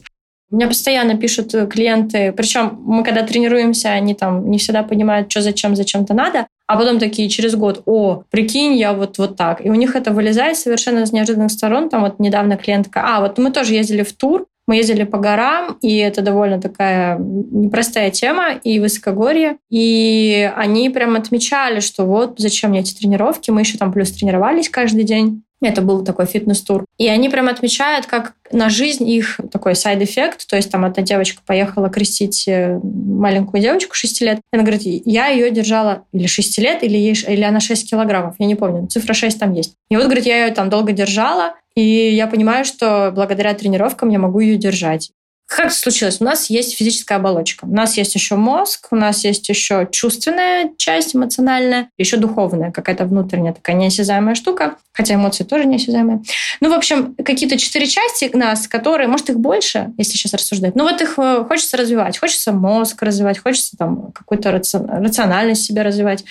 У 0.52 0.58
меня 0.58 0.68
постоянно 0.68 1.18
пишут 1.18 1.54
клиенты, 1.70 2.34
причем 2.34 2.78
мы 2.84 3.04
когда 3.04 3.24
тренируемся, 3.24 3.90
они 3.90 4.14
там 4.14 4.52
не 4.52 4.58
всегда 4.58 4.84
понимают, 4.84 5.32
что 5.32 5.42
зачем, 5.42 5.78
зачем-то 5.78 6.14
надо, 6.14 6.48
а 6.68 6.78
потом 6.78 7.00
такие 7.00 7.30
через 7.30 7.56
год, 7.56 7.82
о, 7.86 8.24
прикинь, 8.30 8.76
я 8.76 8.94
вот, 8.94 9.18
вот 9.18 9.38
так. 9.38 9.66
И 9.66 9.70
у 9.70 9.76
них 9.76 9.96
это 9.96 10.12
вылезает 10.12 10.58
совершенно 10.58 11.06
с 11.06 11.12
неожиданных 11.12 11.52
сторон. 11.52 11.90
Там 11.90 12.02
вот 12.02 12.20
недавно 12.20 12.58
клиентка, 12.58 13.02
а, 13.04 13.22
вот 13.22 13.38
мы 13.38 13.52
тоже 13.52 13.74
ездили 13.74 14.04
в 14.04 14.14
тур, 14.14 14.46
мы 14.68 14.78
ездили 14.78 15.04
по 15.04 15.18
горам, 15.18 15.78
и 15.82 15.98
это 15.98 16.22
довольно 16.22 16.62
такая 16.62 17.18
непростая 17.18 18.12
тема 18.12 18.54
и 18.54 18.80
высокогорье. 18.80 19.58
И 19.70 20.50
они 20.56 20.90
прям 20.90 21.16
отмечали, 21.16 21.82
что 21.82 22.06
вот 22.06 22.36
зачем 22.38 22.72
мне 22.72 22.80
эти 22.80 22.94
тренировки. 22.94 23.52
Мы 23.52 23.62
еще 23.62 23.78
там 23.78 23.92
плюс 23.92 24.12
тренировались 24.12 24.70
каждый 24.70 25.04
день. 25.04 25.44
Это 25.62 25.82
был 25.82 26.04
такой 26.04 26.26
фитнес-тур. 26.26 26.86
И 26.98 27.08
они 27.08 27.30
прям 27.30 27.48
отмечают, 27.48 28.08
как 28.08 28.34
на 28.52 28.70
жизнь 28.70 29.08
их 29.08 29.40
такой 29.52 29.76
side 29.76 30.02
effect. 30.02 30.48
То 30.48 30.56
есть 30.56 30.72
там 30.72 30.84
одна 30.86 31.04
девочка 31.04 31.42
поехала 31.46 31.90
крестить 31.90 32.48
э, 32.48 32.80
маленькую 32.84 33.62
девочку 33.62 33.94
6 33.94 34.22
лет. 34.22 34.42
Она 34.52 34.64
говорит, 34.64 34.82
я 34.84 35.28
ее 35.28 35.52
держала 35.52 36.04
или 36.14 36.26
6 36.26 36.58
лет, 36.58 36.84
или, 36.84 36.98
ей, 36.98 37.14
или 37.14 37.44
она 37.44 37.60
6 37.60 37.90
килограммов. 37.90 38.36
Я 38.40 38.48
не 38.48 38.56
помню. 38.56 38.88
Цифра 38.88 39.14
6 39.14 39.40
там 39.40 39.54
есть. 39.54 39.76
И 39.90 39.96
вот, 39.96 40.06
говорит, 40.06 40.26
я 40.26 40.48
ее 40.48 40.54
там 40.54 40.70
долго 40.70 40.94
держала, 40.94 41.54
и 41.76 41.82
я 41.82 42.28
понимаю, 42.28 42.66
что 42.66 43.12
благодаря 43.14 43.54
тренировкам 43.54 44.10
я 44.10 44.20
могу 44.20 44.40
ее 44.40 44.58
держать. 44.58 45.12
Как 45.52 45.66
это 45.66 45.76
случилось? 45.76 46.22
У 46.22 46.24
нас 46.24 46.50
есть 46.50 46.78
физическая 46.78 47.18
оболочка. 47.18 47.66
У 47.66 47.76
нас 47.76 47.98
есть 47.98 48.16
еще 48.16 48.36
мозг, 48.36 48.88
у 48.92 48.96
нас 48.96 49.26
есть 49.26 49.50
еще 49.50 49.86
чувственная 49.92 50.72
часть, 50.78 51.14
эмоциональная, 51.14 51.90
еще 51.98 52.16
духовная, 52.16 52.72
какая-то 52.72 53.04
внутренняя 53.04 53.52
такая 53.52 53.76
неосязаемая 53.76 54.36
штука, 54.36 54.78
хотя 54.94 55.16
эмоции 55.16 55.44
тоже 55.44 55.66
неосязаемые. 55.66 56.22
Ну, 56.62 56.70
в 56.70 56.74
общем, 56.74 57.16
какие-то 57.16 57.58
четыре 57.58 57.88
части 57.88 58.32
нас, 58.34 58.70
которые, 58.70 59.10
может, 59.10 59.30
их 59.30 59.42
больше, 59.42 59.92
если 59.98 60.14
сейчас 60.14 60.34
рассуждать, 60.36 60.74
но 60.76 60.86
вот 60.86 61.02
их 61.02 61.16
э, 61.18 61.44
хочется 61.46 61.76
развивать. 61.76 62.18
Хочется 62.18 62.54
мозг 62.54 63.02
развивать, 63.04 63.38
хочется 63.38 63.76
там 63.76 64.14
какую-то 64.14 64.54
рациональность 64.54 65.66
себя 65.66 65.84
развивать. 65.84 66.24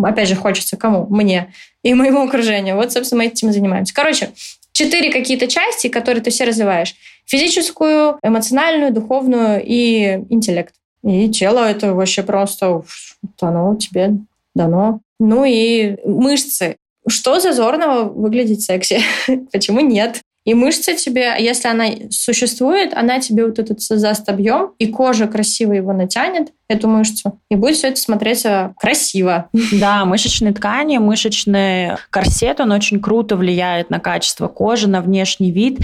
Опять 0.00 0.28
же, 0.28 0.36
хочется 0.36 0.76
кому? 0.76 1.08
Мне 1.10 1.52
и 1.82 1.92
моему 1.92 2.22
окружению. 2.22 2.76
Вот, 2.76 2.92
собственно, 2.92 3.24
мы 3.24 3.26
этим 3.26 3.48
и 3.48 3.52
занимаемся. 3.52 3.92
Короче, 3.92 4.30
четыре 4.72 5.10
какие-то 5.10 5.48
части, 5.48 5.88
которые 5.88 6.22
ты 6.22 6.30
все 6.30 6.44
развиваешь. 6.44 6.94
Физическую, 7.30 8.18
эмоциональную, 8.22 8.92
духовную 8.92 9.62
и 9.64 10.24
интеллект. 10.30 10.74
И 11.04 11.30
тело 11.30 11.60
это 11.60 11.94
вообще 11.94 12.24
просто 12.24 12.82
оно 13.40 13.76
тебе 13.76 14.16
дано. 14.54 15.00
Ну 15.20 15.44
и 15.44 15.96
мышцы. 16.04 16.76
Что 17.08 17.38
зазорного 17.38 18.04
выглядеть 18.10 18.62
секси? 18.62 19.00
Почему 19.52 19.80
нет? 19.80 20.20
И 20.44 20.54
мышца 20.54 20.94
тебе, 20.94 21.34
если 21.38 21.68
она 21.68 21.86
существует, 22.10 22.94
она 22.94 23.20
тебе 23.20 23.44
вот 23.44 23.58
этот 23.58 23.82
создаст 23.82 24.28
объем, 24.28 24.72
и 24.78 24.86
кожа 24.86 25.26
красиво 25.28 25.74
его 25.74 25.92
натянет, 25.92 26.52
эту 26.66 26.88
мышцу, 26.88 27.38
и 27.50 27.56
будет 27.56 27.76
все 27.76 27.88
это 27.88 28.00
смотреться 28.00 28.74
красиво. 28.80 29.50
Да, 29.72 30.06
мышечные 30.06 30.54
ткани, 30.54 30.96
мышечный 30.96 31.90
корсет, 32.08 32.58
он 32.60 32.72
очень 32.72 33.00
круто 33.00 33.36
влияет 33.36 33.90
на 33.90 34.00
качество 34.00 34.48
кожи, 34.48 34.88
на 34.88 35.02
внешний 35.02 35.50
вид. 35.50 35.78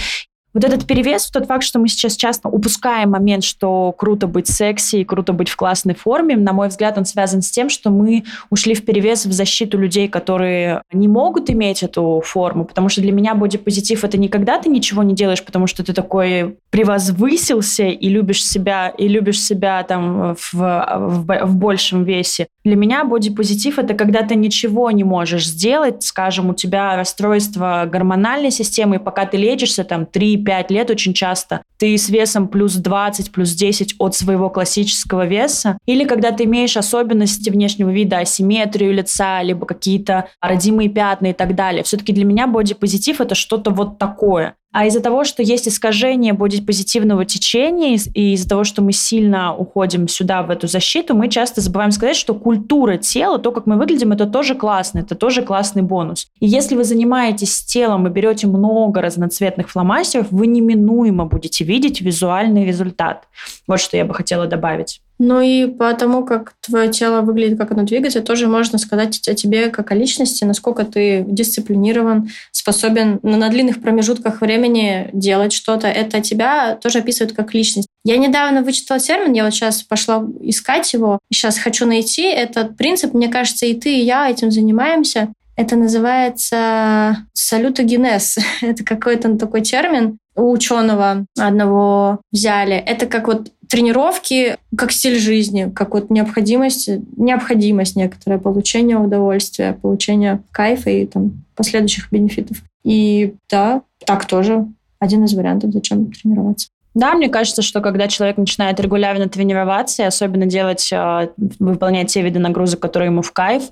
Вот 0.56 0.64
этот 0.64 0.86
перевес, 0.86 1.26
тот 1.30 1.44
факт, 1.44 1.64
что 1.64 1.78
мы 1.78 1.86
сейчас 1.86 2.16
часто 2.16 2.48
упускаем 2.48 3.10
момент, 3.10 3.44
что 3.44 3.92
круто 3.92 4.26
быть 4.26 4.48
секси 4.48 4.96
и 4.96 5.04
круто 5.04 5.34
быть 5.34 5.50
в 5.50 5.56
классной 5.56 5.94
форме, 5.94 6.34
на 6.34 6.54
мой 6.54 6.68
взгляд, 6.68 6.96
он 6.96 7.04
связан 7.04 7.42
с 7.42 7.50
тем, 7.50 7.68
что 7.68 7.90
мы 7.90 8.24
ушли 8.48 8.72
в 8.72 8.82
перевес 8.82 9.26
в 9.26 9.32
защиту 9.32 9.76
людей, 9.76 10.08
которые 10.08 10.80
не 10.90 11.08
могут 11.08 11.50
иметь 11.50 11.82
эту 11.82 12.22
форму, 12.24 12.64
потому 12.64 12.88
что 12.88 13.02
для 13.02 13.12
меня 13.12 13.34
бодипозитив— 13.34 14.02
это 14.04 14.16
не 14.16 14.30
когда 14.30 14.58
ты 14.58 14.70
ничего 14.70 15.02
не 15.02 15.14
делаешь, 15.14 15.44
потому 15.44 15.66
что 15.66 15.84
ты 15.84 15.92
такой 15.92 16.56
превозвысился 16.70 17.88
и 17.88 18.08
любишь 18.08 18.42
себя, 18.42 18.88
и 18.88 19.08
любишь 19.08 19.42
себя 19.42 19.82
там 19.82 20.36
в, 20.36 20.54
в, 20.54 21.38
в 21.44 21.54
большем 21.54 22.04
весе. 22.04 22.46
Для 22.64 22.76
меня 22.76 23.04
бодипозитив— 23.04 23.78
это 23.78 23.92
когда 23.92 24.22
ты 24.22 24.34
ничего 24.36 24.90
не 24.90 25.04
можешь 25.04 25.46
сделать, 25.46 26.02
скажем, 26.02 26.48
у 26.48 26.54
тебя 26.54 26.96
расстройство 26.96 27.86
гормональной 27.86 28.50
системы, 28.50 28.96
и 28.96 28.98
пока 28.98 29.26
ты 29.26 29.36
лечишься 29.36 29.84
там 29.84 30.06
3 30.06 30.45
5 30.46 30.70
лет 30.70 30.90
очень 30.90 31.12
часто 31.12 31.62
ты 31.78 31.98
с 31.98 32.08
весом 32.08 32.48
плюс 32.48 32.74
20, 32.74 33.32
плюс 33.32 33.52
10 33.52 33.96
от 33.98 34.14
своего 34.14 34.48
классического 34.48 35.26
веса, 35.26 35.76
или 35.84 36.04
когда 36.04 36.32
ты 36.32 36.44
имеешь 36.44 36.76
особенности 36.76 37.50
внешнего 37.50 37.90
вида, 37.90 38.18
асимметрию 38.18 38.94
лица, 38.94 39.42
либо 39.42 39.66
какие-то 39.66 40.28
родимые 40.40 40.88
пятна 40.88 41.26
и 41.28 41.32
так 41.32 41.54
далее. 41.54 41.82
Все-таки 41.82 42.12
для 42.12 42.24
меня 42.24 42.46
бодипозитив— 42.46 43.20
это 43.20 43.34
что-то 43.34 43.70
вот 43.70 43.98
такое. 43.98 44.54
А 44.72 44.84
из-за 44.86 45.00
того, 45.00 45.24
что 45.24 45.42
есть 45.42 45.68
искажение 45.68 46.34
бодипозитивного 46.34 47.24
течения, 47.24 47.98
и 48.12 48.34
из-за 48.34 48.48
того, 48.48 48.64
что 48.64 48.82
мы 48.82 48.92
сильно 48.92 49.56
уходим 49.56 50.06
сюда, 50.06 50.42
в 50.42 50.50
эту 50.50 50.66
защиту, 50.66 51.14
мы 51.14 51.28
часто 51.28 51.60
забываем 51.60 51.92
сказать, 51.92 52.16
что 52.16 52.34
культура 52.34 52.98
тела, 52.98 53.38
то, 53.38 53.52
как 53.52 53.66
мы 53.66 53.76
выглядим, 53.76 54.12
это 54.12 54.26
тоже 54.26 54.54
классно, 54.54 54.98
это 54.98 55.14
тоже 55.14 55.42
классный 55.42 55.82
бонус. 55.82 56.26
И 56.40 56.46
если 56.46 56.76
вы 56.76 56.84
занимаетесь 56.84 57.64
телом 57.64 58.06
и 58.06 58.10
берете 58.10 58.46
много 58.48 59.00
разноцветных 59.00 59.70
фломастеров, 59.70 60.26
вы 60.30 60.46
неминуемо 60.46 61.24
будете 61.24 61.64
видеть 61.64 62.00
визуальный 62.00 62.66
результат. 62.66 63.28
Вот 63.66 63.80
что 63.80 63.96
я 63.96 64.04
бы 64.04 64.12
хотела 64.12 64.46
добавить. 64.46 65.00
Ну 65.18 65.40
и 65.40 65.66
по 65.66 65.92
тому, 65.94 66.24
как 66.24 66.54
твое 66.60 66.90
тело 66.90 67.22
выглядит, 67.22 67.58
как 67.58 67.72
оно 67.72 67.84
двигается, 67.84 68.20
тоже 68.20 68.48
можно 68.48 68.78
сказать 68.78 69.26
о 69.26 69.34
тебе 69.34 69.70
как 69.70 69.90
о 69.90 69.94
личности, 69.94 70.44
насколько 70.44 70.84
ты 70.84 71.24
дисциплинирован, 71.26 72.30
способен 72.52 73.18
на 73.22 73.48
длинных 73.48 73.80
промежутках 73.80 74.42
времени 74.42 75.08
делать 75.12 75.52
что-то. 75.52 75.86
Это 75.86 76.20
тебя 76.20 76.74
тоже 76.76 76.98
описывает 76.98 77.34
как 77.34 77.54
личность. 77.54 77.88
Я 78.04 78.18
недавно 78.18 78.62
вычитала 78.62 79.00
термин, 79.00 79.32
я 79.32 79.44
вот 79.44 79.54
сейчас 79.54 79.82
пошла 79.82 80.24
искать 80.40 80.92
его, 80.92 81.18
сейчас 81.32 81.58
хочу 81.58 81.86
найти 81.86 82.22
этот 82.22 82.76
принцип. 82.76 83.14
Мне 83.14 83.28
кажется, 83.28 83.66
и 83.66 83.74
ты, 83.74 83.94
и 83.98 84.04
я 84.04 84.30
этим 84.30 84.50
занимаемся. 84.50 85.32
Это 85.56 85.76
называется 85.76 87.16
салютогенез. 87.32 88.38
Это 88.60 88.84
какой-то 88.84 89.36
такой 89.38 89.62
термин 89.62 90.18
у 90.36 90.52
ученого 90.52 91.24
одного 91.38 92.20
взяли. 92.30 92.74
Это 92.74 93.06
как 93.06 93.26
вот 93.26 93.50
тренировки 93.68 94.56
как 94.76 94.92
стиль 94.92 95.18
жизни, 95.18 95.70
как 95.74 95.94
вот 95.94 96.10
необходимость, 96.10 96.88
необходимость 97.16 97.96
некоторое 97.96 98.38
получение 98.38 98.96
удовольствия, 98.96 99.78
получение 99.80 100.40
кайфа 100.52 100.90
и 100.90 101.06
там 101.06 101.44
последующих 101.54 102.10
бенефитов. 102.10 102.58
И 102.84 103.34
да, 103.50 103.82
так 104.04 104.26
тоже 104.26 104.66
один 104.98 105.24
из 105.24 105.34
вариантов, 105.34 105.72
зачем 105.72 106.10
тренироваться. 106.12 106.68
Да, 106.96 107.12
мне 107.12 107.28
кажется, 107.28 107.60
что 107.60 107.82
когда 107.82 108.08
человек 108.08 108.38
начинает 108.38 108.80
регулярно 108.80 109.28
тренироваться 109.28 110.02
и 110.02 110.06
особенно 110.06 110.46
делать, 110.46 110.88
а, 110.94 111.28
выполнять 111.58 112.10
те 112.10 112.22
виды 112.22 112.38
нагрузок, 112.38 112.80
которые 112.80 113.08
ему 113.08 113.20
в 113.20 113.32
кайф, 113.32 113.64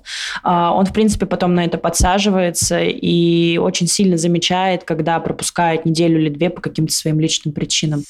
а, 0.43 0.71
он, 0.75 0.85
в 0.85 0.93
принципе, 0.93 1.25
потом 1.25 1.55
на 1.55 1.65
это 1.65 1.79
подсаживается 1.79 2.81
и 2.81 3.57
очень 3.57 3.87
сильно 3.87 4.17
замечает, 4.17 4.83
когда 4.83 5.19
пропускает 5.19 5.85
неделю 5.85 6.21
или 6.21 6.29
две 6.29 6.51
по 6.51 6.61
каким-то 6.61 6.93
своим 6.93 7.19
личным 7.19 7.51
причинам. 7.51 8.03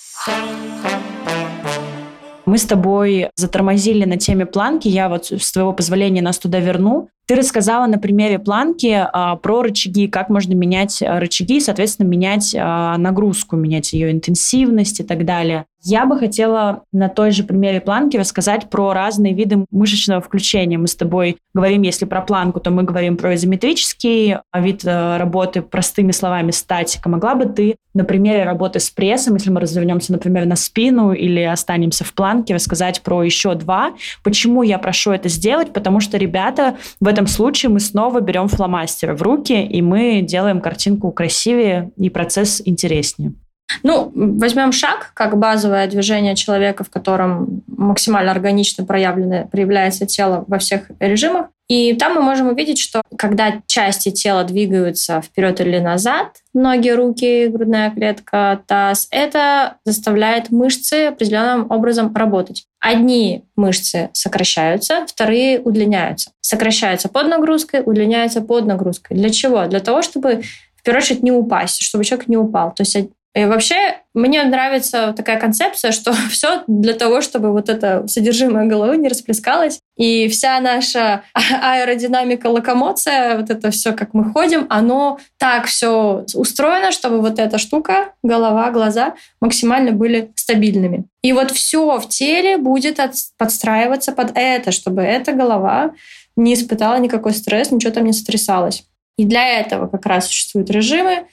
Мы 2.45 2.57
с 2.57 2.65
тобой 2.65 3.29
затормозили 3.35 4.05
на 4.05 4.17
теме 4.17 4.45
планки. 4.45 4.87
Я 4.87 5.09
вот 5.09 5.31
с 5.31 5.51
твоего 5.51 5.73
позволения 5.73 6.21
нас 6.21 6.37
туда 6.37 6.59
верну. 6.59 7.09
Ты 7.27 7.35
рассказала 7.35 7.87
на 7.87 7.97
примере 7.97 8.37
планки 8.37 8.93
а, 8.93 9.35
про 9.37 9.63
рычаги, 9.63 10.07
как 10.07 10.29
можно 10.29 10.53
менять 10.53 11.01
а, 11.01 11.19
рычаги, 11.19 11.59
соответственно, 11.59 12.07
менять 12.07 12.55
а, 12.55 12.97
нагрузку, 12.99 13.55
менять 13.55 13.93
ее 13.93 14.11
интенсивность 14.11 14.99
и 14.99 15.03
так 15.03 15.25
далее. 15.25 15.65
Я 15.87 16.07
бы 16.07 16.17
хотела 16.17 16.81
на 16.91 17.09
той 17.09 17.29
же 17.29 17.43
примере 17.43 17.79
планки 17.79 18.17
рассказать 18.17 18.71
про 18.71 18.91
разные 18.91 19.35
виды 19.35 19.67
мышечного 19.69 20.19
включения. 20.19 20.79
Мы 20.79 20.87
с 20.87 20.95
тобой 20.95 21.37
говорим, 21.53 21.83
если 21.83 22.05
про 22.05 22.23
планку, 22.23 22.59
то 22.59 22.71
мы 22.71 22.81
говорим 22.81 23.17
про 23.17 23.35
изометрический 23.35 24.37
вид 24.51 24.83
э, 24.83 25.17
работы, 25.17 25.61
простыми 25.61 26.11
словами, 26.11 26.49
статика. 26.49 27.07
Могла 27.07 27.35
бы 27.35 27.45
ты 27.45 27.75
на 27.93 28.03
примере 28.03 28.45
работы 28.45 28.79
с 28.79 28.89
прессом, 28.89 29.35
если 29.35 29.51
мы 29.51 29.61
развернемся, 29.61 30.11
например, 30.11 30.47
на 30.47 30.55
спину 30.55 31.11
или 31.11 31.41
останемся 31.41 32.03
в 32.03 32.15
планке, 32.15 32.55
рассказать 32.55 33.01
про 33.03 33.21
еще 33.21 33.53
два. 33.53 33.93
Почему 34.23 34.63
я 34.63 34.79
прошу 34.79 35.11
это 35.11 35.29
сделать? 35.29 35.71
Потому 35.71 35.99
что 35.99 36.17
ребята 36.17 36.77
в 36.99 37.07
этом 37.07 37.27
случае 37.27 37.69
мы 37.69 37.79
снова 37.79 38.21
берем 38.21 38.47
фломастер 38.47 39.13
в 39.13 39.21
руки, 39.21 39.63
и 39.63 39.83
мы 39.83 40.23
делаем 40.23 40.61
картинку 40.61 41.11
красивее 41.11 41.91
и 41.95 42.09
процесс 42.09 42.59
интереснее. 42.65 43.33
Ну, 43.83 44.11
возьмем 44.13 44.71
шаг 44.71 45.11
как 45.13 45.37
базовое 45.37 45.87
движение 45.87 46.35
человека, 46.35 46.83
в 46.83 46.89
котором 46.89 47.63
максимально 47.67 48.31
органично 48.31 48.85
проявлено, 48.85 49.47
проявляется 49.47 50.05
тело 50.05 50.45
во 50.47 50.59
всех 50.59 50.91
режимах. 50.99 51.47
И 51.67 51.95
там 51.95 52.13
мы 52.13 52.21
можем 52.21 52.49
увидеть, 52.49 52.77
что 52.77 53.01
когда 53.17 53.61
части 53.65 54.11
тела 54.11 54.43
двигаются 54.43 55.21
вперед 55.21 55.59
или 55.61 55.79
назад, 55.79 56.37
ноги, 56.53 56.89
руки, 56.89 57.47
грудная 57.47 57.89
клетка, 57.89 58.61
таз, 58.67 59.07
это 59.09 59.77
заставляет 59.83 60.51
мышцы 60.51 61.07
определенным 61.07 61.65
образом 61.71 62.13
работать. 62.15 62.65
Одни 62.79 63.45
мышцы 63.55 64.09
сокращаются, 64.13 65.07
вторые 65.07 65.59
удлиняются. 65.59 66.29
Сокращаются 66.39 67.09
под 67.09 67.29
нагрузкой, 67.29 67.81
удлиняются 67.83 68.41
под 68.41 68.67
нагрузкой. 68.67 69.17
Для 69.17 69.31
чего? 69.31 69.65
Для 69.65 69.79
того, 69.79 70.03
чтобы 70.03 70.43
в 70.75 70.83
первую 70.83 71.01
очередь 71.01 71.23
не 71.23 71.31
упасть, 71.31 71.81
чтобы 71.81 72.03
человек 72.03 72.27
не 72.27 72.37
упал. 72.37 72.75
То 72.75 72.83
есть 72.83 72.95
и 73.35 73.43
вообще, 73.43 73.97
мне 74.13 74.41
нравится 74.43 75.13
такая 75.15 75.37
концепция, 75.37 75.91
что 75.91 76.13
все 76.29 76.63
для 76.67 76.93
того, 76.93 77.19
чтобы 77.19 77.51
вот 77.51 77.67
это 77.67 78.07
содержимое 78.07 78.65
головы 78.65 78.95
не 78.95 79.09
расплескалось. 79.09 79.81
И 79.97 80.29
вся 80.29 80.59
наша 80.61 81.23
аэродинамика, 81.33 82.47
локомоция, 82.47 83.37
вот 83.37 83.49
это 83.49 83.71
все, 83.71 83.91
как 83.91 84.13
мы 84.13 84.31
ходим, 84.31 84.67
оно 84.69 85.19
так 85.37 85.65
все 85.65 86.25
устроено, 86.33 86.93
чтобы 86.93 87.19
вот 87.19 87.37
эта 87.37 87.57
штука, 87.57 88.13
голова, 88.23 88.71
глаза 88.71 89.15
максимально 89.41 89.91
были 89.91 90.31
стабильными. 90.35 91.03
И 91.21 91.33
вот 91.33 91.51
все 91.51 91.99
в 91.99 92.07
теле 92.07 92.55
будет 92.57 93.01
подстраиваться 93.37 94.13
под 94.13 94.31
это, 94.35 94.71
чтобы 94.71 95.01
эта 95.01 95.33
голова 95.33 95.91
не 96.37 96.53
испытала 96.53 96.97
никакой 96.99 97.33
стресс, 97.33 97.69
ничего 97.69 97.91
там 97.91 98.05
не 98.05 98.13
сотрясалось. 98.13 98.85
И 99.17 99.25
для 99.25 99.59
этого 99.59 99.87
как 99.87 100.05
раз 100.05 100.27
существуют 100.27 100.69
режимы, 100.69 101.25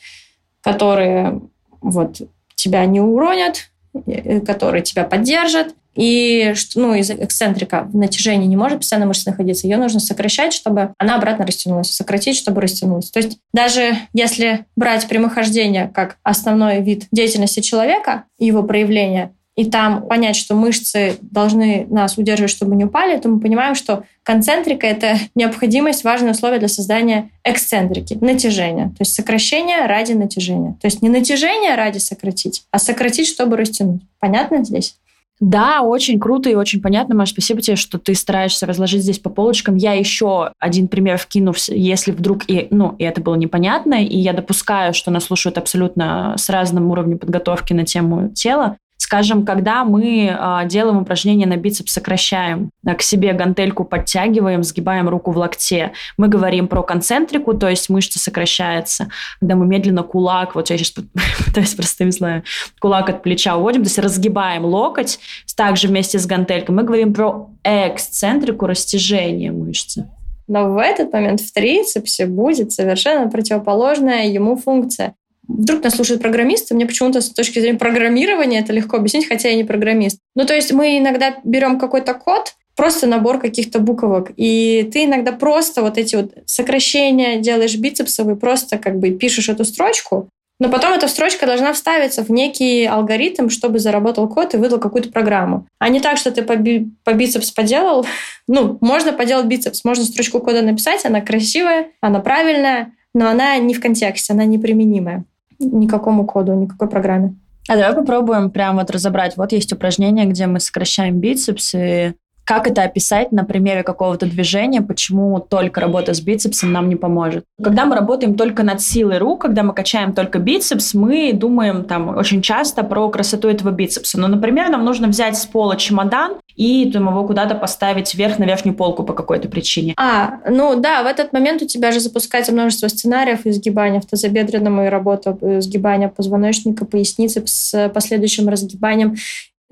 которые 0.62 1.40
вот 1.82 2.22
тебя 2.54 2.84
не 2.86 3.00
уронят, 3.00 3.70
э, 4.06 4.40
которые 4.40 4.82
тебя 4.82 5.04
поддержат. 5.04 5.74
И 5.94 6.54
ну, 6.74 6.94
из 6.94 7.10
эксцентрика 7.10 7.82
в 7.82 7.96
натяжении 7.96 8.46
не 8.46 8.56
может 8.56 8.78
постоянно 8.78 9.06
мышца 9.06 9.30
находиться. 9.30 9.66
Ее 9.66 9.76
нужно 9.76 10.00
сокращать, 10.00 10.54
чтобы 10.54 10.94
она 10.96 11.16
обратно 11.16 11.44
растянулась. 11.44 11.90
Сократить, 11.90 12.36
чтобы 12.36 12.62
растянулась. 12.62 13.10
То 13.10 13.20
есть 13.20 13.38
даже 13.52 13.96
если 14.14 14.64
брать 14.74 15.06
прямохождение 15.06 15.90
как 15.92 16.16
основной 16.22 16.80
вид 16.80 17.08
деятельности 17.12 17.60
человека, 17.60 18.24
его 18.38 18.62
проявления, 18.62 19.34
и 19.54 19.66
там 19.66 20.06
понять, 20.06 20.36
что 20.36 20.54
мышцы 20.54 21.18
должны 21.20 21.86
нас 21.90 22.16
удерживать, 22.16 22.50
чтобы 22.50 22.74
не 22.74 22.84
упали, 22.84 23.18
то 23.18 23.28
мы 23.28 23.38
понимаем, 23.38 23.74
что 23.74 24.04
концентрика— 24.22 24.86
это 24.88 25.18
необходимость, 25.34 26.04
важное 26.04 26.32
условие 26.32 26.58
для 26.58 26.68
создания 26.68 27.30
эксцентрики, 27.44 28.16
натяжения. 28.20 28.88
То 28.88 29.00
есть 29.00 29.14
сокращение 29.14 29.86
ради 29.86 30.12
натяжения. 30.12 30.72
То 30.80 30.86
есть 30.86 31.02
не 31.02 31.10
натяжение 31.10 31.74
ради 31.74 31.98
сократить, 31.98 32.64
а 32.70 32.78
сократить, 32.78 33.28
чтобы 33.28 33.56
растянуть. 33.56 34.02
Понятно 34.20 34.64
здесь? 34.64 34.96
Да, 35.42 35.82
очень 35.82 36.20
круто 36.20 36.48
и 36.48 36.54
очень 36.54 36.80
понятно, 36.80 37.16
Маш. 37.16 37.30
Спасибо 37.30 37.60
тебе, 37.60 37.74
что 37.74 37.98
ты 37.98 38.14
стараешься 38.14 38.64
разложить 38.64 39.02
здесь 39.02 39.18
по 39.18 39.28
полочкам. 39.28 39.74
Я 39.74 39.92
еще 39.94 40.52
один 40.60 40.86
пример 40.86 41.18
вкину, 41.18 41.52
если 41.66 42.12
вдруг 42.12 42.48
и, 42.48 42.68
ну, 42.70 42.94
и 42.98 43.02
это 43.02 43.20
было 43.20 43.34
непонятно, 43.34 43.94
и 43.94 44.16
я 44.16 44.34
допускаю, 44.34 44.94
что 44.94 45.10
нас 45.10 45.24
слушают 45.24 45.58
абсолютно 45.58 46.36
с 46.38 46.48
разным 46.48 46.92
уровнем 46.92 47.18
подготовки 47.18 47.72
на 47.72 47.84
тему 47.84 48.28
тела. 48.28 48.76
Скажем, 49.02 49.44
когда 49.44 49.82
мы 49.84 50.28
э, 50.28 50.68
делаем 50.68 50.98
упражнение 50.98 51.48
на 51.48 51.56
бицепс, 51.56 51.92
сокращаем 51.92 52.70
э, 52.86 52.94
к 52.94 53.02
себе 53.02 53.32
гантельку, 53.32 53.84
подтягиваем, 53.84 54.62
сгибаем 54.62 55.08
руку 55.08 55.32
в 55.32 55.38
локте, 55.38 55.90
мы 56.16 56.28
говорим 56.28 56.68
про 56.68 56.84
концентрику, 56.84 57.52
то 57.52 57.68
есть 57.68 57.88
мышца 57.88 58.20
сокращается. 58.20 59.08
Когда 59.40 59.56
мы 59.56 59.66
медленно 59.66 60.04
кулак, 60.04 60.54
вот 60.54 60.70
я 60.70 60.78
сейчас 60.78 60.94
пытаюсь 61.46 61.74
простыми 61.74 62.10
словами, 62.10 62.44
кулак 62.78 63.10
от 63.10 63.24
плеча 63.24 63.56
уводим, 63.56 63.82
то 63.82 63.88
есть 63.88 63.98
разгибаем 63.98 64.64
локоть, 64.64 65.18
также 65.56 65.88
вместе 65.88 66.20
с 66.20 66.26
гантелькой, 66.26 66.72
мы 66.72 66.84
говорим 66.84 67.12
про 67.12 67.50
эксцентрику, 67.64 68.68
растяжение 68.68 69.50
мышцы. 69.50 70.08
Но 70.46 70.72
в 70.72 70.78
этот 70.78 71.12
момент 71.12 71.40
в 71.40 71.52
трицепсе 71.52 72.26
будет 72.26 72.70
совершенно 72.70 73.28
противоположная 73.28 74.26
ему 74.26 74.54
функция. 74.54 75.16
Вдруг 75.48 75.82
нас 75.82 75.94
слушают 75.94 76.22
программисты, 76.22 76.74
мне 76.74 76.86
почему-то 76.86 77.20
с 77.20 77.30
точки 77.30 77.58
зрения 77.58 77.78
программирования 77.78 78.60
это 78.60 78.72
легко 78.72 78.96
объяснить, 78.96 79.28
хотя 79.28 79.48
я 79.48 79.56
не 79.56 79.64
программист. 79.64 80.18
Ну, 80.36 80.46
то 80.46 80.54
есть 80.54 80.72
мы 80.72 80.98
иногда 80.98 81.36
берем 81.44 81.78
какой-то 81.78 82.14
код, 82.14 82.54
просто 82.76 83.06
набор 83.06 83.38
каких-то 83.38 83.80
буквок, 83.80 84.30
и 84.36 84.88
ты 84.92 85.04
иногда 85.04 85.32
просто 85.32 85.82
вот 85.82 85.98
эти 85.98 86.16
вот 86.16 86.32
сокращения 86.46 87.40
делаешь 87.40 87.76
бицепсовые, 87.76 88.36
просто 88.36 88.78
как 88.78 88.98
бы 88.98 89.10
пишешь 89.10 89.48
эту 89.48 89.64
строчку, 89.64 90.28
но 90.60 90.68
потом 90.68 90.92
эта 90.92 91.08
строчка 91.08 91.44
должна 91.44 91.72
вставиться 91.72 92.22
в 92.22 92.30
некий 92.30 92.84
алгоритм, 92.84 93.48
чтобы 93.48 93.80
заработал 93.80 94.28
код 94.28 94.54
и 94.54 94.58
выдал 94.58 94.78
какую-то 94.78 95.10
программу. 95.10 95.66
А 95.80 95.88
не 95.88 95.98
так, 95.98 96.18
что 96.18 96.30
ты 96.30 96.42
по, 96.42 96.54
би 96.54 96.88
по 97.02 97.12
бицепс 97.14 97.50
поделал. 97.50 98.06
Ну, 98.48 98.76
можно 98.80 99.12
поделать 99.12 99.46
бицепс, 99.46 99.84
можно 99.84 100.04
строчку 100.04 100.40
кода 100.40 100.62
написать, 100.62 101.04
она 101.04 101.20
красивая, 101.20 101.90
она 102.00 102.18
правильная, 102.18 102.92
но 103.14 103.28
она 103.28 103.56
не 103.58 103.72
в 103.72 103.80
контексте, 103.80 104.32
она 104.32 104.44
неприменимая 104.44 105.24
никакому 105.62 106.26
коду, 106.26 106.54
никакой 106.54 106.88
программе. 106.88 107.36
А 107.68 107.76
давай 107.76 107.94
попробуем 107.94 108.50
прямо 108.50 108.80
вот 108.80 108.90
разобрать. 108.90 109.36
Вот 109.36 109.52
есть 109.52 109.72
упражнение, 109.72 110.26
где 110.26 110.46
мы 110.46 110.58
сокращаем 110.58 111.20
бицепс, 111.20 111.74
и 111.74 112.14
как 112.54 112.66
это 112.66 112.82
описать 112.82 113.32
на 113.32 113.44
примере 113.44 113.82
какого-то 113.82 114.26
движения, 114.26 114.82
почему 114.82 115.40
только 115.40 115.80
работа 115.80 116.12
с 116.12 116.20
бицепсом 116.20 116.70
нам 116.70 116.90
не 116.90 116.96
поможет? 116.96 117.44
Когда 117.62 117.86
мы 117.86 117.96
работаем 117.96 118.34
только 118.34 118.62
над 118.62 118.82
силой 118.82 119.16
рук, 119.16 119.40
когда 119.40 119.62
мы 119.62 119.72
качаем 119.72 120.12
только 120.12 120.38
бицепс, 120.38 120.92
мы 120.92 121.32
думаем 121.32 121.84
там 121.84 122.14
очень 122.14 122.42
часто 122.42 122.82
про 122.82 123.08
красоту 123.08 123.48
этого 123.48 123.70
бицепса. 123.70 124.20
Но, 124.20 124.28
например, 124.28 124.68
нам 124.68 124.84
нужно 124.84 125.08
взять 125.08 125.38
с 125.38 125.46
пола 125.46 125.78
чемодан 125.78 126.34
и 126.54 126.90
там, 126.92 127.08
его 127.08 127.26
куда-то 127.26 127.54
поставить 127.54 128.14
вверх 128.14 128.38
на 128.38 128.44
верхнюю 128.44 128.76
полку 128.76 129.02
по 129.02 129.14
какой-то 129.14 129.48
причине. 129.48 129.94
А, 129.96 130.40
ну 130.46 130.78
да, 130.78 131.02
в 131.04 131.06
этот 131.06 131.32
момент 131.32 131.62
у 131.62 131.66
тебя 131.66 131.90
же 131.90 132.00
запускается 132.00 132.52
множество 132.52 132.88
сценариев 132.88 133.46
изгибания 133.46 134.02
в 134.02 134.06
тазобедренном 134.06 134.82
и 134.82 134.88
работа 134.88 135.38
э, 135.40 135.62
сгибания 135.62 136.08
позвоночника, 136.08 136.84
поясницы 136.84 137.42
с 137.46 137.88
последующим 137.94 138.50
разгибанием. 138.50 139.16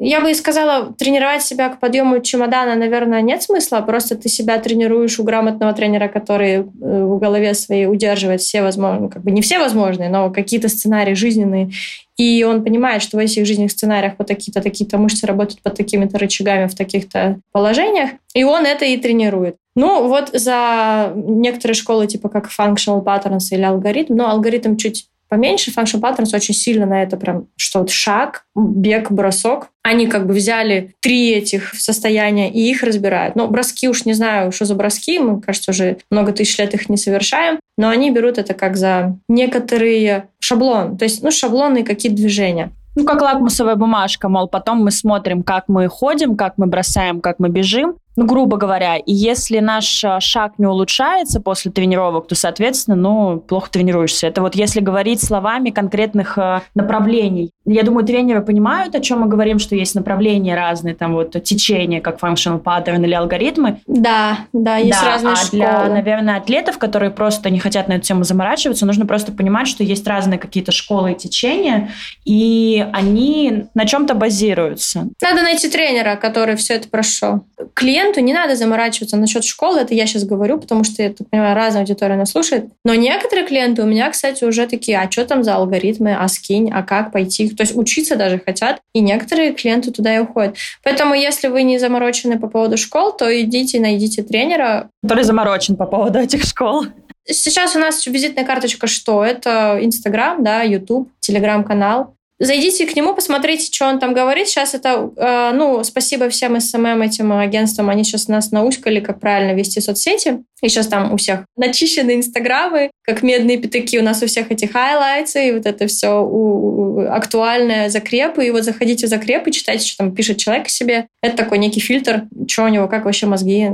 Я 0.03 0.23
бы 0.23 0.33
сказала, 0.35 0.95
тренировать 0.95 1.43
себя 1.43 1.69
к 1.69 1.79
подъему 1.79 2.21
чемодана, 2.21 2.75
наверное, 2.75 3.21
нет 3.21 3.43
смысла. 3.43 3.83
Просто 3.83 4.17
ты 4.17 4.31
себя 4.31 4.59
тренируешь 4.59 5.21
у 5.21 5.25
грамотного 5.25 5.75
тренера, 5.75 6.09
который 6.09 6.61
э, 6.61 6.63
в 6.65 7.19
голове 7.19 7.53
своей 7.53 7.87
удерживает 7.87 8.41
все 8.41 8.63
возможные, 8.63 9.11
как 9.11 9.23
бы 9.23 9.31
не 9.31 9.43
все 9.43 9.59
возможные, 9.59 10.09
но 10.09 10.31
какие-то 10.31 10.71
сценарии 10.71 11.13
жизненные. 11.13 11.71
И 12.17 12.43
он 12.45 12.65
понимает, 12.65 13.03
что 13.03 13.19
в 13.19 13.21
этих 13.21 13.45
жизненных 13.45 13.73
сценариях 13.73 14.15
вот 14.17 14.27
такие-то 14.27 14.63
такие-то 14.63 14.97
мышцы 14.97 15.27
работают 15.27 15.61
под 15.61 15.75
такими-то 15.75 16.19
рычагами 16.19 16.67
в 16.67 16.75
таких-то 16.75 17.39
положениях. 17.53 18.11
И 18.35 18.43
он 18.43 18.65
это 18.65 18.87
и 18.87 18.97
тренирует. 18.97 19.57
Ну, 19.77 20.09
вот 20.09 20.31
за 20.33 21.13
некоторые 21.15 21.75
школы, 21.75 22.07
типа 22.07 22.31
как 22.31 22.49
Functional 22.49 23.05
Patterns 23.05 23.49
или 23.51 23.63
алгоритм, 23.63 24.17
но 24.17 24.31
алгоритм 24.31 24.77
чуть 24.77 25.10
поменьше. 25.31 25.71
Function 25.71 26.01
Patterns 26.01 26.35
очень 26.35 26.55
сильно 26.55 26.85
на 26.85 27.03
это 27.03 27.17
прям, 27.17 27.47
что 27.57 27.79
вот 27.79 27.91
шаг, 27.91 28.45
бег, 28.55 29.11
бросок. 29.11 29.69
Они 29.83 30.07
как 30.07 30.27
бы 30.27 30.35
взяли 30.35 30.95
три 31.01 31.31
этих 31.31 31.73
состояния 31.75 32.51
и 32.51 32.61
их 32.71 32.83
разбирают. 32.83 33.37
Ну, 33.37 33.49
броски 33.49 33.89
уж 33.89 34.05
не 34.05 34.13
знаю, 34.13 34.53
что 34.53 34.67
за 34.67 34.75
броски, 34.75 35.19
мы, 35.19 35.41
кажется, 35.41 35.71
уже 35.71 35.99
много 36.11 36.33
тысяч 36.33 36.59
лет 36.59 36.75
их 36.75 36.91
не 36.91 36.99
совершаем, 36.99 37.59
но 37.79 37.89
они 37.89 38.11
берут 38.11 38.37
это 38.37 38.53
как 38.53 38.77
за 38.77 39.17
некоторые 39.29 40.29
шаблон, 40.41 40.99
то 40.99 41.05
есть, 41.05 41.23
ну, 41.23 41.31
шаблонные 41.31 41.85
какие-то 41.85 42.19
движения. 42.19 42.73
Ну, 42.97 43.05
как 43.05 43.23
лакмусовая 43.23 43.77
бумажка, 43.77 44.29
мол, 44.29 44.49
потом 44.49 44.83
мы 44.83 44.91
смотрим, 44.91 45.43
как 45.43 45.69
мы 45.69 45.87
ходим, 45.89 46.37
как 46.37 46.55
мы 46.59 46.67
бросаем, 46.67 47.21
как 47.21 47.39
мы 47.39 47.49
бежим, 47.49 47.95
ну, 48.17 48.27
грубо 48.27 48.57
говоря, 48.57 48.97
и 48.97 49.13
если 49.13 49.61
наш 49.61 50.05
а, 50.05 50.21
шаг 50.21 50.55
не 50.59 50.67
улучшается 50.67 51.41
после 51.41 51.71
тренировок, 51.71 52.27
то, 52.27 52.35
соответственно, 52.35 52.97
ну, 52.97 53.41
плохо 53.41 53.71
тренируешься. 53.71 54.27
Это 54.27 54.43
вот 54.43 54.55
если 54.55 54.81
говорить 54.81 55.23
словами 55.23 55.71
конкретных 55.71 56.37
э, 56.37 56.61
направлений. 56.75 57.53
Я 57.73 57.83
думаю, 57.83 58.05
тренеры 58.05 58.43
понимают, 58.43 58.95
о 58.95 59.01
чем 59.01 59.21
мы 59.21 59.29
говорим, 59.29 59.59
что 59.59 59.75
есть 59.75 59.95
направления 59.95 60.55
разные, 60.55 60.95
там 60.95 61.15
вот 61.15 61.43
течения, 61.43 62.01
как 62.01 62.19
functional 62.21 62.63
pattern 62.63 63.03
или 63.05 63.15
алгоритмы. 63.15 63.81
Да, 63.87 64.41
да, 64.53 64.77
есть 64.77 65.01
да, 65.01 65.07
разные 65.07 65.33
а 65.33 65.37
школы. 65.37 65.63
для, 65.63 65.87
наверное, 65.89 66.37
атлетов, 66.37 66.79
которые 66.79 67.11
просто 67.11 67.49
не 67.51 67.59
хотят 67.59 67.89
на 67.89 67.95
эту 67.95 68.07
тему 68.07 68.25
заморачиваться, 68.25 68.87
нужно 68.87 69.07
просто 69.07 69.33
понимать, 69.33 69.69
что 69.69 69.85
есть 69.85 70.07
разные 70.07 70.39
какие-то 70.39 70.73
школы 70.73 71.13
и 71.13 71.15
течения, 71.15 71.91
и 72.25 72.87
они 72.93 73.65
на 73.75 73.87
чем-то 73.87 74.15
базируются. 74.15 75.09
Надо 75.23 75.43
найти 75.43 75.69
тренера, 75.71 76.17
который 76.17 76.57
все 76.57 76.75
это 76.75 76.89
прошел. 76.89 77.45
Клиент 77.75 78.01
клиенту 78.01 78.21
не 78.21 78.33
надо 78.33 78.57
заморачиваться 78.57 79.17
насчет 79.17 79.45
школы, 79.45 79.81
это 79.81 79.95
я 79.95 80.07
сейчас 80.07 80.25
говорю, 80.25 80.59
потому 80.59 80.85
что, 80.85 81.03
я 81.03 81.11
так 81.11 81.29
понимаю, 81.29 81.55
разная 81.55 81.83
аудитория 81.83 82.17
нас 82.17 82.31
слушает. 82.31 82.67
Но 82.85 82.95
некоторые 82.95 83.47
клиенты 83.47 83.83
у 83.83 83.87
меня, 83.87 84.11
кстати, 84.11 84.45
уже 84.45 84.67
такие, 84.67 84.99
а 84.99 85.11
что 85.11 85.25
там 85.25 85.43
за 85.43 85.57
алгоритмы, 85.57 86.17
а 86.19 86.29
скинь, 86.29 86.71
а 86.73 86.83
как 86.83 87.13
пойти? 87.13 87.49
То 87.61 87.65
есть 87.65 87.77
учиться 87.77 88.17
даже 88.17 88.39
хотят, 88.39 88.81
и 88.95 89.01
некоторые 89.01 89.53
клиенты 89.53 89.91
туда 89.91 90.17
и 90.17 90.19
уходят. 90.19 90.57
Поэтому, 90.83 91.13
если 91.13 91.49
вы 91.49 91.63
не 91.63 91.79
заморочены 91.79 92.39
по 92.39 92.49
поводу 92.49 92.79
школ, 92.79 93.13
то 93.13 93.29
идите, 93.39 93.79
найдите 93.81 94.23
тренера. 94.23 94.89
Который 95.03 95.25
заморочен 95.25 95.77
по 95.77 95.85
поводу 95.85 96.21
этих 96.21 96.45
школ. 96.45 96.87
Сейчас 97.29 97.77
у 97.77 97.79
нас 97.79 98.07
визитная 98.07 98.47
карточка 98.47 98.87
что? 98.87 99.23
Это 99.23 99.79
Инстаграм, 99.83 100.43
да, 100.43 100.63
Ютуб, 100.63 101.11
Телеграм-канал. 101.21 102.15
Зайдите 102.39 102.87
к 102.87 102.97
нему, 102.97 103.15
посмотрите, 103.15 103.71
что 103.71 103.87
он 103.87 103.99
там 103.99 104.15
говорит. 104.15 104.49
Сейчас 104.49 104.73
это, 104.73 105.11
э, 105.15 105.53
ну, 105.53 105.85
спасибо 105.85 106.31
всем 106.31 106.59
SMM 106.59 107.03
этим 107.03 107.31
агентствам, 107.35 107.91
они 107.91 108.05
сейчас 108.05 108.29
нас 108.29 108.53
научкали, 108.53 109.01
как 109.01 109.21
правильно 109.21 109.55
вести 109.55 109.83
соцсети. 109.83 110.43
И 110.63 110.69
сейчас 110.71 110.87
там 110.87 111.13
у 111.13 111.19
всех 111.19 111.45
начищены 111.59 112.15
инстаграмы, 112.15 112.90
как 113.03 113.23
медные 113.23 113.59
пятаки. 113.59 113.99
У 113.99 114.03
нас 114.03 114.23
у 114.23 114.27
всех 114.27 114.51
эти 114.51 114.67
highlights 114.67 115.35
ы, 115.35 115.49
и 115.49 115.53
вот 115.53 115.67
это 115.67 115.87
все 115.87 116.23
у, 116.23 116.99
у, 116.99 117.01
актуальное, 117.11 117.89
закрепы. 117.89 118.47
И 118.47 118.51
вот 118.51 118.65
заходите 118.65 119.07
в 119.07 119.11
закрепы, 119.11 119.51
читайте, 119.51 119.87
что 119.87 119.99
там 119.99 120.15
пишет 120.15 120.39
человек 120.39 120.69
себе. 120.69 121.07
Это 121.23 121.37
такой 121.37 121.59
некий 121.59 121.81
фильтр, 121.81 122.25
что 122.49 122.65
у 122.65 122.69
него, 122.69 122.89
как 122.89 123.05
вообще 123.05 123.27
мозги, 123.27 123.69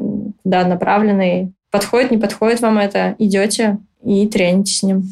да, 0.44 0.66
направлены. 0.66 1.52
Подходит, 1.70 2.10
не 2.10 2.18
подходит 2.18 2.60
вам 2.60 2.78
это, 2.78 3.16
идете 3.18 3.78
и 4.04 4.26
трените 4.28 4.72
с 4.72 4.82
ним. 4.82 5.04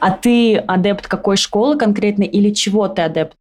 А 0.00 0.10
ты 0.10 0.56
адепт 0.56 1.06
какой 1.06 1.36
школы 1.36 1.78
конкретно 1.78 2.24
или 2.24 2.50
чего 2.50 2.88
ты 2.88 3.02
адепт? 3.02 3.36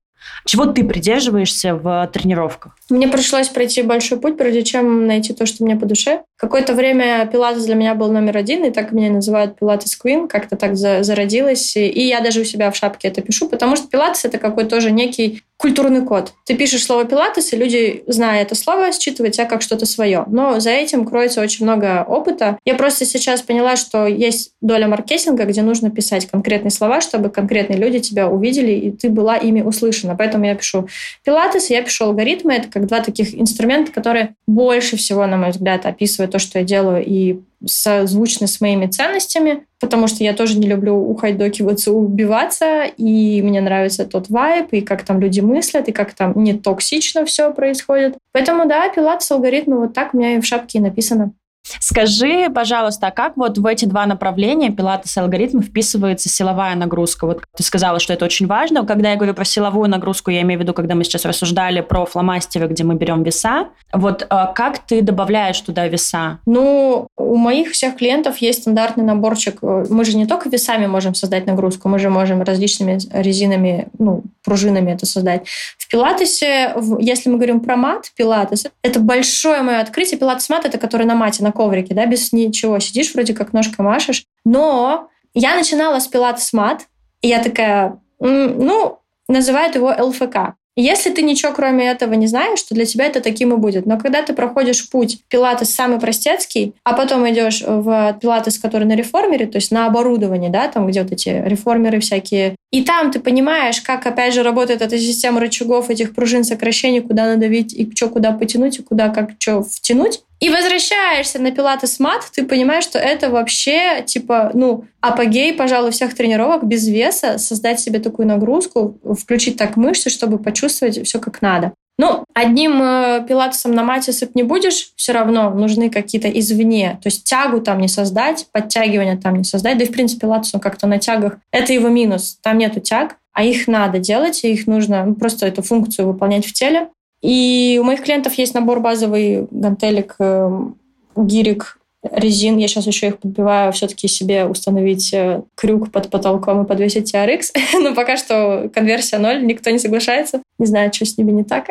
Чего 0.46 0.66
ты 0.66 0.84
придерживаешься 0.84 1.76
в 1.76 2.10
тренировках? 2.14 2.76
Мне 2.90 3.08
пришлось 3.08 3.50
пройти 3.50 3.82
большой 3.82 4.20
путь, 4.20 4.38
прежде 4.38 4.64
чем 4.64 5.08
найти 5.08 5.34
то, 5.34 5.46
что 5.46 5.64
мне 5.64 5.76
по 5.76 5.86
душе. 5.86 6.24
Какое-то 6.38 6.74
время 6.74 7.28
пилатес 7.32 7.66
для 7.66 7.76
меня 7.76 7.94
был 7.96 8.12
номер 8.12 8.38
один, 8.38 8.66
и 8.66 8.72
так 8.72 8.92
меня 8.92 9.12
называют 9.12 9.58
пилатес 9.60 9.98
Queen, 10.04 10.28
как-то 10.28 10.56
так 10.56 10.76
зародилось. 10.76 11.76
И 11.76 12.08
я 12.08 12.22
даже 12.22 12.42
у 12.42 12.44
себя 12.44 12.72
в 12.72 12.76
шапке 12.76 13.08
это 13.08 13.22
пишу, 13.22 13.48
потому 13.48 13.76
что 13.76 13.88
пилатес— 13.88 14.26
это 14.26 14.38
какой-то 14.38 14.72
тоже 14.72 14.92
некий 14.92 15.44
культурный 15.58 16.04
код. 16.04 16.34
Ты 16.46 16.56
пишешь 16.56 16.84
слово 16.84 17.06
пилатес, 17.06 17.54
и 17.54 17.58
люди, 17.58 18.04
зная 18.08 18.42
это 18.42 18.56
слово, 18.56 18.92
считывают 18.92 19.36
тебя 19.36 19.46
как 19.46 19.62
что-то 19.62 19.86
свое. 19.86 20.24
Но 20.28 20.60
за 20.60 20.72
этим 20.72 21.06
кроется 21.06 21.40
очень 21.40 21.66
много 21.66 22.04
опыта. 22.08 22.58
Я 22.66 22.74
просто 22.74 23.06
сейчас 23.06 23.44
поняла, 23.44 23.76
что 23.76 24.08
есть 24.08 24.54
доля 24.62 24.88
маркетинга, 24.88 25.46
где 25.46 25.62
нужно 25.62 25.92
писать 25.92 26.26
конкретные 26.26 26.72
слова, 26.72 27.00
чтобы 27.02 27.30
конкретные 27.30 27.78
люди 27.78 28.00
тебя 28.00 28.28
увидели, 28.28 28.72
и 28.72 28.92
ты 28.92 29.10
была 29.10 29.38
ими 29.38 29.62
услышана. 29.62 30.11
Поэтому 30.16 30.46
я 30.46 30.56
пишу 30.56 30.88
пилатес, 31.24 31.70
я 31.70 31.82
пишу 31.82 32.06
алгоритмы. 32.06 32.54
Это 32.54 32.70
как 32.70 32.88
два 32.88 33.02
таких 33.02 33.34
инструмента, 33.40 33.92
которые 33.92 34.36
больше 34.48 34.98
всего, 34.98 35.26
на 35.26 35.38
мой 35.38 35.52
взгляд, 35.52 35.86
описывают 35.86 36.32
то, 36.32 36.40
что 36.40 36.60
я 36.60 36.66
делаю, 36.66 37.04
и 37.06 37.40
созвучны 37.66 38.48
с 38.48 38.60
моими 38.60 38.88
ценностями, 38.88 39.66
потому 39.80 40.08
что 40.08 40.24
я 40.24 40.34
тоже 40.34 40.58
не 40.58 40.68
люблю 40.68 40.96
ухайдокиваться, 40.96 41.92
убиваться, 41.92 42.86
и 42.98 43.42
мне 43.42 43.62
нравится 43.62 44.06
тот 44.06 44.30
вайб, 44.30 44.68
и 44.72 44.82
как 44.82 45.04
там 45.04 45.20
люди 45.20 45.42
мыслят, 45.42 45.88
и 45.88 45.92
как 45.92 46.14
там 46.14 46.34
не 46.36 46.54
токсично 46.54 47.26
все 47.26 47.54
происходит. 47.54 48.18
Поэтому, 48.32 48.68
да, 48.68 48.90
пилатес 48.90 49.30
алгоритмы 49.32 49.80
вот 49.80 49.94
так 49.94 50.14
у 50.14 50.18
меня 50.18 50.36
и 50.36 50.42
в 50.42 50.46
шапке 50.46 50.80
и 50.80 50.82
написано. 50.82 51.34
Скажи, 51.80 52.50
пожалуйста, 52.50 53.08
а 53.08 53.12
как 53.12 53.38
вот 53.38 53.58
в 53.58 53.66
эти 53.66 53.86
два 53.86 54.06
направления 54.06 54.72
пилатес 54.72 55.16
и 55.18 55.20
алгоритмы 55.20 55.62
вписывается 55.62 56.30
силовая 56.30 56.76
нагрузка? 56.76 57.26
Вот 57.26 57.44
ты 57.56 57.64
сказала, 57.64 58.00
что 58.00 58.14
это 58.14 58.26
очень 58.26 58.48
важно. 58.48 58.86
Когда 58.86 59.12
я 59.12 59.16
говорю 59.16 59.34
про 59.34 59.46
силовую 59.46 59.90
нагрузку, 59.90 60.32
я 60.32 60.42
имею 60.42 60.60
в 60.60 60.64
виду, 60.64 60.74
когда 60.74 60.96
мы 60.96 61.04
сейчас 61.04 61.26
рассуждали 61.26 61.82
про 61.82 62.06
фломастеры, 62.06 62.68
где 62.68 62.84
мы 62.84 62.96
берем 62.96 63.24
веса. 63.24 63.70
Вот 63.94 64.26
а 64.30 64.48
как 64.48 64.80
ты 64.80 65.02
добавляешь 65.02 65.60
туда 65.62 65.88
веса? 65.88 66.40
Ну, 66.46 67.08
у 67.18 67.36
моих 67.36 67.72
всех 67.72 67.96
клиентов 67.98 68.38
есть 68.38 68.62
стандартный 68.64 69.04
наборчик. 69.04 69.62
Мы 69.62 70.04
же 70.06 70.18
не 70.18 70.26
только 70.26 70.50
весами 70.50 70.88
можем 70.88 71.14
создать 71.14 71.46
нагрузку, 71.46 71.90
мы 71.90 72.00
же 72.00 72.10
можем 72.10 72.42
различными 72.42 73.00
резинами, 73.14 73.88
ну, 74.00 74.24
пружинами 74.44 74.92
это 74.92 75.06
создать. 75.06 75.48
В 75.78 75.88
пилатесе, 75.88 76.74
если 77.00 77.30
мы 77.30 77.36
говорим 77.36 77.60
про 77.60 77.76
мат, 77.76 78.12
пилатес, 78.16 78.68
это 78.82 79.00
большое 79.00 79.62
мое 79.62 79.80
открытие. 79.80 80.20
Пилатес 80.20 80.50
мат— 80.50 80.66
это 80.66 80.78
который 80.78 81.06
на 81.06 81.16
мате, 81.16 81.44
на 81.44 81.51
коврике, 81.52 81.94
да, 81.94 82.06
без 82.06 82.32
ничего. 82.32 82.80
Сидишь, 82.80 83.14
вроде 83.14 83.34
как 83.34 83.54
ножкой 83.54 83.86
машешь. 83.86 84.26
Но 84.46 85.10
я 85.34 85.56
начинала 85.56 86.00
с 86.00 86.08
пилатес 86.08 86.54
мат, 86.54 86.88
и 87.22 87.28
я 87.28 87.42
такая, 87.44 88.00
ну, 88.20 89.00
называют 89.28 89.76
его 89.76 89.94
ЛФК. 89.98 90.56
Если 90.78 91.10
ты 91.10 91.22
ничего 91.22 91.52
кроме 91.52 91.90
этого 91.90 92.14
не 92.14 92.28
знаешь, 92.28 92.62
то 92.64 92.74
для 92.74 92.86
тебя 92.86 93.06
это 93.06 93.20
таким 93.20 93.54
и 93.54 93.58
будет. 93.58 93.86
Но 93.86 94.00
когда 94.00 94.22
ты 94.22 94.34
проходишь 94.34 94.90
путь 94.90 95.20
пилатес 95.28 95.70
самый 95.70 96.00
простецкий, 96.00 96.76
а 96.86 96.94
потом 96.94 97.30
идешь 97.30 97.62
в 97.62 98.18
пилатес, 98.22 98.58
который 98.58 98.88
на 98.88 98.96
реформере, 98.96 99.48
то 99.48 99.58
есть 99.58 99.72
на 99.72 99.86
оборудовании, 99.86 100.48
да, 100.48 100.70
там 100.70 100.88
где 100.88 101.04
вот 101.04 101.12
эти 101.12 101.44
реформеры 101.46 102.00
всякие, 102.00 102.56
и 102.72 102.84
там 102.84 103.12
ты 103.12 103.20
понимаешь, 103.20 103.82
как 103.82 104.08
опять 104.08 104.34
же 104.34 104.44
работает 104.44 104.82
эта 104.82 104.98
система 104.98 105.42
рычагов, 105.42 105.90
этих 105.90 106.16
пружин 106.16 106.46
сокращений, 106.46 107.02
куда 107.02 107.26
надавить 107.26 107.74
и 107.74 107.92
что 107.94 108.08
куда 108.08 108.32
потянуть, 108.32 108.80
и 108.80 108.82
куда 108.82 109.10
как 109.10 109.32
что 109.40 109.64
втянуть, 109.64 110.22
и 110.42 110.50
возвращаешься 110.50 111.40
на 111.40 111.52
пилатес 111.52 112.00
мат, 112.00 112.24
ты 112.34 112.44
понимаешь, 112.44 112.84
что 112.84 112.98
это 112.98 113.30
вообще, 113.30 114.02
типа, 114.04 114.50
ну, 114.56 114.86
апогей, 115.00 115.54
пожалуй, 115.54 115.92
всех 115.92 116.16
тренировок 116.16 116.64
без 116.66 116.88
веса, 116.88 117.38
создать 117.38 117.80
себе 117.80 118.00
такую 118.00 118.28
нагрузку, 118.28 118.98
включить 119.18 119.58
так 119.58 119.78
мышцы, 119.78 120.10
чтобы 120.10 120.40
почувствовать 120.40 121.06
все 121.06 121.20
как 121.20 121.44
надо. 121.44 121.74
Ну, 122.00 122.26
одним 122.34 122.82
э, 122.82 123.24
пилатесом 123.28 123.74
на 123.74 123.84
мате 123.84 124.12
сыпь 124.12 124.34
не 124.34 124.42
будешь, 124.42 124.94
все 124.96 125.12
равно 125.12 125.52
нужны 125.52 125.92
какие-то 125.92 126.28
извне. 126.28 126.98
То 127.04 127.08
есть 127.08 127.26
тягу 127.26 127.62
там 127.62 127.80
не 127.80 127.88
создать, 127.88 128.48
подтягивания 128.52 129.18
там 129.18 129.36
не 129.36 129.44
создать. 129.44 129.78
Да 129.78 129.84
и, 129.84 129.88
в 129.88 129.92
принципе, 129.92 130.22
пилатес, 130.22 130.60
как-то 130.60 130.88
на 130.88 130.98
тягах. 130.98 131.38
Это 131.52 131.74
его 131.74 131.90
минус. 131.90 132.40
Там 132.42 132.58
нету 132.58 132.80
тяг, 132.80 133.18
а 133.34 133.44
их 133.44 133.68
надо 133.68 134.00
делать, 134.00 134.44
и 134.44 134.52
их 134.52 134.66
нужно 134.66 135.06
ну, 135.06 135.14
просто 135.14 135.46
эту 135.46 135.62
функцию 135.62 136.08
выполнять 136.08 136.48
в 136.48 136.54
теле. 136.54 136.90
И 137.22 137.78
у 137.82 137.84
моих 137.84 138.04
клиентов 138.04 138.34
есть 138.34 138.54
набор 138.54 138.80
базовый 138.80 139.48
гантелик, 139.52 140.16
эм, 140.20 140.78
гирик, 141.16 141.78
резин. 142.04 142.58
Я 142.58 142.68
сейчас 142.68 142.88
еще 142.88 143.08
их 143.08 143.20
подбиваю 143.20 143.72
все-таки 143.74 144.08
себе 144.08 144.46
установить 144.46 145.14
э, 145.14 145.44
крюк 145.56 145.92
под 145.92 146.10
потолком 146.10 146.64
и 146.64 146.68
подвесить 146.68 147.14
TRX. 147.14 147.54
Но 147.82 147.94
пока 147.94 148.18
что 148.18 148.70
конверсия 148.74 149.20
ноль, 149.20 149.46
никто 149.46 149.70
не 149.70 149.80
соглашается. 149.80 150.42
Не 150.58 150.66
знаю, 150.66 150.92
что 150.94 151.06
с 151.06 151.18
ними 151.18 151.32
не 151.32 151.44
так. 151.44 151.70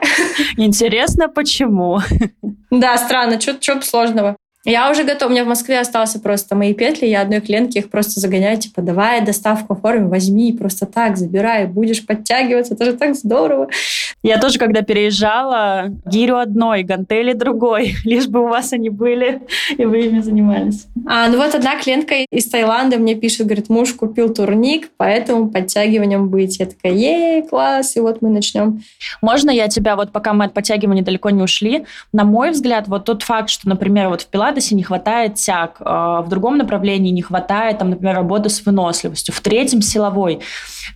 Интересно, 0.56 1.28
почему? 1.28 2.00
Да, 2.70 2.96
странно, 2.98 3.40
что 3.40 3.82
сложного. 3.82 4.36
Я 4.64 4.90
уже 4.90 5.04
готова. 5.04 5.30
У 5.30 5.32
меня 5.32 5.44
в 5.44 5.48
Москве 5.48 5.80
остался 5.80 6.20
просто 6.20 6.54
мои 6.54 6.74
петли. 6.74 7.06
Я 7.06 7.22
одной 7.22 7.40
клиентке 7.40 7.78
их 7.78 7.90
просто 7.90 8.20
загоняю. 8.20 8.58
Типа, 8.58 8.82
давай 8.82 9.24
доставку 9.24 9.72
оформим, 9.72 10.10
возьми, 10.10 10.52
просто 10.52 10.84
так 10.84 11.16
забирай. 11.16 11.66
Будешь 11.66 12.04
подтягиваться. 12.04 12.74
Это 12.74 12.84
же 12.84 12.92
так 12.92 13.14
здорово. 13.14 13.68
Я 14.22 14.38
тоже, 14.38 14.58
когда 14.58 14.82
переезжала, 14.82 15.86
гирю 16.04 16.36
одной, 16.36 16.82
гантели 16.82 17.32
другой. 17.32 17.94
Лишь 18.04 18.26
бы 18.26 18.40
у 18.40 18.48
вас 18.48 18.74
они 18.74 18.90
были, 18.90 19.40
и 19.78 19.84
вы 19.86 20.00
ими 20.00 20.20
занимались. 20.20 20.86
А, 21.06 21.28
ну 21.28 21.38
вот 21.38 21.54
одна 21.54 21.76
клиентка 21.80 22.16
из 22.30 22.44
Таиланда 22.50 22.98
мне 22.98 23.14
пишет, 23.14 23.46
говорит, 23.46 23.70
муж 23.70 23.94
купил 23.94 24.34
турник, 24.34 24.90
поэтому 24.98 25.48
подтягиванием 25.48 26.28
быть. 26.28 26.58
Я 26.58 26.66
такая, 26.66 26.92
ей, 26.92 27.42
класс, 27.48 27.96
и 27.96 28.00
вот 28.00 28.20
мы 28.20 28.28
начнем. 28.28 28.82
Можно 29.22 29.50
я 29.50 29.68
тебя, 29.68 29.96
вот 29.96 30.12
пока 30.12 30.34
мы 30.34 30.44
от 30.44 30.52
подтягивания 30.52 31.02
далеко 31.02 31.30
не 31.30 31.42
ушли, 31.42 31.86
на 32.12 32.24
мой 32.24 32.50
взгляд, 32.50 32.88
вот 32.88 33.06
тот 33.06 33.22
факт, 33.22 33.48
что, 33.48 33.70
например, 33.70 34.10
вот 34.10 34.20
в 34.20 34.26
Пилатесе 34.26 34.49
пиладесе 34.50 34.74
не 34.74 34.82
хватает 34.82 35.34
тяг, 35.34 35.76
а, 35.80 36.22
в 36.22 36.28
другом 36.28 36.58
направлении 36.58 37.10
не 37.10 37.22
хватает, 37.22 37.78
там, 37.78 37.90
например, 37.90 38.16
работы 38.16 38.48
с 38.48 38.64
выносливостью, 38.64 39.34
в 39.34 39.40
третьем 39.40 39.82
силовой. 39.82 40.40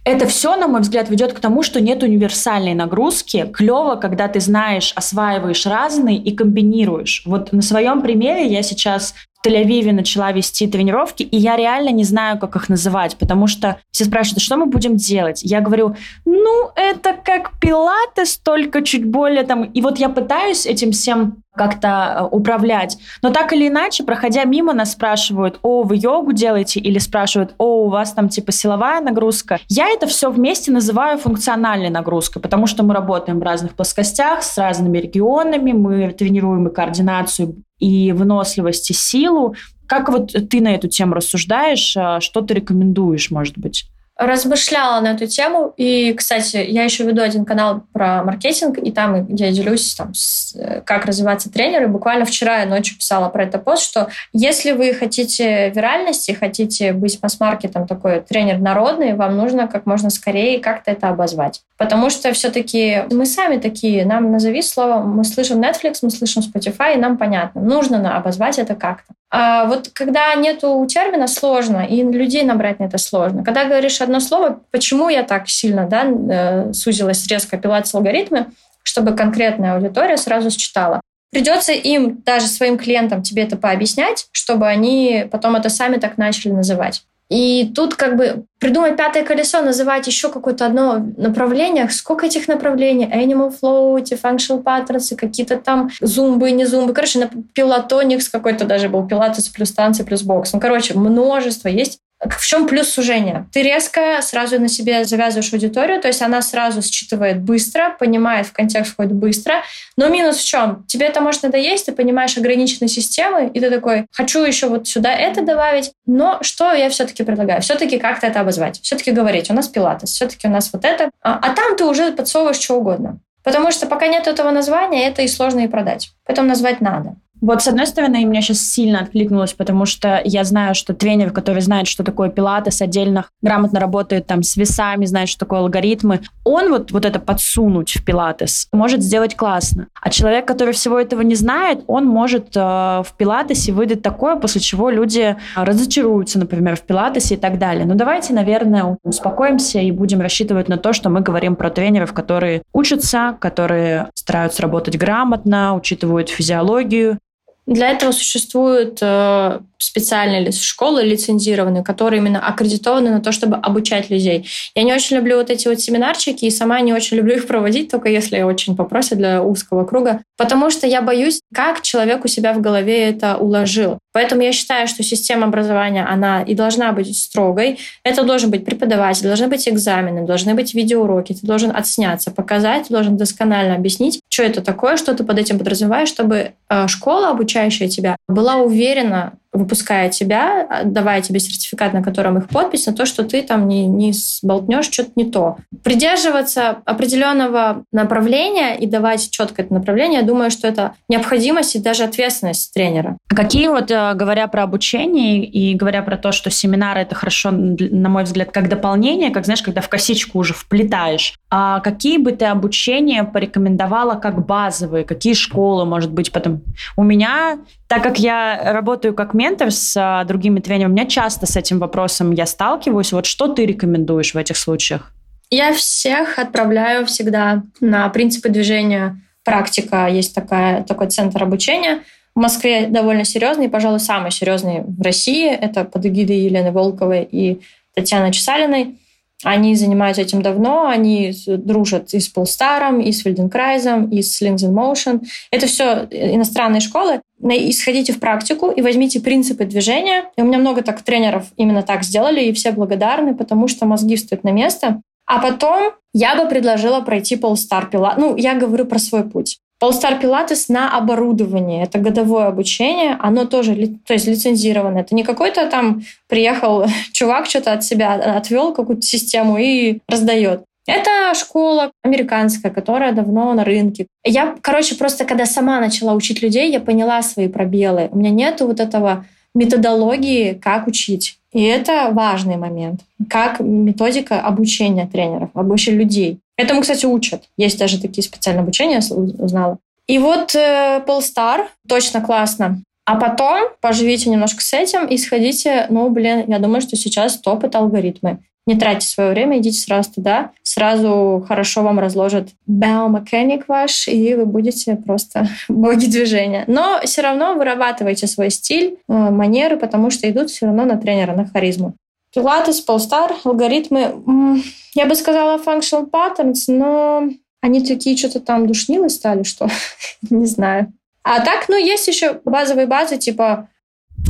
Это 0.05 0.27
все, 0.27 0.57
на 0.57 0.67
мой 0.67 0.81
взгляд, 0.81 1.09
ведет 1.11 1.33
к 1.33 1.41
тому, 1.41 1.63
что 1.63 1.81
нет 1.81 2.03
универсальной 2.03 2.75
нагрузки. 2.75 3.51
Клево, 3.53 3.97
когда 3.97 4.29
ты 4.29 4.41
знаешь, 4.41 4.93
осваиваешь 4.97 5.67
разные 5.67 6.19
и 6.19 6.35
комбинируешь. 6.35 7.23
Вот 7.27 7.53
на 7.53 7.63
своем 7.63 8.03
примере 8.03 8.47
я 8.47 8.63
сейчас 8.63 9.15
Тель-Авиве 9.47 9.93
начала 9.93 10.33
вести 10.33 10.67
тренировки, 10.67 11.23
и 11.23 11.37
я 11.37 11.57
реально 11.57 11.91
не 11.91 12.05
знаю, 12.05 12.39
как 12.39 12.57
их 12.57 12.69
называть, 12.69 13.17
потому 13.17 13.47
что 13.47 13.77
все 13.91 14.05
спрашивают, 14.05 14.43
что 14.43 14.57
мы 14.57 14.67
будем 14.67 14.97
делать? 14.97 15.43
Я 15.43 15.61
говорю, 15.61 15.97
ну, 16.25 16.71
это 16.77 17.15
как 17.23 17.59
пилатес, 17.61 18.39
только 18.39 18.83
чуть 18.83 19.05
более 19.05 19.45
там... 19.45 19.65
И 19.65 19.83
вот 19.83 19.99
я 19.99 20.09
пытаюсь 20.09 20.65
этим 20.67 20.93
всем 20.93 21.44
как-то 21.55 21.89
э, 22.19 22.29
управлять. 22.31 22.99
Но 23.23 23.31
так 23.31 23.53
или 23.53 23.69
иначе, 23.69 24.05
проходя 24.05 24.45
мимо, 24.45 24.73
нас 24.73 24.93
спрашивают, 24.93 25.59
о, 25.63 25.83
вы 25.83 25.97
йогу 25.97 26.33
делаете? 26.33 26.81
Или 26.81 26.99
спрашивают, 26.99 27.55
о, 27.59 27.85
у 27.87 27.89
вас 27.89 28.13
там 28.13 28.29
типа 28.29 28.53
силовая 28.53 29.01
нагрузка. 29.01 29.59
Я 29.69 29.89
это 29.91 30.07
все 30.07 30.31
вместе 30.31 30.73
называю 30.73 31.19
функциональной 31.19 31.91
нагрузкой, 31.91 32.43
потому 32.43 32.67
что 32.67 32.83
мы 32.83 32.95
работаем 32.95 33.39
в 33.39 33.43
разных 33.43 33.75
плоскостях, 33.75 34.43
с 34.43 34.59
разными 34.59 34.99
регионами, 34.99 35.73
мы 35.73 36.11
тренируем 36.11 36.69
и 36.69 36.75
координацию, 36.75 37.63
и 37.79 38.13
выносливость, 38.13 38.91
и 38.91 38.95
силу. 38.95 39.55
Как 39.87 40.09
вот 40.09 40.33
ты 40.51 40.61
на 40.61 40.75
эту 40.75 40.89
тему 40.89 41.15
рассуждаешь? 41.15 41.97
А 41.97 42.21
что 42.21 42.41
ты 42.41 42.55
рекомендуешь, 42.55 43.31
может 43.31 43.59
быть? 43.59 43.91
Размышляла 44.17 45.01
на 45.01 45.13
эту 45.13 45.27
тему. 45.27 45.75
И, 45.77 46.13
кстати, 46.15 46.57
я 46.57 46.85
еще 46.85 47.05
веду 47.05 47.23
один 47.23 47.45
канал 47.45 47.83
про 47.93 48.23
маркетинг, 48.23 48.79
и 48.79 48.93
там 48.93 49.27
я 49.35 49.51
делюсь, 49.51 49.95
там, 49.95 50.15
с, 50.15 50.57
как 50.85 51.05
развиваться 51.05 51.51
тренеры. 51.51 51.89
Буквально 51.89 52.25
вчера 52.25 52.61
я 52.61 52.67
ночью 52.67 52.97
писала 52.97 53.29
про 53.29 53.45
это 53.45 53.59
пост, 53.59 53.83
что 53.83 54.09
если 54.33 54.73
вы 54.73 54.95
хотите 54.95 55.71
виральности, 55.71 56.33
хотите 56.33 56.93
быть 56.93 57.19
масс-маркетом 57.23 57.87
такой 57.87 58.21
тренер 58.21 58.59
народный, 58.59 59.15
вам 59.15 59.37
нужно 59.37 59.67
как 59.67 59.85
можно 59.87 60.11
скорее 60.11 60.61
как-то 60.61 60.93
это 60.93 61.09
обозвать. 61.09 61.63
Потому 61.77 62.09
что 62.09 62.33
все-таки 62.33 63.03
мы 63.11 63.27
сами 63.27 63.59
такие, 63.59 64.05
нам 64.05 64.31
назови 64.31 64.63
слово, 64.63 65.01
мы 65.01 65.25
слышим 65.25 65.61
Netflix, 65.61 65.99
мы 66.03 66.11
слышим 66.11 66.43
Spotify, 66.43 66.95
и 66.95 66.99
нам 66.99 67.19
понятно, 67.19 67.61
нужно 67.61 68.17
обозвать 68.17 68.61
это 68.61 68.77
как-то. 68.77 69.13
А 69.37 69.65
вот 69.65 69.91
когда 69.93 70.33
нету 70.37 70.87
термина, 70.89 71.27
сложно, 71.27 71.85
и 71.85 72.05
людей 72.05 72.45
набрать 72.45 72.79
на 72.79 72.85
это 72.85 72.99
сложно. 72.99 73.43
Когда 73.43 73.65
говоришь 73.65 74.01
одно 74.01 74.21
слово, 74.21 74.61
почему 74.71 75.09
я 75.09 75.25
так 75.25 75.49
сильно 75.49 75.89
да, 75.89 76.05
э, 76.05 76.73
сузилась 76.73 77.27
резко 77.27 77.57
пилатес 77.57 77.93
алгоритмы, 77.97 78.47
чтобы 78.85 79.17
конкретная 79.17 79.75
аудитория 79.75 80.19
сразу 80.19 80.51
считала. 80.51 81.01
Придется 81.33 81.73
им, 81.73 82.23
даже 82.25 82.47
своим 82.47 82.79
клиентам, 82.79 83.25
тебе 83.25 83.43
это 83.43 83.57
пообъяснять, 83.57 84.29
чтобы 84.31 84.69
они 84.69 85.27
потом 85.33 85.57
это 85.57 85.69
сами 85.69 85.97
так 85.97 86.17
начали 86.17 86.53
называть. 86.53 87.03
И 87.31 87.73
тут 87.75 87.95
как 87.95 88.17
бы 88.17 88.45
придумать 88.61 88.97
пятое 88.97 89.25
колесо, 89.25 89.63
называть 89.63 90.07
еще 90.07 90.29
какое-то 90.29 90.67
одно 90.67 90.99
направление. 91.17 91.89
Сколько 91.89 92.27
этих 92.27 92.49
направлений? 92.49 93.07
Animal 93.07 93.53
flow, 93.61 93.99
эти 93.99 94.15
functional 94.15 94.63
patterns, 94.63 95.17
какие-то 95.17 95.57
там 95.57 95.91
зумбы, 96.01 96.51
не 96.51 96.67
зумбы. 96.67 96.93
Короче, 96.93 97.31
пилотоникс 97.55 98.29
какой-то 98.29 98.67
даже 98.67 98.89
был, 98.89 99.07
пилатес 99.07 99.49
плюс 99.49 99.73
танцы 99.73 100.05
плюс 100.05 100.23
бокс. 100.23 100.53
Ну, 100.53 100.61
короче, 100.61 100.95
множество 100.95 101.69
есть. 101.69 101.99
В 102.31 102.47
чем 102.47 102.67
плюс 102.67 102.89
сужения? 102.89 103.47
Ты 103.53 103.63
резко 103.63 104.21
сразу 104.23 104.59
на 104.61 104.69
себе 104.69 105.05
завязываешь 105.05 105.53
аудиторию, 105.53 106.01
то 106.01 106.09
есть 106.09 106.23
она 106.23 106.43
сразу 106.43 106.83
считывает 106.83 107.41
быстро, 107.41 107.97
понимает, 107.99 108.47
в 108.47 108.53
контекст 108.53 108.93
входит 108.93 109.13
быстро. 109.13 109.63
Но 109.97 110.09
минус 110.09 110.39
в 110.39 110.47
чем? 110.47 110.85
Тебе 110.87 111.07
это 111.07 111.21
может 111.21 111.43
надоесть, 111.43 111.87
ты 111.87 111.93
понимаешь 111.93 112.37
ограниченные 112.37 112.89
системы, 112.89 113.51
и 113.53 113.61
ты 113.61 113.71
такой, 113.71 114.07
хочу 114.13 114.43
еще 114.45 114.69
вот 114.69 114.89
сюда 114.89 115.13
это 115.13 115.43
добавить, 115.43 115.93
но 116.07 116.39
что 116.43 116.73
я 116.73 116.89
все-таки 116.89 117.25
предлагаю? 117.25 117.61
Все-таки 117.63 117.99
как-то 117.99 118.27
это 118.27 118.41
обозвать, 118.41 118.81
все-таки 118.81 119.11
говорить, 119.11 119.51
у 119.51 119.55
нас 119.55 119.69
пилатес, 119.69 120.11
все-таки 120.11 120.47
у 120.47 120.51
нас 120.51 120.71
вот 120.73 120.85
это, 120.85 121.11
а, 121.23 121.39
а 121.43 121.55
там 121.55 121.77
ты 121.77 121.85
уже 121.85 122.13
подсовываешь 122.13 122.61
что 122.61 122.77
угодно. 122.77 123.21
Потому 123.43 123.71
что 123.71 123.87
пока 123.87 124.07
нет 124.07 124.27
этого 124.27 124.51
названия, 124.51 125.07
это 125.07 125.21
и 125.23 125.29
сложно 125.29 125.61
и 125.61 125.69
продать. 125.69 126.13
Поэтому 126.25 126.49
назвать 126.49 126.81
надо. 126.81 127.17
Вот, 127.45 127.61
с 127.61 127.69
одной 127.69 127.87
стороны, 127.87 128.25
меня 128.25 128.41
сейчас 128.41 128.61
сильно 128.61 129.01
откликнулось, 129.01 129.53
потому 129.53 129.85
что 129.85 130.23
я 130.25 130.45
знаю, 130.45 130.75
что 130.75 130.95
тренер, 130.95 131.31
который 131.31 131.61
знает, 131.61 131.87
что 131.87 132.03
такое 132.03 132.31
пилатес, 132.31 132.81
отдельно 132.81 133.27
грамотно 133.43 133.81
работает 133.81 134.27
там 134.27 134.43
с 134.43 134.57
весами, 134.57 135.05
знает, 135.05 135.29
что 135.29 135.41
такое 135.41 135.61
алгоритмы, 135.61 136.23
он 136.45 136.71
вот, 136.71 136.91
вот 136.91 137.05
это 137.05 137.21
подсунуть 137.21 137.97
в 137.97 138.03
пилатес 138.03 138.67
может 138.73 139.03
сделать 139.03 139.37
классно. 139.37 139.89
А 140.01 140.09
человек, 140.09 140.49
который 140.49 140.73
всего 140.73 140.99
этого 140.99 141.21
не 141.21 141.35
знает, 141.35 141.85
он 141.87 142.07
может 142.07 142.57
э, 142.57 142.61
в 142.61 143.09
пилатесе 143.19 143.73
выдать 143.73 144.01
такое, 144.01 144.37
после 144.37 144.63
чего 144.63 144.89
люди 144.89 145.37
разочаруются, 145.55 146.39
например, 146.39 146.77
в 146.77 146.81
пилатесе 146.81 147.35
и 147.35 147.39
так 147.39 147.59
далее. 147.59 147.85
Но 147.85 147.95
давайте, 147.95 148.33
наверное, 148.33 148.97
успокоимся 149.03 149.81
и 149.81 149.91
будем 149.91 150.23
рассчитывать 150.23 150.69
на 150.71 150.79
то, 150.79 150.95
что 150.95 151.11
мы 151.11 151.21
говорим 151.21 151.57
про 151.57 151.69
тренеров, 151.69 152.15
которые 152.15 152.63
учатся, 152.73 153.37
которые 153.39 154.09
стараются 154.15 154.63
работать 154.63 154.97
грамотно, 154.97 155.77
учитывают 155.77 156.31
физиологию, 156.31 157.19
для 157.67 157.91
этого 157.91 158.13
существуют 158.13 158.99
э, 159.01 159.61
специальные 159.85 160.51
школы 160.53 161.03
лицензированные, 161.03 161.85
которые 161.85 162.21
именно 162.21 162.41
аккредитованы 162.41 163.11
на 163.11 163.21
то, 163.21 163.33
чтобы 163.33 163.57
обучать 163.57 164.11
людей. 164.11 164.49
Я 164.75 164.83
не 164.83 164.93
очень 164.93 165.17
люблю 165.17 165.37
вот 165.37 165.51
эти 165.51 165.69
вот 165.69 165.81
семинарчики, 165.81 166.47
и 166.47 166.51
сама 166.51 166.81
не 166.81 166.93
очень 166.93 167.17
люблю 167.17 167.35
их 167.37 167.47
проводить, 167.47 167.91
только 167.91 168.09
если 168.09 168.43
очень 168.43 168.77
попросят 168.77 169.19
для 169.19 169.43
узкого 169.43 169.85
круга, 169.85 170.21
потому 170.37 170.71
что 170.71 170.87
я 170.87 171.03
боюсь, 171.03 171.41
как 171.55 171.83
человек 171.83 172.25
у 172.25 172.29
себя 172.29 172.53
в 172.53 172.61
голове 172.61 173.09
это 173.09 173.37
уложил. 173.37 173.99
Поэтому 174.15 174.43
я 174.43 174.53
считаю, 174.53 174.87
что 174.87 175.03
система 175.03 175.47
образования, 175.47 176.07
она 176.07 176.43
и 176.43 176.55
должна 176.55 176.93
быть 176.93 177.17
строгой. 177.17 177.81
Это 178.05 178.23
должен 178.23 178.49
быть 178.49 178.65
преподаватель, 178.65 179.27
должны 179.27 179.49
быть 179.49 179.69
экзамены, 179.69 180.25
должны 180.25 180.55
быть 180.55 180.73
видеоуроки, 180.73 181.33
ты 181.33 181.45
должен 181.45 181.75
отсняться, 181.75 182.31
показать, 182.31 182.87
ты 182.87 182.95
должен 182.95 183.17
досконально 183.17 183.75
объяснить, 183.75 184.21
что 184.29 184.45
это 184.45 184.61
такое, 184.63 184.97
что 184.97 185.15
ты 185.15 185.25
под 185.25 185.39
этим 185.41 185.59
подразумеваешь, 185.59 186.09
чтобы 186.09 186.53
э, 186.69 186.87
школа, 186.87 187.31
обучающая 187.31 187.89
тебя, 187.89 188.17
была 188.29 188.57
уверена 188.57 189.35
выпуская 189.55 190.11
тебя, 190.11 190.83
давая 190.85 191.23
тебе 191.23 191.41
сертификат, 191.41 191.95
на 191.95 192.03
котором 192.03 192.37
их 192.39 192.49
подпись, 192.49 192.87
на 192.87 192.93
то, 192.93 193.07
что 193.07 193.25
ты 193.25 193.41
там 193.43 193.69
не, 193.69 193.87
не 193.87 194.13
сболтнешь 194.13 194.91
что-то 194.91 195.13
не 195.17 195.31
то. 195.31 195.57
Придерживаться 195.83 196.79
определенного 196.85 197.85
направления 197.93 198.77
и 198.77 198.87
давать 198.87 199.31
четко 199.31 199.63
это 199.63 199.73
направление, 199.73 200.21
я 200.21 200.27
думаю, 200.27 200.51
что 200.51 200.69
это 200.69 200.95
необходимость 201.09 201.77
и 201.77 201.79
даже 201.79 202.05
ответственность 202.05 202.75
тренера. 202.75 203.17
Какие 203.29 203.69
вот, 203.69 203.91
э, 203.91 204.15
говоря 204.15 204.49
про 204.49 204.65
обучение 204.65 205.45
и 205.45 205.75
говоря 205.75 206.03
про 206.03 206.17
то, 206.17 206.33
что 206.33 206.51
семинары 206.51 207.01
это 207.01 207.15
хорошо, 207.15 207.51
на 207.53 208.09
мой 208.09 208.25
взгляд, 208.25 208.51
как 208.51 208.69
дополнение, 208.69 209.31
как, 209.31 209.45
знаешь, 209.45 209.63
когда 209.63 209.81
в 209.81 209.89
косичку 209.89 210.39
уже 210.39 210.53
вплетаешь, 210.53 211.35
а 211.51 211.79
какие 211.81 212.19
бы 212.19 212.33
ты 212.33 212.47
обучения 212.47 213.23
порекомендовала 213.23 214.17
как 214.17 214.45
базовые? 214.45 215.05
Какие 215.05 215.35
школы, 215.35 215.85
может 215.85 216.13
быть, 216.13 216.33
потом? 216.33 216.63
У 216.97 217.05
меня, 217.05 217.59
так 217.87 218.03
как 218.03 218.19
я 218.19 218.73
работаю 218.73 219.15
как 219.15 219.35
ментор 219.45 219.71
с 219.71 219.95
а, 219.97 220.25
другими 220.25 220.61
тренерами, 220.61 220.93
у 220.93 220.95
меня 220.95 221.07
часто 221.07 221.45
с 221.47 221.57
этим 221.57 221.79
вопросом 221.79 222.33
я 222.33 222.47
сталкиваюсь. 222.47 223.13
Вот 223.13 223.27
что 223.27 223.49
ты 223.49 223.67
рекомендуешь 223.67 224.33
в 224.33 224.39
этих 224.39 224.57
случаях? 224.57 225.13
Я 225.51 225.75
всех 225.75 226.39
отправляю 226.39 227.05
всегда 227.05 227.63
на 227.81 228.09
принципы 228.09 228.49
движения. 228.49 229.21
Практика 229.45 230.09
есть 230.09 230.35
такая, 230.35 230.83
такой 230.83 231.09
центр 231.09 231.43
обучения. 231.43 232.01
В 232.35 232.41
Москве 232.41 232.87
довольно 232.87 233.25
серьезный, 233.25 233.69
пожалуй, 233.69 234.01
самый 234.01 234.31
серьезный 234.31 234.81
в 234.81 235.03
России. 235.03 235.49
Это 235.51 235.85
под 235.85 236.07
эгидой 236.07 236.39
Елены 236.39 236.73
Волковой 236.73 237.29
и 237.31 237.61
Татьяны 237.95 238.33
Чесалиной. 238.33 238.99
Они 239.45 239.77
занимаются 239.77 240.23
этим 240.23 240.43
давно, 240.43 240.89
они 240.89 241.33
дружат 241.47 242.15
и 242.15 242.21
с 242.21 242.29
Полстаром, 242.29 243.01
и 243.01 243.13
с 243.13 243.21
Фельденкрайзом, 243.23 244.09
и 244.11 244.23
с 244.23 244.43
Links 244.43 244.65
in 244.65 244.73
Motion. 244.73 245.21
Это 245.51 245.67
все 245.67 246.09
иностранные 246.11 246.81
школы. 246.81 247.21
Исходите 247.41 248.13
в 248.13 248.21
практику 248.21 248.71
и 248.71 248.81
возьмите 248.81 249.21
принципы 249.21 249.65
движения. 249.65 250.25
И 250.37 250.43
у 250.43 250.45
меня 250.45 250.59
много 250.59 250.83
так 250.83 251.03
тренеров 251.03 251.45
именно 251.57 251.83
так 251.83 252.03
сделали, 252.05 252.43
и 252.43 252.53
все 252.53 252.73
благодарны, 252.73 253.35
потому 253.35 253.69
что 253.69 253.87
мозги 253.87 254.17
встают 254.17 254.45
на 254.45 254.51
место. 254.51 255.03
А 255.27 255.41
потом 255.41 255.93
я 256.13 256.37
бы 256.37 256.49
предложила 256.49 257.01
пройти 257.01 257.37
Полстар 257.37 257.89
Пила. 257.91 258.15
Ну, 258.17 258.37
я 258.37 258.55
говорю 258.55 258.87
про 258.87 258.99
свой 258.99 259.25
путь. 259.25 259.59
Polestar 259.85 260.19
Pilates 260.19 260.67
на 260.69 260.97
оборудовании. 260.97 261.83
Это 261.83 261.99
годовое 261.99 262.47
обучение. 262.47 263.19
Оно 263.21 263.45
тоже 263.45 263.75
то 264.07 264.15
есть 264.15 264.27
лицензировано. 264.27 264.99
Это 265.01 265.15
не 265.15 265.25
какой-то 265.25 265.69
там 265.69 266.03
приехал 266.27 266.87
чувак, 267.13 267.47
что-то 267.47 267.73
от 267.73 267.85
себя 267.85 268.15
отвел 268.15 268.73
какую-то 268.73 269.03
систему 269.03 269.59
и 269.59 269.99
раздает. 270.09 270.63
Это 270.87 271.35
школа 271.35 271.91
американская, 272.03 272.73
которая 272.73 273.13
давно 273.13 273.53
на 273.53 273.65
рынке. 273.65 274.07
Я, 274.25 274.55
короче, 274.61 274.95
просто 274.97 275.25
когда 275.25 275.45
сама 275.47 275.81
начала 275.81 276.15
учить 276.15 276.43
людей, 276.43 276.71
я 276.71 276.81
поняла 276.81 277.23
свои 277.23 277.49
пробелы. 277.49 278.09
У 278.11 278.19
меня 278.19 278.31
нету 278.31 278.67
вот 278.67 278.81
этого 278.81 279.27
методологии, 279.55 280.55
как 280.55 280.87
учить. 280.87 281.39
И 281.53 281.63
это 281.63 282.09
важный 282.11 282.57
момент. 282.57 283.01
Как 283.31 283.61
методика 283.61 284.41
обучения 284.41 285.07
тренеров, 285.07 285.51
обучения 285.55 285.99
людей. 285.99 286.39
Этому, 286.57 286.83
кстати, 286.83 287.07
учат. 287.07 287.45
Есть 287.57 287.79
даже 287.79 288.01
такие 288.01 288.23
специальные 288.23 288.63
обучения, 288.63 289.01
узнала. 289.11 289.79
И 290.07 290.19
вот 290.19 290.55
э, 290.55 291.03
Polestar 291.07 291.67
точно 291.89 292.21
классно. 292.21 292.83
А 293.07 293.17
потом 293.17 293.69
поживите 293.81 294.31
немножко 294.31 294.63
с 294.63 294.73
этим 294.73 295.07
и 295.07 295.19
сходите, 295.19 295.87
ну, 295.91 296.09
блин, 296.11 296.45
я 296.47 296.59
думаю, 296.59 296.81
что 296.81 296.97
сейчас 296.97 297.39
топ 297.39 297.65
это 297.65 297.79
алгоритмы. 297.79 298.39
Не 298.67 298.77
тратьте 298.77 299.07
свое 299.07 299.31
время, 299.31 299.59
идите 299.59 299.79
сразу 299.79 300.11
туда. 300.15 300.53
Сразу 300.63 301.45
хорошо 301.47 301.83
вам 301.83 301.99
разложат 301.99 302.49
биомеханик 302.67 303.69
ваш, 303.69 304.09
и 304.09 304.35
вы 304.35 304.47
будете 304.47 304.97
просто 304.97 305.49
боги 305.69 306.07
движения. 306.07 306.65
Но 306.67 307.01
все 307.05 307.21
равно 307.21 307.55
вырабатывайте 307.55 308.27
свой 308.27 308.51
стиль, 308.51 308.97
э, 309.07 309.13
манеры, 309.13 309.77
потому 309.77 310.11
что 310.11 310.31
идут 310.31 310.51
все 310.51 310.67
равно 310.67 310.87
на 310.87 310.97
тренера, 310.97 311.35
на 311.35 311.47
харизму. 311.47 311.95
Пилатес, 312.35 312.81
Полстар, 312.81 313.33
алгоритмы. 313.45 314.63
Я 314.95 315.07
бы 315.07 315.15
сказала 315.15 315.59
functional 315.59 316.11
patterns, 316.11 316.65
но 316.69 317.29
они 317.61 317.85
такие 317.85 318.17
что-то 318.17 318.41
там 318.41 318.67
душнилы 318.67 319.09
стали, 319.09 319.43
что 319.43 319.69
не 320.31 320.47
знаю. 320.47 320.93
А 321.23 321.41
так, 321.41 321.69
ну, 321.69 321.77
есть 321.77 322.07
еще 322.07 322.41
базовые 322.45 322.87
базы, 322.87 323.17
типа... 323.17 323.69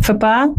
ФПА? 0.01 0.55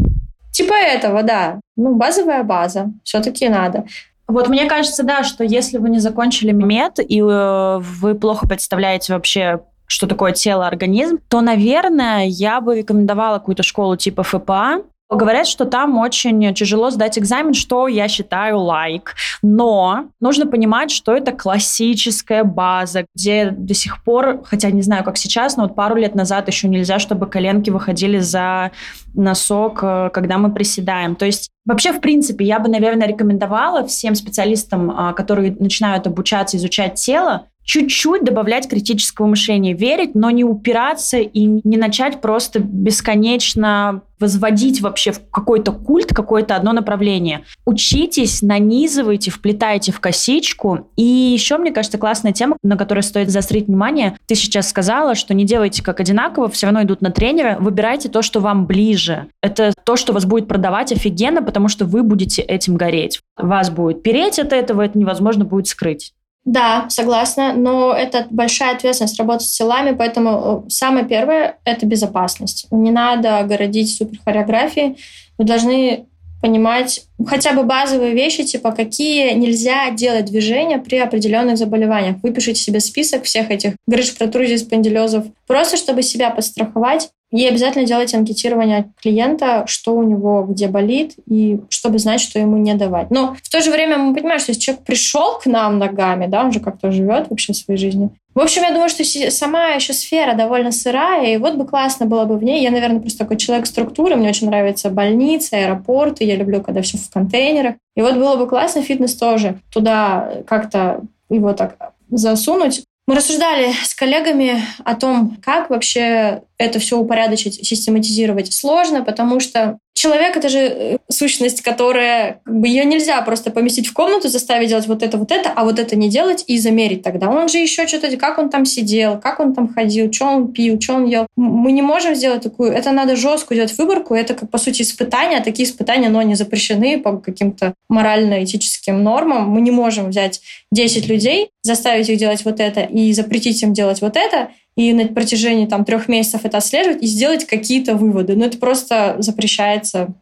Типа 0.52 0.74
этого, 0.74 1.22
да. 1.22 1.60
Ну, 1.76 1.94
базовая 1.94 2.42
база. 2.42 2.92
Все-таки 3.04 3.48
надо. 3.48 3.86
Вот 4.28 4.48
мне 4.48 4.66
кажется, 4.66 5.02
да, 5.02 5.22
что 5.22 5.44
если 5.44 5.78
вы 5.78 5.88
не 5.88 5.98
закончили 5.98 6.50
мед, 6.52 6.98
и 6.98 7.20
э, 7.20 7.78
вы 7.78 8.14
плохо 8.16 8.48
представляете 8.48 9.12
вообще, 9.12 9.60
что 9.86 10.06
такое 10.06 10.32
тело, 10.32 10.66
организм, 10.66 11.18
то, 11.28 11.40
наверное, 11.40 12.26
я 12.26 12.60
бы 12.60 12.76
рекомендовала 12.76 13.38
какую-то 13.38 13.62
школу 13.62 13.96
типа 13.96 14.24
ФПА, 14.24 14.82
Говорят, 15.08 15.46
что 15.46 15.66
там 15.66 15.98
очень 15.98 16.52
тяжело 16.52 16.90
сдать 16.90 17.16
экзамен, 17.18 17.54
что 17.54 17.86
я 17.86 18.08
считаю 18.08 18.58
лайк. 18.58 19.14
Но 19.40 20.06
нужно 20.20 20.46
понимать, 20.46 20.90
что 20.90 21.14
это 21.14 21.30
классическая 21.30 22.42
база, 22.42 23.06
где 23.14 23.50
до 23.50 23.72
сих 23.72 24.02
пор, 24.02 24.42
хотя 24.44 24.70
не 24.70 24.82
знаю, 24.82 25.04
как 25.04 25.16
сейчас, 25.16 25.56
но 25.56 25.64
вот 25.64 25.76
пару 25.76 25.94
лет 25.94 26.16
назад 26.16 26.48
еще 26.48 26.66
нельзя, 26.66 26.98
чтобы 26.98 27.28
коленки 27.28 27.70
выходили 27.70 28.18
за 28.18 28.72
носок, 29.14 29.78
э, 29.82 30.10
когда 30.12 30.38
мы 30.38 30.52
приседаем. 30.52 31.14
То 31.14 31.26
есть 31.26 31.50
Вообще, 31.66 31.92
в 31.92 32.00
принципе, 32.00 32.44
я 32.44 32.60
бы, 32.60 32.68
наверное, 32.68 33.08
рекомендовала 33.08 33.84
всем 33.84 34.14
специалистам, 34.14 34.88
а, 34.88 35.12
которые 35.12 35.56
начинают 35.58 36.06
обучаться, 36.06 36.56
изучать 36.56 36.94
тело, 36.94 37.48
чуть-чуть 37.66 38.24
добавлять 38.24 38.68
критического 38.68 39.26
мышления, 39.26 39.74
верить, 39.74 40.14
но 40.14 40.30
не 40.30 40.44
упираться 40.44 41.18
и 41.18 41.44
не 41.44 41.76
начать 41.76 42.20
просто 42.20 42.60
бесконечно 42.60 44.02
возводить 44.18 44.80
вообще 44.80 45.12
в 45.12 45.20
какой-то 45.30 45.72
культ, 45.72 46.14
какое-то 46.14 46.56
одно 46.56 46.72
направление. 46.72 47.44
Учитесь, 47.66 48.40
нанизывайте, 48.40 49.30
вплетайте 49.30 49.92
в 49.92 50.00
косичку. 50.00 50.88
И 50.96 51.02
еще, 51.02 51.58
мне 51.58 51.70
кажется, 51.70 51.98
классная 51.98 52.32
тема, 52.32 52.56
на 52.62 52.76
которой 52.76 53.02
стоит 53.02 53.28
заострить 53.28 53.66
внимание. 53.66 54.16
Ты 54.26 54.34
сейчас 54.34 54.70
сказала, 54.70 55.14
что 55.14 55.34
не 55.34 55.44
делайте 55.44 55.82
как 55.82 56.00
одинаково, 56.00 56.48
все 56.48 56.66
равно 56.66 56.82
идут 56.82 57.02
на 57.02 57.10
тренера. 57.10 57.58
Выбирайте 57.60 58.08
то, 58.08 58.22
что 58.22 58.40
вам 58.40 58.66
ближе. 58.66 59.26
Это 59.42 59.74
то, 59.84 59.96
что 59.96 60.14
вас 60.14 60.24
будет 60.24 60.48
продавать 60.48 60.92
офигенно, 60.92 61.42
потому 61.42 61.68
что 61.68 61.84
вы 61.84 62.02
будете 62.02 62.40
этим 62.40 62.76
гореть. 62.76 63.20
Вас 63.36 63.68
будет 63.68 64.02
переть 64.02 64.38
от 64.38 64.52
этого, 64.54 64.82
это 64.82 64.98
невозможно 64.98 65.44
будет 65.44 65.66
скрыть. 65.66 66.14
Да, 66.46 66.86
согласна, 66.90 67.54
но 67.54 67.92
это 67.92 68.28
большая 68.30 68.76
ответственность 68.76 69.18
работать 69.18 69.48
с 69.48 69.58
телами, 69.58 69.96
поэтому 69.96 70.64
э, 70.66 70.70
самое 70.70 71.04
первое– 71.04 71.58
это 71.64 71.86
безопасность. 71.86 72.68
Не 72.70 72.92
надо 72.92 73.42
городить 73.42 73.92
супер 73.92 74.20
хореографии, 74.24 74.96
вы 75.38 75.44
должны 75.44 76.06
понимать 76.40 77.02
хотя 77.26 77.52
бы 77.52 77.64
базовые 77.64 78.14
вещи, 78.14 78.44
типа 78.44 78.70
какие 78.70 79.32
нельзя 79.32 79.90
делать 79.90 80.26
движения 80.26 80.78
при 80.78 80.98
определенных 80.98 81.58
заболеваниях. 81.58 82.18
Выпишите 82.22 82.60
себе 82.60 82.78
список 82.78 83.24
всех 83.24 83.50
этих 83.50 83.74
грыж, 83.88 84.16
протрузий, 84.16 84.58
спондилезов, 84.58 85.24
просто 85.48 85.76
чтобы 85.76 86.02
себя 86.02 86.30
подстраховать 86.30 87.10
и 87.32 87.46
обязательно 87.46 87.84
делать 87.84 88.14
анкетирование 88.14 88.92
клиента, 89.00 89.64
что 89.66 89.94
у 89.94 90.02
него 90.02 90.46
где 90.48 90.68
болит, 90.68 91.14
и 91.26 91.60
чтобы 91.68 91.98
знать, 91.98 92.20
что 92.20 92.38
ему 92.38 92.56
не 92.56 92.74
давать. 92.74 93.10
Но 93.10 93.36
в 93.42 93.48
то 93.48 93.60
же 93.60 93.70
время 93.70 93.98
мы 93.98 94.14
понимаем, 94.14 94.38
что 94.38 94.50
если 94.50 94.62
человек 94.62 94.84
пришел 94.84 95.38
к 95.38 95.46
нам 95.46 95.78
ногами, 95.78 96.26
да, 96.26 96.44
он 96.44 96.52
же 96.52 96.60
как-то 96.60 96.90
живет 96.92 97.28
вообще 97.28 97.52
в 97.52 97.56
своей 97.56 97.78
жизни. 97.78 98.10
В 98.34 98.40
общем, 98.40 98.62
я 98.62 98.70
думаю, 98.70 98.90
что 98.90 99.02
сама 99.30 99.68
еще 99.70 99.94
сфера 99.94 100.34
довольно 100.34 100.70
сырая, 100.70 101.34
и 101.34 101.38
вот 101.38 101.54
бы 101.54 101.66
классно 101.66 102.04
было 102.04 102.26
бы 102.26 102.36
в 102.36 102.44
ней. 102.44 102.62
Я, 102.62 102.70
наверное, 102.70 103.00
просто 103.00 103.20
такой 103.20 103.38
человек 103.38 103.66
структуры, 103.66 104.14
мне 104.14 104.28
очень 104.28 104.46
нравятся 104.48 104.90
больницы, 104.90 105.54
аэропорты, 105.54 106.24
я 106.24 106.36
люблю, 106.36 106.60
когда 106.60 106.82
все 106.82 106.98
в 106.98 107.10
контейнерах. 107.10 107.76
И 107.96 108.02
вот 108.02 108.14
было 108.14 108.36
бы 108.36 108.46
классно 108.46 108.82
фитнес 108.82 109.14
тоже 109.14 109.58
туда 109.72 110.42
как-то 110.46 111.00
его 111.30 111.54
так 111.54 111.76
засунуть. 112.10 112.84
Мы 113.08 113.14
рассуждали 113.14 113.72
с 113.84 113.94
коллегами 113.94 114.60
о 114.84 114.96
том, 114.96 115.38
как 115.42 115.70
вообще 115.70 116.42
это 116.58 116.78
все 116.78 116.98
упорядочить, 116.98 117.66
систематизировать. 117.66 118.52
Сложно, 118.52 119.02
потому 119.02 119.40
что 119.40 119.78
человек— 119.96 120.36
это 120.38 120.48
же 120.48 120.58
э, 120.58 120.98
сущность, 121.08 121.62
которая... 121.62 122.40
Как 122.44 122.60
бы 122.60 122.68
ее 122.68 122.84
нельзя 122.84 123.20
просто 123.22 123.50
поместить 123.50 123.86
в 123.88 123.92
комнату, 123.92 124.28
заставить 124.28 124.68
делать 124.68 124.86
вот 124.86 125.02
это, 125.02 125.16
вот 125.18 125.32
это, 125.32 125.50
а 125.54 125.64
вот 125.64 125.78
это 125.78 125.96
не 125.96 126.08
делать 126.08 126.44
и 126.46 126.58
замерить 126.58 127.02
тогда. 127.02 127.28
Он 127.28 127.48
же 127.48 127.58
еще 127.58 127.86
что-то... 127.86 128.14
Как 128.16 128.38
он 128.38 128.50
там 128.50 128.64
сидел, 128.64 129.18
как 129.18 129.40
он 129.40 129.54
там 129.54 129.72
ходил, 129.72 130.12
что 130.12 130.26
он 130.26 130.52
пил, 130.52 130.80
что 130.80 130.94
он 130.94 131.06
ел. 131.06 131.26
Мы 131.36 131.72
не 131.72 131.82
можем 131.82 132.14
сделать 132.14 132.42
такую... 132.42 132.72
Это 132.72 132.92
надо 132.92 133.16
жесткую 133.16 133.56
делать 133.56 133.76
выборку. 133.76 134.14
Это, 134.14 134.34
как, 134.34 134.50
по 134.50 134.58
сути, 134.58 134.82
испытания. 134.82 135.38
А 135.38 135.42
такие 135.42 135.68
испытания, 135.68 136.08
но 136.08 136.18
они 136.20 136.34
запрещены 136.34 137.00
по 137.00 137.18
каким-то 137.18 137.74
морально-этическим 137.88 139.02
нормам. 139.02 139.48
Мы 139.48 139.60
не 139.62 139.70
можем 139.70 140.10
взять 140.10 140.40
10 140.72 141.08
людей, 141.08 141.50
заставить 141.62 142.08
их 142.08 142.18
делать 142.18 142.44
вот 142.44 142.60
это 142.60 142.82
и 142.82 143.12
запретить 143.12 143.62
им 143.62 143.72
делать 143.72 144.00
вот 144.02 144.16
это, 144.16 144.50
и 144.76 144.92
на 144.92 145.06
протяжении 145.08 145.66
там 145.66 145.84
трех 145.84 146.08
месяцев 146.08 146.42
это 146.44 146.58
отслеживать 146.58 147.02
и 147.02 147.06
сделать 147.06 147.46
какие-то 147.46 147.94
выводы. 147.94 148.36
Но 148.36 148.44
это 148.44 148.58
просто 148.58 149.16
запрещается 149.18 150.14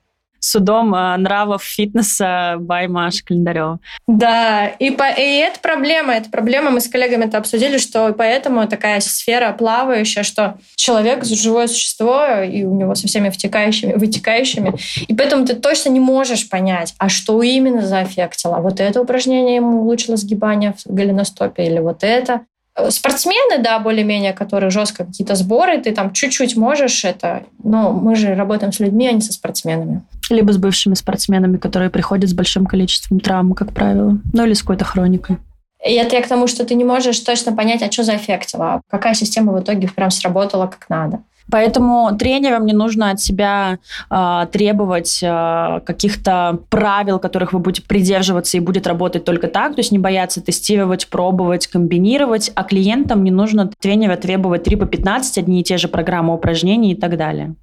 судом 0.45 0.95
э, 0.95 1.17
нравов 1.17 1.63
фитнеса 1.63 2.57
by 2.59 2.87
Маша 2.87 3.25
Календарева. 3.25 3.81
Да, 4.07 4.67
и, 4.67 4.91
по, 4.91 5.09
и 5.09 5.39
это 5.39 5.59
проблема, 5.61 6.15
это 6.15 6.31
проблема, 6.31 6.71
мы 6.71 6.81
с 6.81 6.89
коллегами 6.89 7.25
это 7.25 7.39
обсудили, 7.39 7.79
что 7.79 8.13
поэтому 8.13 8.67
такая 8.69 9.01
сфера 9.01 9.53
плавающая, 9.53 10.23
что 10.23 10.59
человек 10.77 11.25
живое 11.25 11.67
существо, 11.67 12.43
и 12.43 12.65
у 12.65 12.75
него 12.75 12.95
со 12.95 13.09
всеми 13.09 13.31
втекающими, 13.31 13.95
вытекающими, 13.95 14.75
и 15.09 15.15
поэтому 15.15 15.47
ты 15.47 15.55
точно 15.55 15.89
не 15.89 16.01
можешь 16.01 16.49
понять, 16.49 16.95
а 16.99 17.09
что 17.09 17.43
именно 17.43 17.83
заэффектило. 17.83 18.59
Вот 18.59 18.81
это 18.81 19.01
упражнение 19.01 19.57
ему 19.57 19.81
улучшило 19.81 20.17
сгибание 20.17 20.75
в 20.85 20.93
голеностопе, 20.93 21.65
или 21.67 21.79
вот 21.79 22.05
это, 22.05 22.43
спортсмены, 22.91 23.63
да, 23.63 23.79
более-менее, 23.79 24.33
которые 24.33 24.71
жестко 24.71 25.05
какие-то 25.05 25.35
сборы, 25.35 25.81
ты 25.81 25.93
там 25.93 26.13
чуть-чуть 26.13 26.57
можешь 26.57 27.05
это, 27.05 27.45
но 27.63 27.93
мы 27.93 28.17
же 28.17 28.35
работаем 28.35 28.73
с 28.73 28.81
людьми, 28.81 29.09
а 29.09 29.13
не 29.13 29.21
со 29.21 29.33
спортсменами. 29.33 30.03
Либо 30.31 30.53
с 30.53 30.57
бывшими 30.57 30.95
спортсменами, 30.95 31.57
которые 31.57 31.91
приходят 31.91 32.29
с 32.29 32.35
большим 32.35 32.67
количеством 32.67 33.21
травм, 33.21 33.55
как 33.55 33.73
правило, 33.73 34.19
ну 34.33 34.45
или 34.45 34.55
с 34.55 34.61
какой-то 34.61 34.85
хроникой. 34.85 35.39
И 35.85 35.93
это 35.93 36.17
я 36.17 36.23
к 36.23 36.29
тому, 36.29 36.47
что 36.47 36.65
ты 36.65 36.75
не 36.75 36.85
можешь 36.85 37.21
точно 37.21 37.53
понять, 37.53 37.83
а 37.83 37.93
что 37.93 38.05
заэффектило, 38.05 38.81
какая 38.89 39.15
система 39.15 39.53
в 39.53 39.61
итоге 39.61 39.89
прям 39.89 40.11
сработала 40.11 40.67
как 40.67 40.89
надо. 40.89 41.21
Поэтому 41.51 42.17
тренерам 42.19 42.67
не 42.67 42.73
нужно 42.73 43.11
от 43.11 43.21
себя 43.21 43.79
э, 44.11 44.47
требовать 44.51 45.21
э, 45.23 45.81
каких-то 45.85 46.61
правил, 46.71 47.19
которых 47.19 47.53
вы 47.53 47.59
будете 47.59 47.87
придерживаться 47.87 48.57
и 48.57 48.61
будет 48.61 48.87
работать 48.87 49.25
только 49.25 49.49
так, 49.49 49.75
то 49.75 49.81
есть 49.81 49.93
не 49.93 49.99
бояться 49.99 50.41
тестировать, 50.41 51.09
пробовать, 51.09 51.67
комбинировать, 51.67 52.51
а 52.55 52.65
клиентам 52.65 53.25
не 53.25 53.31
нужно 53.31 53.71
тренера 53.79 54.17
требовать 54.17 54.65
3 54.65 54.77
по 54.77 54.87
15, 54.87 55.39
одни 55.39 55.61
и 55.61 55.65
те 55.65 55.77
же 55.77 55.89
программы 55.89 56.35
упражнений 56.35 56.93
и 56.93 56.97
так 56.97 57.17
далее. 57.17 57.55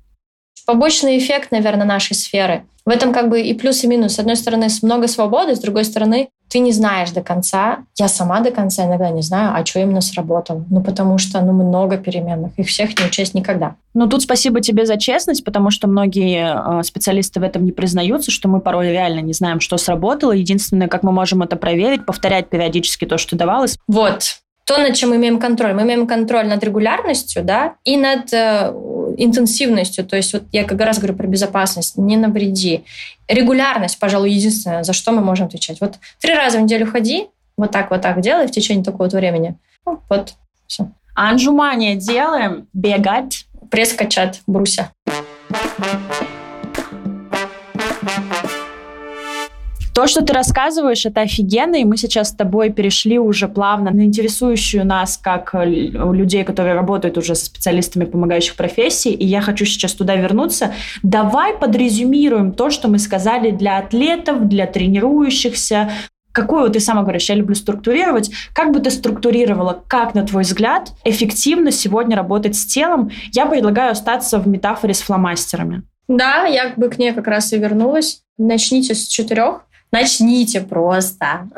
Побочный 0.65 1.17
эффект, 1.17 1.51
наверное, 1.51 1.85
нашей 1.85 2.13
сферы. 2.13 2.63
В 2.85 2.89
этом 2.89 3.13
как 3.13 3.29
бы 3.29 3.41
и 3.41 3.53
плюс, 3.53 3.83
и 3.83 3.87
минус. 3.87 4.13
С 4.13 4.19
одной 4.19 4.35
стороны, 4.35 4.67
много 4.83 5.07
свободы, 5.07 5.55
с 5.55 5.59
другой 5.59 5.85
стороны, 5.85 6.29
ты 6.51 6.59
не 6.59 6.73
знаешь 6.73 7.11
до 7.11 7.21
конца. 7.21 7.85
Я 7.97 8.09
сама 8.09 8.41
до 8.41 8.51
конца 8.51 8.85
иногда 8.85 9.09
не 9.09 9.21
знаю, 9.21 9.55
а 9.55 9.65
что 9.65 9.79
именно 9.79 10.01
сработало. 10.01 10.65
Ну, 10.69 10.83
потому 10.83 11.17
что 11.17 11.39
ну, 11.39 11.53
много 11.53 11.97
переменных. 11.97 12.51
Их 12.57 12.67
всех 12.67 12.99
не 12.99 13.05
учесть 13.05 13.33
никогда. 13.33 13.75
Ну, 13.93 14.07
тут 14.07 14.23
спасибо 14.23 14.59
тебе 14.59 14.85
за 14.85 14.97
честность, 14.97 15.45
потому 15.45 15.71
что 15.71 15.87
многие 15.87 16.79
э, 16.79 16.83
специалисты 16.83 17.39
в 17.39 17.43
этом 17.43 17.63
не 17.63 17.71
признаются, 17.71 18.31
что 18.31 18.49
мы 18.49 18.59
порой 18.59 18.91
реально 18.91 19.21
не 19.21 19.31
знаем, 19.31 19.61
что 19.61 19.77
сработало. 19.77 20.33
Единственное, 20.33 20.89
как 20.89 21.03
мы 21.03 21.13
можем 21.13 21.41
это 21.41 21.55
проверить, 21.55 22.05
повторять 22.05 22.49
периодически 22.49 23.05
то, 23.05 23.17
что 23.17 23.37
давалось. 23.37 23.77
Вот 23.87 24.41
то, 24.71 24.77
над 24.77 24.95
чем 24.95 25.09
мы 25.09 25.17
имеем 25.17 25.37
контроль. 25.37 25.73
Мы 25.73 25.81
имеем 25.81 26.07
контроль 26.07 26.47
над 26.47 26.63
регулярностью, 26.63 27.43
да, 27.43 27.75
и 27.83 27.97
над 27.97 28.31
э, 28.31 28.71
интенсивностью. 29.17 30.05
То 30.05 30.15
есть 30.15 30.31
вот 30.31 30.43
я 30.53 30.63
как 30.63 30.79
раз 30.79 30.97
говорю 30.97 31.15
про 31.15 31.27
безопасность, 31.27 31.97
не 31.97 32.15
навреди. 32.15 32.85
Регулярность, 33.27 33.99
пожалуй, 33.99 34.31
единственное, 34.31 34.83
за 34.83 34.93
что 34.93 35.11
мы 35.11 35.19
можем 35.19 35.47
отвечать. 35.47 35.81
Вот 35.81 35.95
три 36.21 36.33
раза 36.33 36.57
в 36.57 36.61
неделю 36.61 36.89
ходи, 36.89 37.27
вот 37.57 37.71
так, 37.71 37.91
вот 37.91 37.99
так 37.99 38.21
делай 38.21 38.47
в 38.47 38.51
течение 38.51 38.85
такого 38.85 39.09
времени. 39.09 39.57
Ну, 39.85 39.99
вот, 40.09 40.35
все. 40.67 40.87
А 41.15 41.31
отжимания 41.31 41.95
делаем, 41.95 42.69
бегать. 42.71 43.47
Пресс 43.69 43.91
качать, 43.91 44.41
бруся. 44.47 44.93
То, 49.93 50.07
что 50.07 50.23
ты 50.23 50.31
рассказываешь, 50.31 51.05
это 51.05 51.21
офигенно, 51.21 51.75
и 51.75 51.83
мы 51.83 51.97
сейчас 51.97 52.29
с 52.29 52.33
тобой 52.33 52.69
перешли 52.69 53.19
уже 53.19 53.49
плавно 53.49 53.91
на 53.91 54.05
интересующую 54.05 54.85
нас, 54.85 55.17
как 55.17 55.53
э, 55.53 55.65
людей, 55.65 56.45
которые 56.45 56.75
работают 56.75 57.17
уже 57.17 57.35
со 57.35 57.45
специалистами 57.45 58.05
помогающих 58.05 58.55
профессий, 58.55 59.11
и 59.11 59.25
я 59.25 59.41
хочу 59.41 59.65
сейчас 59.65 59.93
туда 59.93 60.15
вернуться. 60.15 60.73
Давай 61.03 61.57
подрезюмируем 61.57 62.53
то, 62.53 62.69
что 62.69 62.87
мы 62.87 62.99
сказали 62.99 63.51
для 63.51 63.79
атлетов, 63.79 64.47
для 64.47 64.65
тренирующихся, 64.65 65.91
Какую 66.33 66.69
ты 66.69 66.79
сама 66.79 67.01
говоришь, 67.01 67.27
я 67.27 67.35
люблю 67.35 67.55
структурировать. 67.55 68.31
Как 68.53 68.71
бы 68.71 68.79
ты 68.79 68.89
структурировала, 68.89 69.83
как, 69.85 70.13
на 70.15 70.25
твой 70.25 70.43
взгляд, 70.43 70.93
эффективно 71.03 71.71
сегодня 71.71 72.15
работать 72.15 72.55
с 72.55 72.65
телом? 72.65 73.11
Я 73.33 73.45
предлагаю 73.45 73.91
остаться 73.91 74.39
в 74.39 74.47
метафоре 74.47 74.93
с 74.93 75.01
фломастерами. 75.01 75.83
Да, 76.07 76.45
я 76.45 76.71
бы 76.77 76.89
к 76.89 76.97
ней 76.97 77.11
как 77.11 77.27
раз 77.27 77.51
и 77.51 77.57
вернулась. 77.57 78.21
Начните 78.37 78.95
с 78.95 79.07
четырех. 79.07 79.65
Начните 79.91 80.61
просто. 80.61 81.49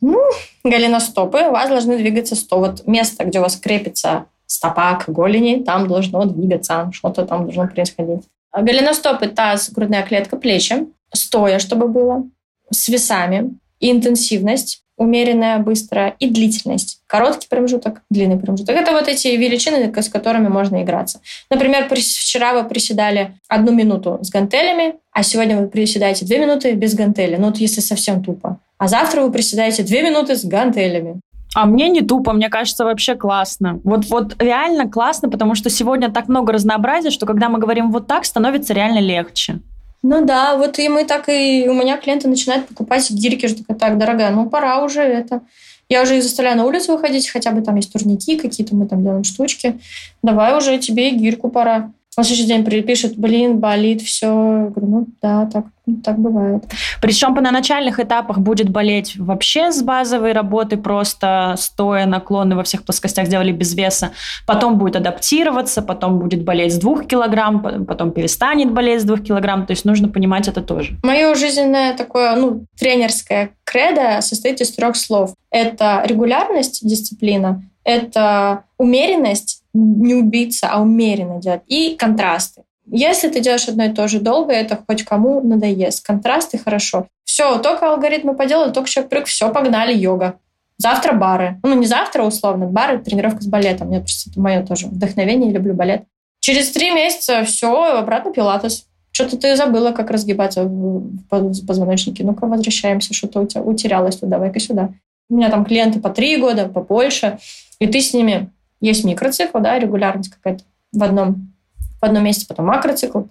Ну, 0.00 0.18
голеностопы 0.64 1.38
у 1.48 1.52
вас 1.52 1.68
должны 1.68 1.96
двигаться 1.96 2.36
100. 2.36 2.58
Вот 2.58 2.86
место, 2.86 3.24
где 3.24 3.38
у 3.38 3.42
вас 3.42 3.56
крепится 3.56 4.26
стопа 4.46 4.96
к 4.96 5.08
голени, 5.08 5.62
там 5.62 5.88
должно 5.88 6.24
двигаться, 6.26 6.90
что-то 6.92 7.24
там 7.24 7.44
должно 7.44 7.66
происходить. 7.68 8.24
Голеностопы, 8.52 9.28
таз, 9.28 9.70
грудная 9.70 10.02
клетка, 10.02 10.36
плечи. 10.36 10.86
Стоя, 11.12 11.58
чтобы 11.58 11.88
было. 11.88 12.24
С 12.70 12.88
весами. 12.88 13.56
И 13.80 13.90
интенсивность 13.90 14.84
умеренная, 14.96 15.58
быстрая 15.58 16.14
и 16.18 16.28
длительность. 16.28 17.00
Короткий 17.14 17.46
промежуток, 17.48 18.02
длинный 18.10 18.36
промежуток. 18.36 18.74
Это 18.74 18.90
вот 18.90 19.06
эти 19.06 19.28
величины, 19.28 19.94
с 19.94 20.08
которыми 20.08 20.48
можно 20.48 20.82
играться. 20.82 21.20
Например, 21.48 21.86
вчера 21.88 22.54
вы 22.54 22.68
приседали 22.68 23.34
одну 23.46 23.70
минуту 23.70 24.18
с 24.20 24.30
гантелями, 24.30 24.96
а 25.12 25.22
сегодня 25.22 25.56
вы 25.60 25.68
приседаете 25.68 26.26
две 26.26 26.40
минуты 26.40 26.72
без 26.72 26.96
гантели. 26.96 27.36
Ну, 27.36 27.46
вот 27.46 27.58
если 27.58 27.80
совсем 27.82 28.24
тупо. 28.24 28.58
А 28.78 28.88
завтра 28.88 29.20
вы 29.20 29.30
приседаете 29.30 29.84
две 29.84 30.02
минуты 30.02 30.34
с 30.34 30.44
гантелями. 30.44 31.20
А 31.54 31.66
мне 31.66 31.88
не 31.88 32.00
тупо, 32.00 32.32
мне 32.32 32.48
кажется, 32.48 32.84
вообще 32.84 33.14
классно. 33.14 33.78
Вот, 33.84 34.06
вот 34.06 34.34
реально 34.42 34.90
классно, 34.90 35.28
потому 35.28 35.54
что 35.54 35.70
сегодня 35.70 36.10
так 36.10 36.26
много 36.26 36.52
разнообразия, 36.52 37.10
что 37.10 37.26
когда 37.26 37.48
мы 37.48 37.60
говорим 37.60 37.92
вот 37.92 38.08
так, 38.08 38.24
становится 38.24 38.74
реально 38.74 38.98
легче. 38.98 39.60
Ну 40.02 40.24
да, 40.24 40.56
вот 40.56 40.80
и 40.80 40.88
мы 40.88 41.04
так 41.04 41.28
и... 41.28 41.68
У 41.68 41.74
меня 41.74 41.96
клиенты 41.96 42.26
начинают 42.26 42.66
покупать 42.66 43.08
гирьки, 43.08 43.46
что 43.46 43.62
так, 43.72 43.98
дорогая, 43.98 44.32
ну 44.32 44.50
пора 44.50 44.82
уже 44.82 45.00
это 45.00 45.42
Я 45.88 46.02
уже 46.02 46.16
их 46.16 46.22
заставляю 46.22 46.56
на 46.56 46.64
улицу 46.64 46.92
выходить, 46.92 47.28
хотя 47.28 47.50
бы 47.50 47.62
там 47.62 47.76
есть 47.76 47.92
турники 47.92 48.36
какие-то, 48.36 48.74
мы 48.74 48.86
там 48.86 49.02
делаем 49.02 49.24
штучки. 49.24 49.80
Давай 50.22 50.56
уже 50.56 50.78
тебе 50.78 51.10
и 51.10 51.16
гирьку 51.16 51.50
пора. 51.50 51.92
В 52.16 52.24
следующий 52.24 52.46
день 52.46 52.64
пишет, 52.84 53.16
блин, 53.16 53.58
болит, 53.58 54.00
все. 54.00 54.26
Я 54.26 54.70
говорю, 54.70 54.86
ну 54.86 55.06
да, 55.20 55.46
так, 55.46 55.64
так 56.04 56.16
бывает. 56.16 56.62
Причем 57.02 57.34
на 57.34 57.50
начальных 57.50 57.98
этапах 57.98 58.38
будет 58.38 58.68
болеть 58.68 59.16
вообще 59.16 59.72
с 59.72 59.82
базовой 59.82 60.32
работы, 60.32 60.76
просто 60.76 61.56
стоя, 61.58 62.06
наклоны 62.06 62.54
во 62.54 62.62
всех 62.62 62.84
плоскостях 62.84 63.26
сделали 63.26 63.50
без 63.50 63.74
веса. 63.74 64.12
Потом 64.46 64.78
будет 64.78 64.94
адаптироваться, 64.94 65.82
потом 65.82 66.20
будет 66.20 66.44
болеть 66.44 66.74
с 66.74 66.78
двух 66.78 67.04
килограмм, 67.04 67.84
потом 67.84 68.12
перестанет 68.12 68.70
болеть 68.72 69.00
с 69.00 69.04
двух 69.04 69.24
килограмм. 69.24 69.66
То 69.66 69.72
есть 69.72 69.84
нужно 69.84 70.08
понимать 70.08 70.46
это 70.46 70.62
тоже. 70.62 70.96
Мое 71.02 71.34
жизненное 71.34 71.96
такое, 71.96 72.36
ну, 72.36 72.64
тренерское 72.78 73.50
кредо 73.64 74.20
состоит 74.20 74.60
из 74.60 74.70
трех 74.70 74.94
слов. 74.94 75.34
Это 75.50 76.04
регулярность, 76.06 76.86
дисциплина, 76.86 77.60
это 77.82 78.62
умеренность 78.78 79.63
не 79.74 80.14
убиться, 80.14 80.68
а 80.70 80.80
умеренно 80.80 81.40
делать. 81.40 81.62
И 81.66 81.96
контрасты. 81.96 82.62
Если 82.86 83.28
ты 83.28 83.40
делаешь 83.40 83.68
одно 83.68 83.84
и 83.84 83.92
то 83.92 84.08
же 84.08 84.20
долго, 84.20 84.52
это 84.52 84.78
хоть 84.86 85.04
кому 85.04 85.40
надоест. 85.42 86.06
Контрасты 86.06 86.58
хорошо. 86.58 87.08
Все, 87.24 87.58
только 87.58 87.90
алгоритмы 87.90 88.34
поделали, 88.34 88.72
только 88.72 88.88
человек 88.88 89.10
привык, 89.10 89.26
все, 89.26 89.50
погнали, 89.50 89.94
йога. 89.94 90.38
Завтра 90.76 91.12
бары. 91.12 91.60
Ну, 91.62 91.74
не 91.74 91.86
завтра, 91.86 92.22
условно, 92.24 92.66
бары, 92.66 92.98
тренировка 92.98 93.42
с 93.42 93.46
балетом. 93.46 93.88
Мне 93.88 94.00
просто 94.00 94.30
это 94.30 94.40
мое 94.40 94.64
тоже 94.64 94.86
вдохновение, 94.86 95.52
люблю 95.52 95.74
балет. 95.74 96.04
Через 96.40 96.70
три 96.72 96.90
месяца 96.90 97.42
все, 97.44 97.96
обратно 97.96 98.32
пилатес. 98.32 98.86
Что-то 99.12 99.38
ты 99.38 99.56
забыла, 99.56 99.92
как 99.92 100.10
разгибаться 100.10 100.64
в 100.64 101.66
позвоночнике. 101.66 102.24
Ну-ка, 102.24 102.46
возвращаемся, 102.46 103.14
что-то 103.14 103.40
у 103.40 103.46
тебя 103.46 103.62
утерялось 103.62 104.16
тут, 104.16 104.28
давай-ка 104.28 104.58
сюда. 104.58 104.90
У 105.30 105.36
меня 105.36 105.50
там 105.50 105.64
клиенты 105.64 106.00
по 106.00 106.10
три 106.10 106.36
года, 106.36 106.68
побольше, 106.68 107.38
и 107.78 107.86
ты 107.86 108.00
с 108.00 108.12
ними 108.12 108.50
есть 108.84 109.04
микроцикл, 109.04 109.58
да, 109.58 109.78
регулярность 109.78 110.30
какая-то 110.30 110.64
в 110.92 111.02
одном, 111.02 111.52
в 112.00 112.04
одном 112.04 112.24
месте, 112.24 112.46
потом 112.46 112.66
макроцикл, 112.66 113.22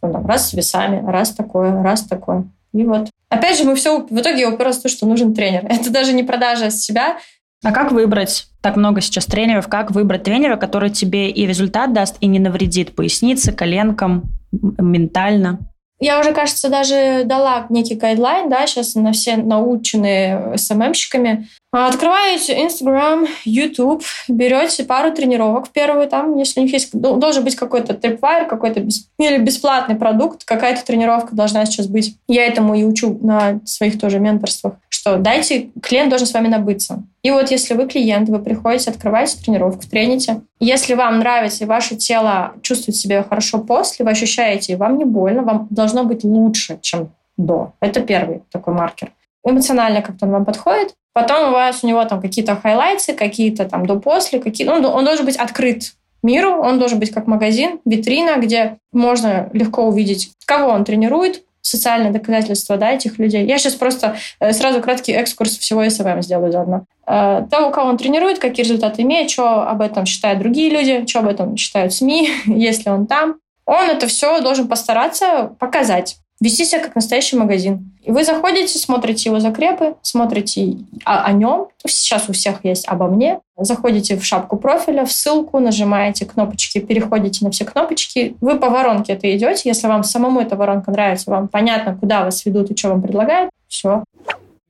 потом 0.00 0.22
там, 0.22 0.26
раз 0.26 0.50
с 0.50 0.52
весами, 0.54 1.04
раз 1.06 1.32
такое, 1.32 1.82
раз 1.82 2.02
такое. 2.02 2.44
И 2.72 2.84
вот. 2.84 3.10
Опять 3.28 3.58
же, 3.58 3.64
мы 3.64 3.74
все 3.74 4.00
в 4.00 4.18
итоге 4.18 4.46
уперлось 4.46 4.78
в 4.78 4.82
то, 4.82 4.88
что 4.88 5.06
нужен 5.06 5.34
тренер. 5.34 5.66
Это 5.68 5.90
даже 5.90 6.12
не 6.12 6.22
продажа 6.22 6.70
себя. 6.70 7.18
А 7.62 7.72
как 7.72 7.92
выбрать? 7.92 8.46
Так 8.62 8.76
много 8.76 9.00
сейчас 9.00 9.26
тренеров. 9.26 9.68
Как 9.68 9.90
выбрать 9.90 10.22
тренера, 10.22 10.56
который 10.56 10.90
тебе 10.90 11.30
и 11.30 11.46
результат 11.46 11.92
даст, 11.92 12.16
и 12.20 12.26
не 12.26 12.38
навредит 12.38 12.94
пояснице, 12.94 13.52
коленкам, 13.52 14.24
ментально? 14.52 15.69
Я 16.00 16.18
уже, 16.18 16.32
кажется, 16.32 16.70
даже 16.70 17.22
дала 17.24 17.66
некий 17.68 17.94
гайдлайн, 17.94 18.48
да, 18.48 18.66
сейчас 18.66 18.94
на 18.94 19.12
все 19.12 19.36
наученные 19.36 20.56
СММщиками. 20.56 21.48
Открываете 21.72 22.58
Instagram, 22.64 23.26
YouTube, 23.44 24.02
берете 24.26 24.84
пару 24.84 25.12
тренировок 25.12 25.68
первую, 25.68 26.08
там, 26.08 26.36
если 26.36 26.60
у 26.60 26.62
них 26.64 26.72
есть, 26.72 26.90
должен 26.92 27.44
быть 27.44 27.54
какой-то 27.54 27.94
трипвайр, 27.94 28.46
какой-то 28.46 28.80
бесп... 28.80 29.08
или 29.18 29.38
бесплатный 29.38 29.94
продукт, 29.94 30.44
какая-то 30.44 30.84
тренировка 30.84 31.36
должна 31.36 31.64
сейчас 31.66 31.86
быть. 31.86 32.16
Я 32.26 32.46
этому 32.46 32.74
и 32.74 32.82
учу 32.82 33.18
на 33.22 33.60
своих 33.64 34.00
тоже 34.00 34.18
менторствах 34.18 34.74
что 35.00 35.16
дайте, 35.16 35.70
клиент 35.82 36.10
должен 36.10 36.26
с 36.26 36.34
вами 36.34 36.48
набыться. 36.48 37.02
И 37.22 37.30
вот 37.30 37.50
если 37.50 37.74
вы 37.74 37.86
клиент, 37.86 38.28
вы 38.28 38.38
приходите, 38.38 38.90
открываете 38.90 39.36
тренировку, 39.38 39.84
трените. 39.86 40.40
Если 40.58 40.94
вам 40.94 41.18
нравится, 41.18 41.64
и 41.64 41.66
ваше 41.66 41.96
тело 41.96 42.54
чувствует 42.62 42.96
себя 42.96 43.22
хорошо 43.22 43.58
после, 43.58 44.04
вы 44.04 44.12
ощущаете, 44.12 44.72
и 44.72 44.76
вам 44.76 44.96
не 44.96 45.04
больно, 45.04 45.42
вам 45.42 45.66
должно 45.70 46.04
быть 46.04 46.24
лучше, 46.24 46.78
чем 46.80 47.12
до. 47.36 47.74
Это 47.80 48.00
первый 48.00 48.42
такой 48.50 48.74
маркер. 48.74 49.12
Эмоционально 49.44 50.02
как-то 50.02 50.26
он 50.26 50.32
вам 50.32 50.44
подходит. 50.44 50.94
Потом 51.12 51.48
у 51.48 51.52
вас 51.52 51.82
у 51.82 51.86
него 51.86 52.04
там 52.04 52.20
какие-то 52.20 52.56
хайлайты, 52.56 53.14
какие-то 53.14 53.64
там 53.64 53.84
до-после, 53.84 54.38
какие 54.38 54.68
он, 54.68 54.84
он 54.84 55.04
должен 55.04 55.24
быть 55.26 55.36
открыт 55.36 55.92
миру, 56.22 56.52
он 56.52 56.78
должен 56.78 56.98
быть 56.98 57.10
как 57.12 57.26
магазин, 57.26 57.80
витрина, 57.84 58.36
где 58.38 58.78
можно 58.92 59.48
легко 59.52 59.86
увидеть, 59.86 60.32
кого 60.44 60.70
он 60.70 60.84
тренирует, 60.84 61.42
социальное 61.62 62.10
доказательство 62.10 62.76
да, 62.76 62.92
этих 62.92 63.18
людей. 63.18 63.46
Я 63.46 63.58
сейчас 63.58 63.74
просто 63.74 64.16
э, 64.38 64.52
сразу 64.52 64.80
краткий 64.80 65.12
экскурс 65.12 65.58
всего 65.58 65.88
СВМ 65.88 66.22
сделаю 66.22 66.52
заодно. 66.52 66.84
Э, 67.06 67.46
того, 67.50 67.70
кого 67.70 67.88
он 67.88 67.96
тренирует, 67.96 68.38
какие 68.38 68.64
результаты 68.64 69.02
имеет, 69.02 69.30
что 69.30 69.62
об 69.68 69.80
этом 69.80 70.06
считают 70.06 70.38
другие 70.38 70.70
люди, 70.70 71.06
что 71.06 71.20
об 71.20 71.28
этом 71.28 71.56
считают 71.56 71.92
СМИ, 71.92 72.30
если 72.46 72.90
он 72.90 73.06
там. 73.06 73.36
Он 73.66 73.88
это 73.88 74.06
все 74.06 74.40
должен 74.40 74.68
постараться 74.68 75.54
показать 75.58 76.16
вести 76.40 76.64
себя 76.64 76.80
как 76.80 76.94
настоящий 76.94 77.36
магазин. 77.36 77.92
И 78.02 78.10
вы 78.10 78.24
заходите, 78.24 78.78
смотрите 78.78 79.28
его 79.28 79.40
закрепы, 79.40 79.94
смотрите 80.02 80.78
о, 81.04 81.24
о 81.24 81.32
нем. 81.32 81.68
Сейчас 81.86 82.28
у 82.28 82.32
всех 82.32 82.64
есть 82.64 82.88
обо 82.88 83.06
мне. 83.08 83.40
Заходите 83.58 84.16
в 84.16 84.24
шапку 84.24 84.56
профиля, 84.56 85.04
в 85.04 85.12
ссылку, 85.12 85.60
нажимаете 85.60 86.24
кнопочки, 86.24 86.80
переходите 86.80 87.44
на 87.44 87.50
все 87.50 87.64
кнопочки. 87.64 88.36
Вы 88.40 88.58
по 88.58 88.70
воронке 88.70 89.12
это 89.12 89.34
идете. 89.36 89.68
Если 89.68 89.86
вам 89.86 90.02
самому 90.02 90.40
эта 90.40 90.56
воронка 90.56 90.90
нравится, 90.90 91.30
вам 91.30 91.48
понятно, 91.48 91.94
куда 91.94 92.24
вас 92.24 92.44
ведут 92.46 92.70
и 92.70 92.76
что 92.76 92.88
вам 92.88 93.02
предлагают, 93.02 93.50
все. 93.68 94.02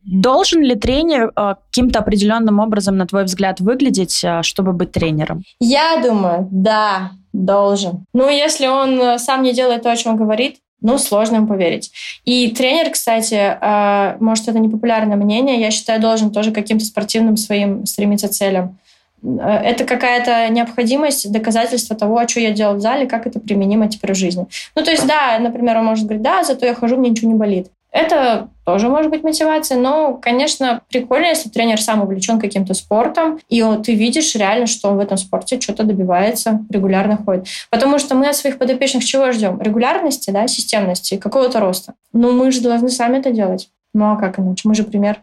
Должен 0.02 0.62
ли 0.62 0.74
тренер 0.74 1.30
э, 1.36 1.54
каким-то 1.66 1.98
определенным 1.98 2.58
образом, 2.58 2.96
на 2.96 3.06
твой 3.06 3.24
взгляд, 3.24 3.60
выглядеть, 3.60 4.24
э, 4.24 4.42
чтобы 4.42 4.72
быть 4.72 4.92
тренером? 4.92 5.42
Я 5.60 6.00
думаю, 6.02 6.48
да, 6.50 7.12
должен. 7.32 8.06
Ну, 8.14 8.28
если 8.28 8.66
он 8.66 9.00
э, 9.00 9.18
сам 9.18 9.42
не 9.42 9.52
делает 9.52 9.82
то, 9.82 9.92
о 9.92 9.96
чем 9.96 10.16
говорит, 10.16 10.56
ну, 10.80 10.98
сложно 10.98 11.36
им 11.36 11.46
поверить. 11.46 11.92
И 12.24 12.50
тренер, 12.50 12.90
кстати, 12.90 13.34
э, 13.34 14.16
может, 14.20 14.48
это 14.48 14.58
непопулярное 14.58 15.16
мнение, 15.16 15.60
я 15.60 15.70
считаю, 15.70 16.00
должен 16.00 16.30
тоже 16.30 16.52
каким-то 16.52 16.84
спортивным 16.84 17.36
своим 17.36 17.86
стремиться 17.86 18.28
целям. 18.28 18.78
Э, 19.22 19.60
это 19.64 19.84
какая-то 19.84 20.48
необходимость, 20.48 21.30
доказательство 21.30 21.96
того, 21.96 22.26
что 22.26 22.40
я 22.40 22.50
делал 22.50 22.76
в 22.76 22.80
зале, 22.80 23.06
как 23.06 23.26
это 23.26 23.40
применимо 23.40 23.88
теперь 23.88 24.12
в 24.12 24.16
жизни. 24.16 24.46
Ну, 24.74 24.82
то 24.82 24.90
есть, 24.90 25.06
да, 25.06 25.38
например, 25.38 25.78
он 25.78 25.84
может 25.84 26.04
говорить, 26.04 26.22
да, 26.22 26.44
зато 26.44 26.66
я 26.66 26.74
хожу, 26.74 26.96
мне 26.96 27.10
ничего 27.10 27.30
не 27.30 27.38
болит. 27.38 27.68
Это 27.92 28.50
тоже 28.64 28.88
может 28.88 29.10
быть 29.10 29.24
мотивация, 29.24 29.76
но, 29.76 30.14
конечно, 30.14 30.82
прикольно, 30.88 31.26
если 31.26 31.48
тренер 31.48 31.80
сам 31.80 32.02
увлечен 32.02 32.38
каким-то 32.38 32.72
спортом, 32.74 33.40
и 33.48 33.64
ты 33.84 33.94
видишь 33.94 34.34
реально, 34.36 34.66
что 34.66 34.90
он 34.90 34.96
в 34.96 35.00
этом 35.00 35.16
спорте 35.16 35.60
что-то 35.60 35.82
добивается, 35.82 36.64
регулярно 36.70 37.16
ходит. 37.16 37.46
Потому 37.68 37.98
что 37.98 38.14
мы 38.14 38.28
от 38.28 38.36
своих 38.36 38.58
подопечных 38.58 39.04
чего 39.04 39.32
ждем? 39.32 39.60
Регулярности, 39.60 40.30
да, 40.30 40.46
системности, 40.46 41.16
какого-то 41.16 41.58
роста. 41.58 41.94
Но 42.12 42.30
мы 42.30 42.52
же 42.52 42.60
должны 42.60 42.90
сами 42.90 43.18
это 43.18 43.32
делать. 43.32 43.70
Ну 43.92 44.12
а 44.12 44.16
как 44.16 44.38
иначе? 44.38 44.68
Мы 44.68 44.74
же 44.74 44.84
пример. 44.84 45.22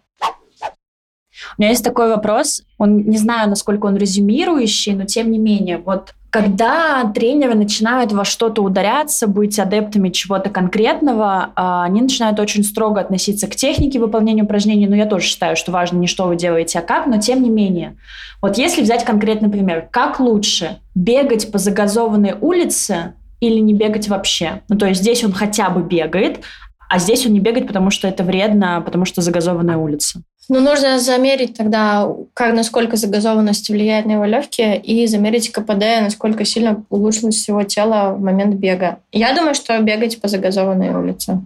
У 1.57 1.61
меня 1.61 1.69
есть 1.69 1.83
такой 1.83 2.09
вопрос. 2.09 2.63
Он 2.77 2.97
не 2.97 3.17
знаю, 3.17 3.49
насколько 3.49 3.85
он 3.85 3.95
резюмирующий, 3.95 4.93
но 4.93 5.05
тем 5.05 5.31
не 5.31 5.37
менее, 5.37 5.77
вот 5.77 6.15
когда 6.29 7.09
тренеры 7.13 7.55
начинают 7.55 8.11
во 8.11 8.25
что-то 8.25 8.61
ударяться, 8.61 9.27
быть 9.27 9.57
адептами 9.59 10.09
чего-то 10.09 10.49
конкретного, 10.49 11.51
а, 11.55 11.85
они 11.85 12.01
начинают 12.01 12.39
очень 12.39 12.63
строго 12.63 12.99
относиться 12.99 13.47
к 13.47 13.55
технике 13.55 13.99
выполнения 13.99 14.43
упражнений. 14.43 14.87
Но 14.87 14.95
я 14.95 15.05
тоже 15.05 15.25
считаю, 15.25 15.55
что 15.55 15.71
важно 15.71 15.97
не 15.97 16.07
что 16.07 16.27
вы 16.27 16.35
делаете, 16.35 16.79
а 16.79 16.81
как, 16.81 17.07
но 17.07 17.19
тем 17.19 17.41
не 17.41 17.49
менее. 17.49 17.97
Вот 18.41 18.57
если 18.57 18.81
взять 18.81 19.05
конкретный 19.05 19.49
пример, 19.49 19.87
как 19.89 20.19
лучше 20.19 20.79
бегать 20.95 21.51
по 21.51 21.57
загазованной 21.57 22.35
улице 22.39 23.13
или 23.39 23.59
не 23.59 23.73
бегать 23.73 24.09
вообще? 24.09 24.61
Ну, 24.67 24.77
то 24.77 24.85
есть 24.85 25.01
здесь 25.01 25.23
он 25.23 25.31
хотя 25.31 25.69
бы 25.69 25.81
бегает, 25.81 26.41
а 26.89 26.99
здесь 26.99 27.25
он 27.25 27.33
не 27.33 27.39
бегает, 27.39 27.67
потому 27.67 27.89
что 27.89 28.07
это 28.07 28.23
вредно, 28.23 28.81
потому 28.85 29.05
что 29.05 29.21
загазованная 29.21 29.77
улица. 29.77 30.21
Ну, 30.49 30.61
нужно 30.61 30.97
замерить 30.99 31.57
тогда, 31.57 32.09
как, 32.33 32.53
насколько 32.53 32.95
загазованность 32.95 33.69
влияет 33.69 34.05
на 34.05 34.13
его 34.13 34.25
легкие, 34.25 34.79
и 34.79 35.05
замерить 35.07 35.51
КПД, 35.51 36.01
насколько 36.01 36.45
сильно 36.45 36.85
улучшилось 36.89 37.47
его 37.47 37.63
тело 37.63 38.13
в 38.13 38.21
момент 38.21 38.55
бега. 38.55 38.99
Я 39.11 39.35
думаю, 39.35 39.55
что 39.55 39.77
бегать 39.81 40.21
по 40.21 40.29
загазованной 40.29 40.95
улице. 40.95 41.41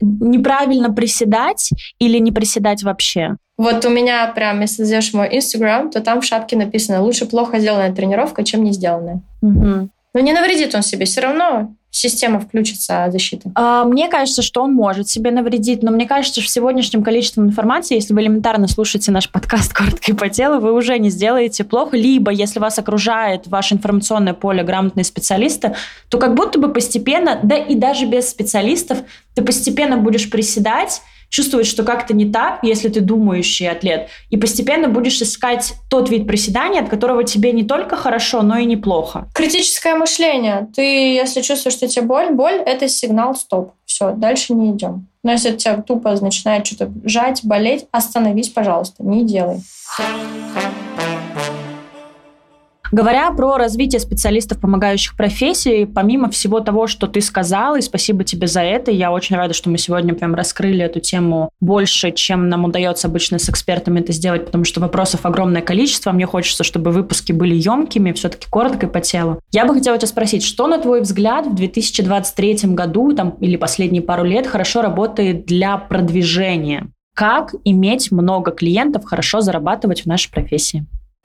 Неправильно 0.00 0.92
приседать 0.92 1.70
или 1.98 2.18
не 2.18 2.32
приседать 2.32 2.82
вообще? 2.82 3.36
Вот 3.58 3.84
у 3.84 3.90
меня 3.90 4.26
прям, 4.28 4.62
если 4.62 4.82
зайдешь 4.82 5.10
в 5.10 5.14
мой 5.14 5.28
Инстаграм, 5.30 5.90
то 5.90 6.00
там 6.00 6.20
в 6.20 6.24
шапке 6.24 6.56
написано 6.56 7.02
«Лучше 7.02 7.26
плохо 7.26 7.60
сделанная 7.60 7.92
тренировка, 7.92 8.42
чем 8.42 8.64
не 8.64 8.72
сделанная». 8.72 9.20
Угу. 9.42 9.88
Но 10.14 10.20
не 10.20 10.32
навредит 10.32 10.74
он 10.74 10.82
себе. 10.82 11.04
Все 11.04 11.20
равно 11.20 11.74
система 11.92 12.40
включится 12.40 13.08
защиты? 13.10 13.52
А, 13.54 13.84
мне 13.84 14.08
кажется, 14.08 14.42
что 14.42 14.62
он 14.62 14.72
может 14.72 15.08
себе 15.08 15.30
навредить, 15.30 15.82
но 15.82 15.92
мне 15.92 16.06
кажется, 16.06 16.40
что 16.40 16.48
в 16.48 16.52
сегодняшнем 16.52 17.04
количестве 17.04 17.42
информации, 17.42 17.94
если 17.94 18.14
вы 18.14 18.22
элементарно 18.22 18.66
слушаете 18.66 19.12
наш 19.12 19.30
подкаст 19.30 19.72
«Коротко 19.74 20.10
и 20.10 20.14
по 20.14 20.28
телу», 20.28 20.58
вы 20.58 20.72
уже 20.72 20.98
не 20.98 21.10
сделаете 21.10 21.64
плохо, 21.64 21.96
либо 21.96 22.32
если 22.32 22.58
вас 22.58 22.78
окружает 22.78 23.46
ваше 23.46 23.74
информационное 23.74 24.32
поле 24.34 24.64
грамотные 24.64 25.04
специалисты, 25.04 25.76
то 26.08 26.18
как 26.18 26.34
будто 26.34 26.58
бы 26.58 26.72
постепенно, 26.72 27.38
да 27.42 27.56
и 27.56 27.74
даже 27.74 28.06
без 28.06 28.28
специалистов, 28.30 28.98
ты 29.34 29.42
постепенно 29.42 29.98
будешь 29.98 30.30
приседать, 30.30 31.02
чувствовать, 31.32 31.66
что 31.66 31.82
как-то 31.82 32.14
не 32.14 32.30
так, 32.30 32.60
если 32.62 32.90
ты 32.90 33.00
думающий 33.00 33.68
атлет, 33.68 34.08
и 34.28 34.36
постепенно 34.36 34.88
будешь 34.88 35.20
искать 35.20 35.74
тот 35.88 36.10
вид 36.10 36.26
приседания, 36.26 36.82
от 36.82 36.90
которого 36.90 37.24
тебе 37.24 37.52
не 37.52 37.64
только 37.64 37.96
хорошо, 37.96 38.42
но 38.42 38.58
и 38.58 38.66
неплохо. 38.66 39.28
Критическое 39.34 39.94
мышление. 39.94 40.68
Ты, 40.76 40.82
если 41.14 41.40
чувствуешь, 41.40 41.74
что 41.74 41.88
тебе 41.88 42.04
боль, 42.04 42.32
боль— 42.32 42.60
это 42.66 42.86
сигнал 42.86 43.34
стоп. 43.34 43.72
Все, 43.86 44.12
дальше 44.12 44.52
не 44.52 44.72
идем. 44.72 45.08
Но 45.24 45.32
если 45.32 45.52
тебя 45.52 45.80
тупо 45.80 46.14
начинает 46.20 46.66
что-то 46.66 46.92
жать, 47.04 47.40
болеть, 47.44 47.86
остановись, 47.92 48.50
пожалуйста, 48.50 49.02
не 49.02 49.24
делай. 49.24 49.60
Говоря 52.92 53.30
про 53.30 53.56
развитие 53.56 54.00
специалистов, 54.00 54.60
помогающих 54.60 55.16
профессии, 55.16 55.86
помимо 55.86 56.28
всего 56.28 56.60
того, 56.60 56.86
что 56.86 57.06
ты 57.06 57.22
сказала, 57.22 57.78
и 57.78 57.80
спасибо 57.80 58.22
тебе 58.22 58.46
за 58.46 58.60
это, 58.60 58.90
я 58.90 59.10
очень 59.10 59.34
рада, 59.34 59.54
что 59.54 59.70
мы 59.70 59.78
сегодня 59.78 60.12
прям 60.12 60.34
раскрыли 60.34 60.84
эту 60.84 61.00
тему 61.00 61.48
больше, 61.58 62.12
чем 62.12 62.50
нам 62.50 62.66
удается 62.66 63.08
обычно 63.08 63.38
с 63.38 63.48
экспертами 63.48 64.00
это 64.00 64.12
сделать, 64.12 64.44
потому 64.44 64.64
что 64.64 64.80
вопросов 64.80 65.24
огромное 65.24 65.62
количество. 65.62 66.12
Мне 66.12 66.26
хочется, 66.26 66.64
чтобы 66.64 66.90
выпуски 66.90 67.32
были 67.32 67.54
емкими, 67.54 68.12
все-таки 68.12 68.46
коротко 68.50 68.84
и 68.84 68.90
по 68.90 69.00
телу. 69.00 69.40
Я 69.52 69.64
бы 69.64 69.72
хотела 69.72 69.96
тебя 69.96 70.08
спросить, 70.08 70.44
что, 70.44 70.66
на 70.66 70.76
твой 70.76 71.00
взгляд, 71.00 71.46
в 71.46 71.54
2023 71.54 72.74
году 72.74 73.14
там, 73.14 73.30
или 73.40 73.56
последние 73.56 74.02
пару 74.02 74.24
лет 74.24 74.46
хорошо 74.46 74.82
работает 74.82 75.46
для 75.46 75.78
продвижения? 75.78 76.88
Как 77.14 77.54
иметь 77.64 78.12
много 78.12 78.50
клиентов, 78.50 79.06
хорошо 79.06 79.40
зарабатывать 79.40 80.02
в 80.02 80.06
нашей 80.06 80.30
профессии? 80.30 80.84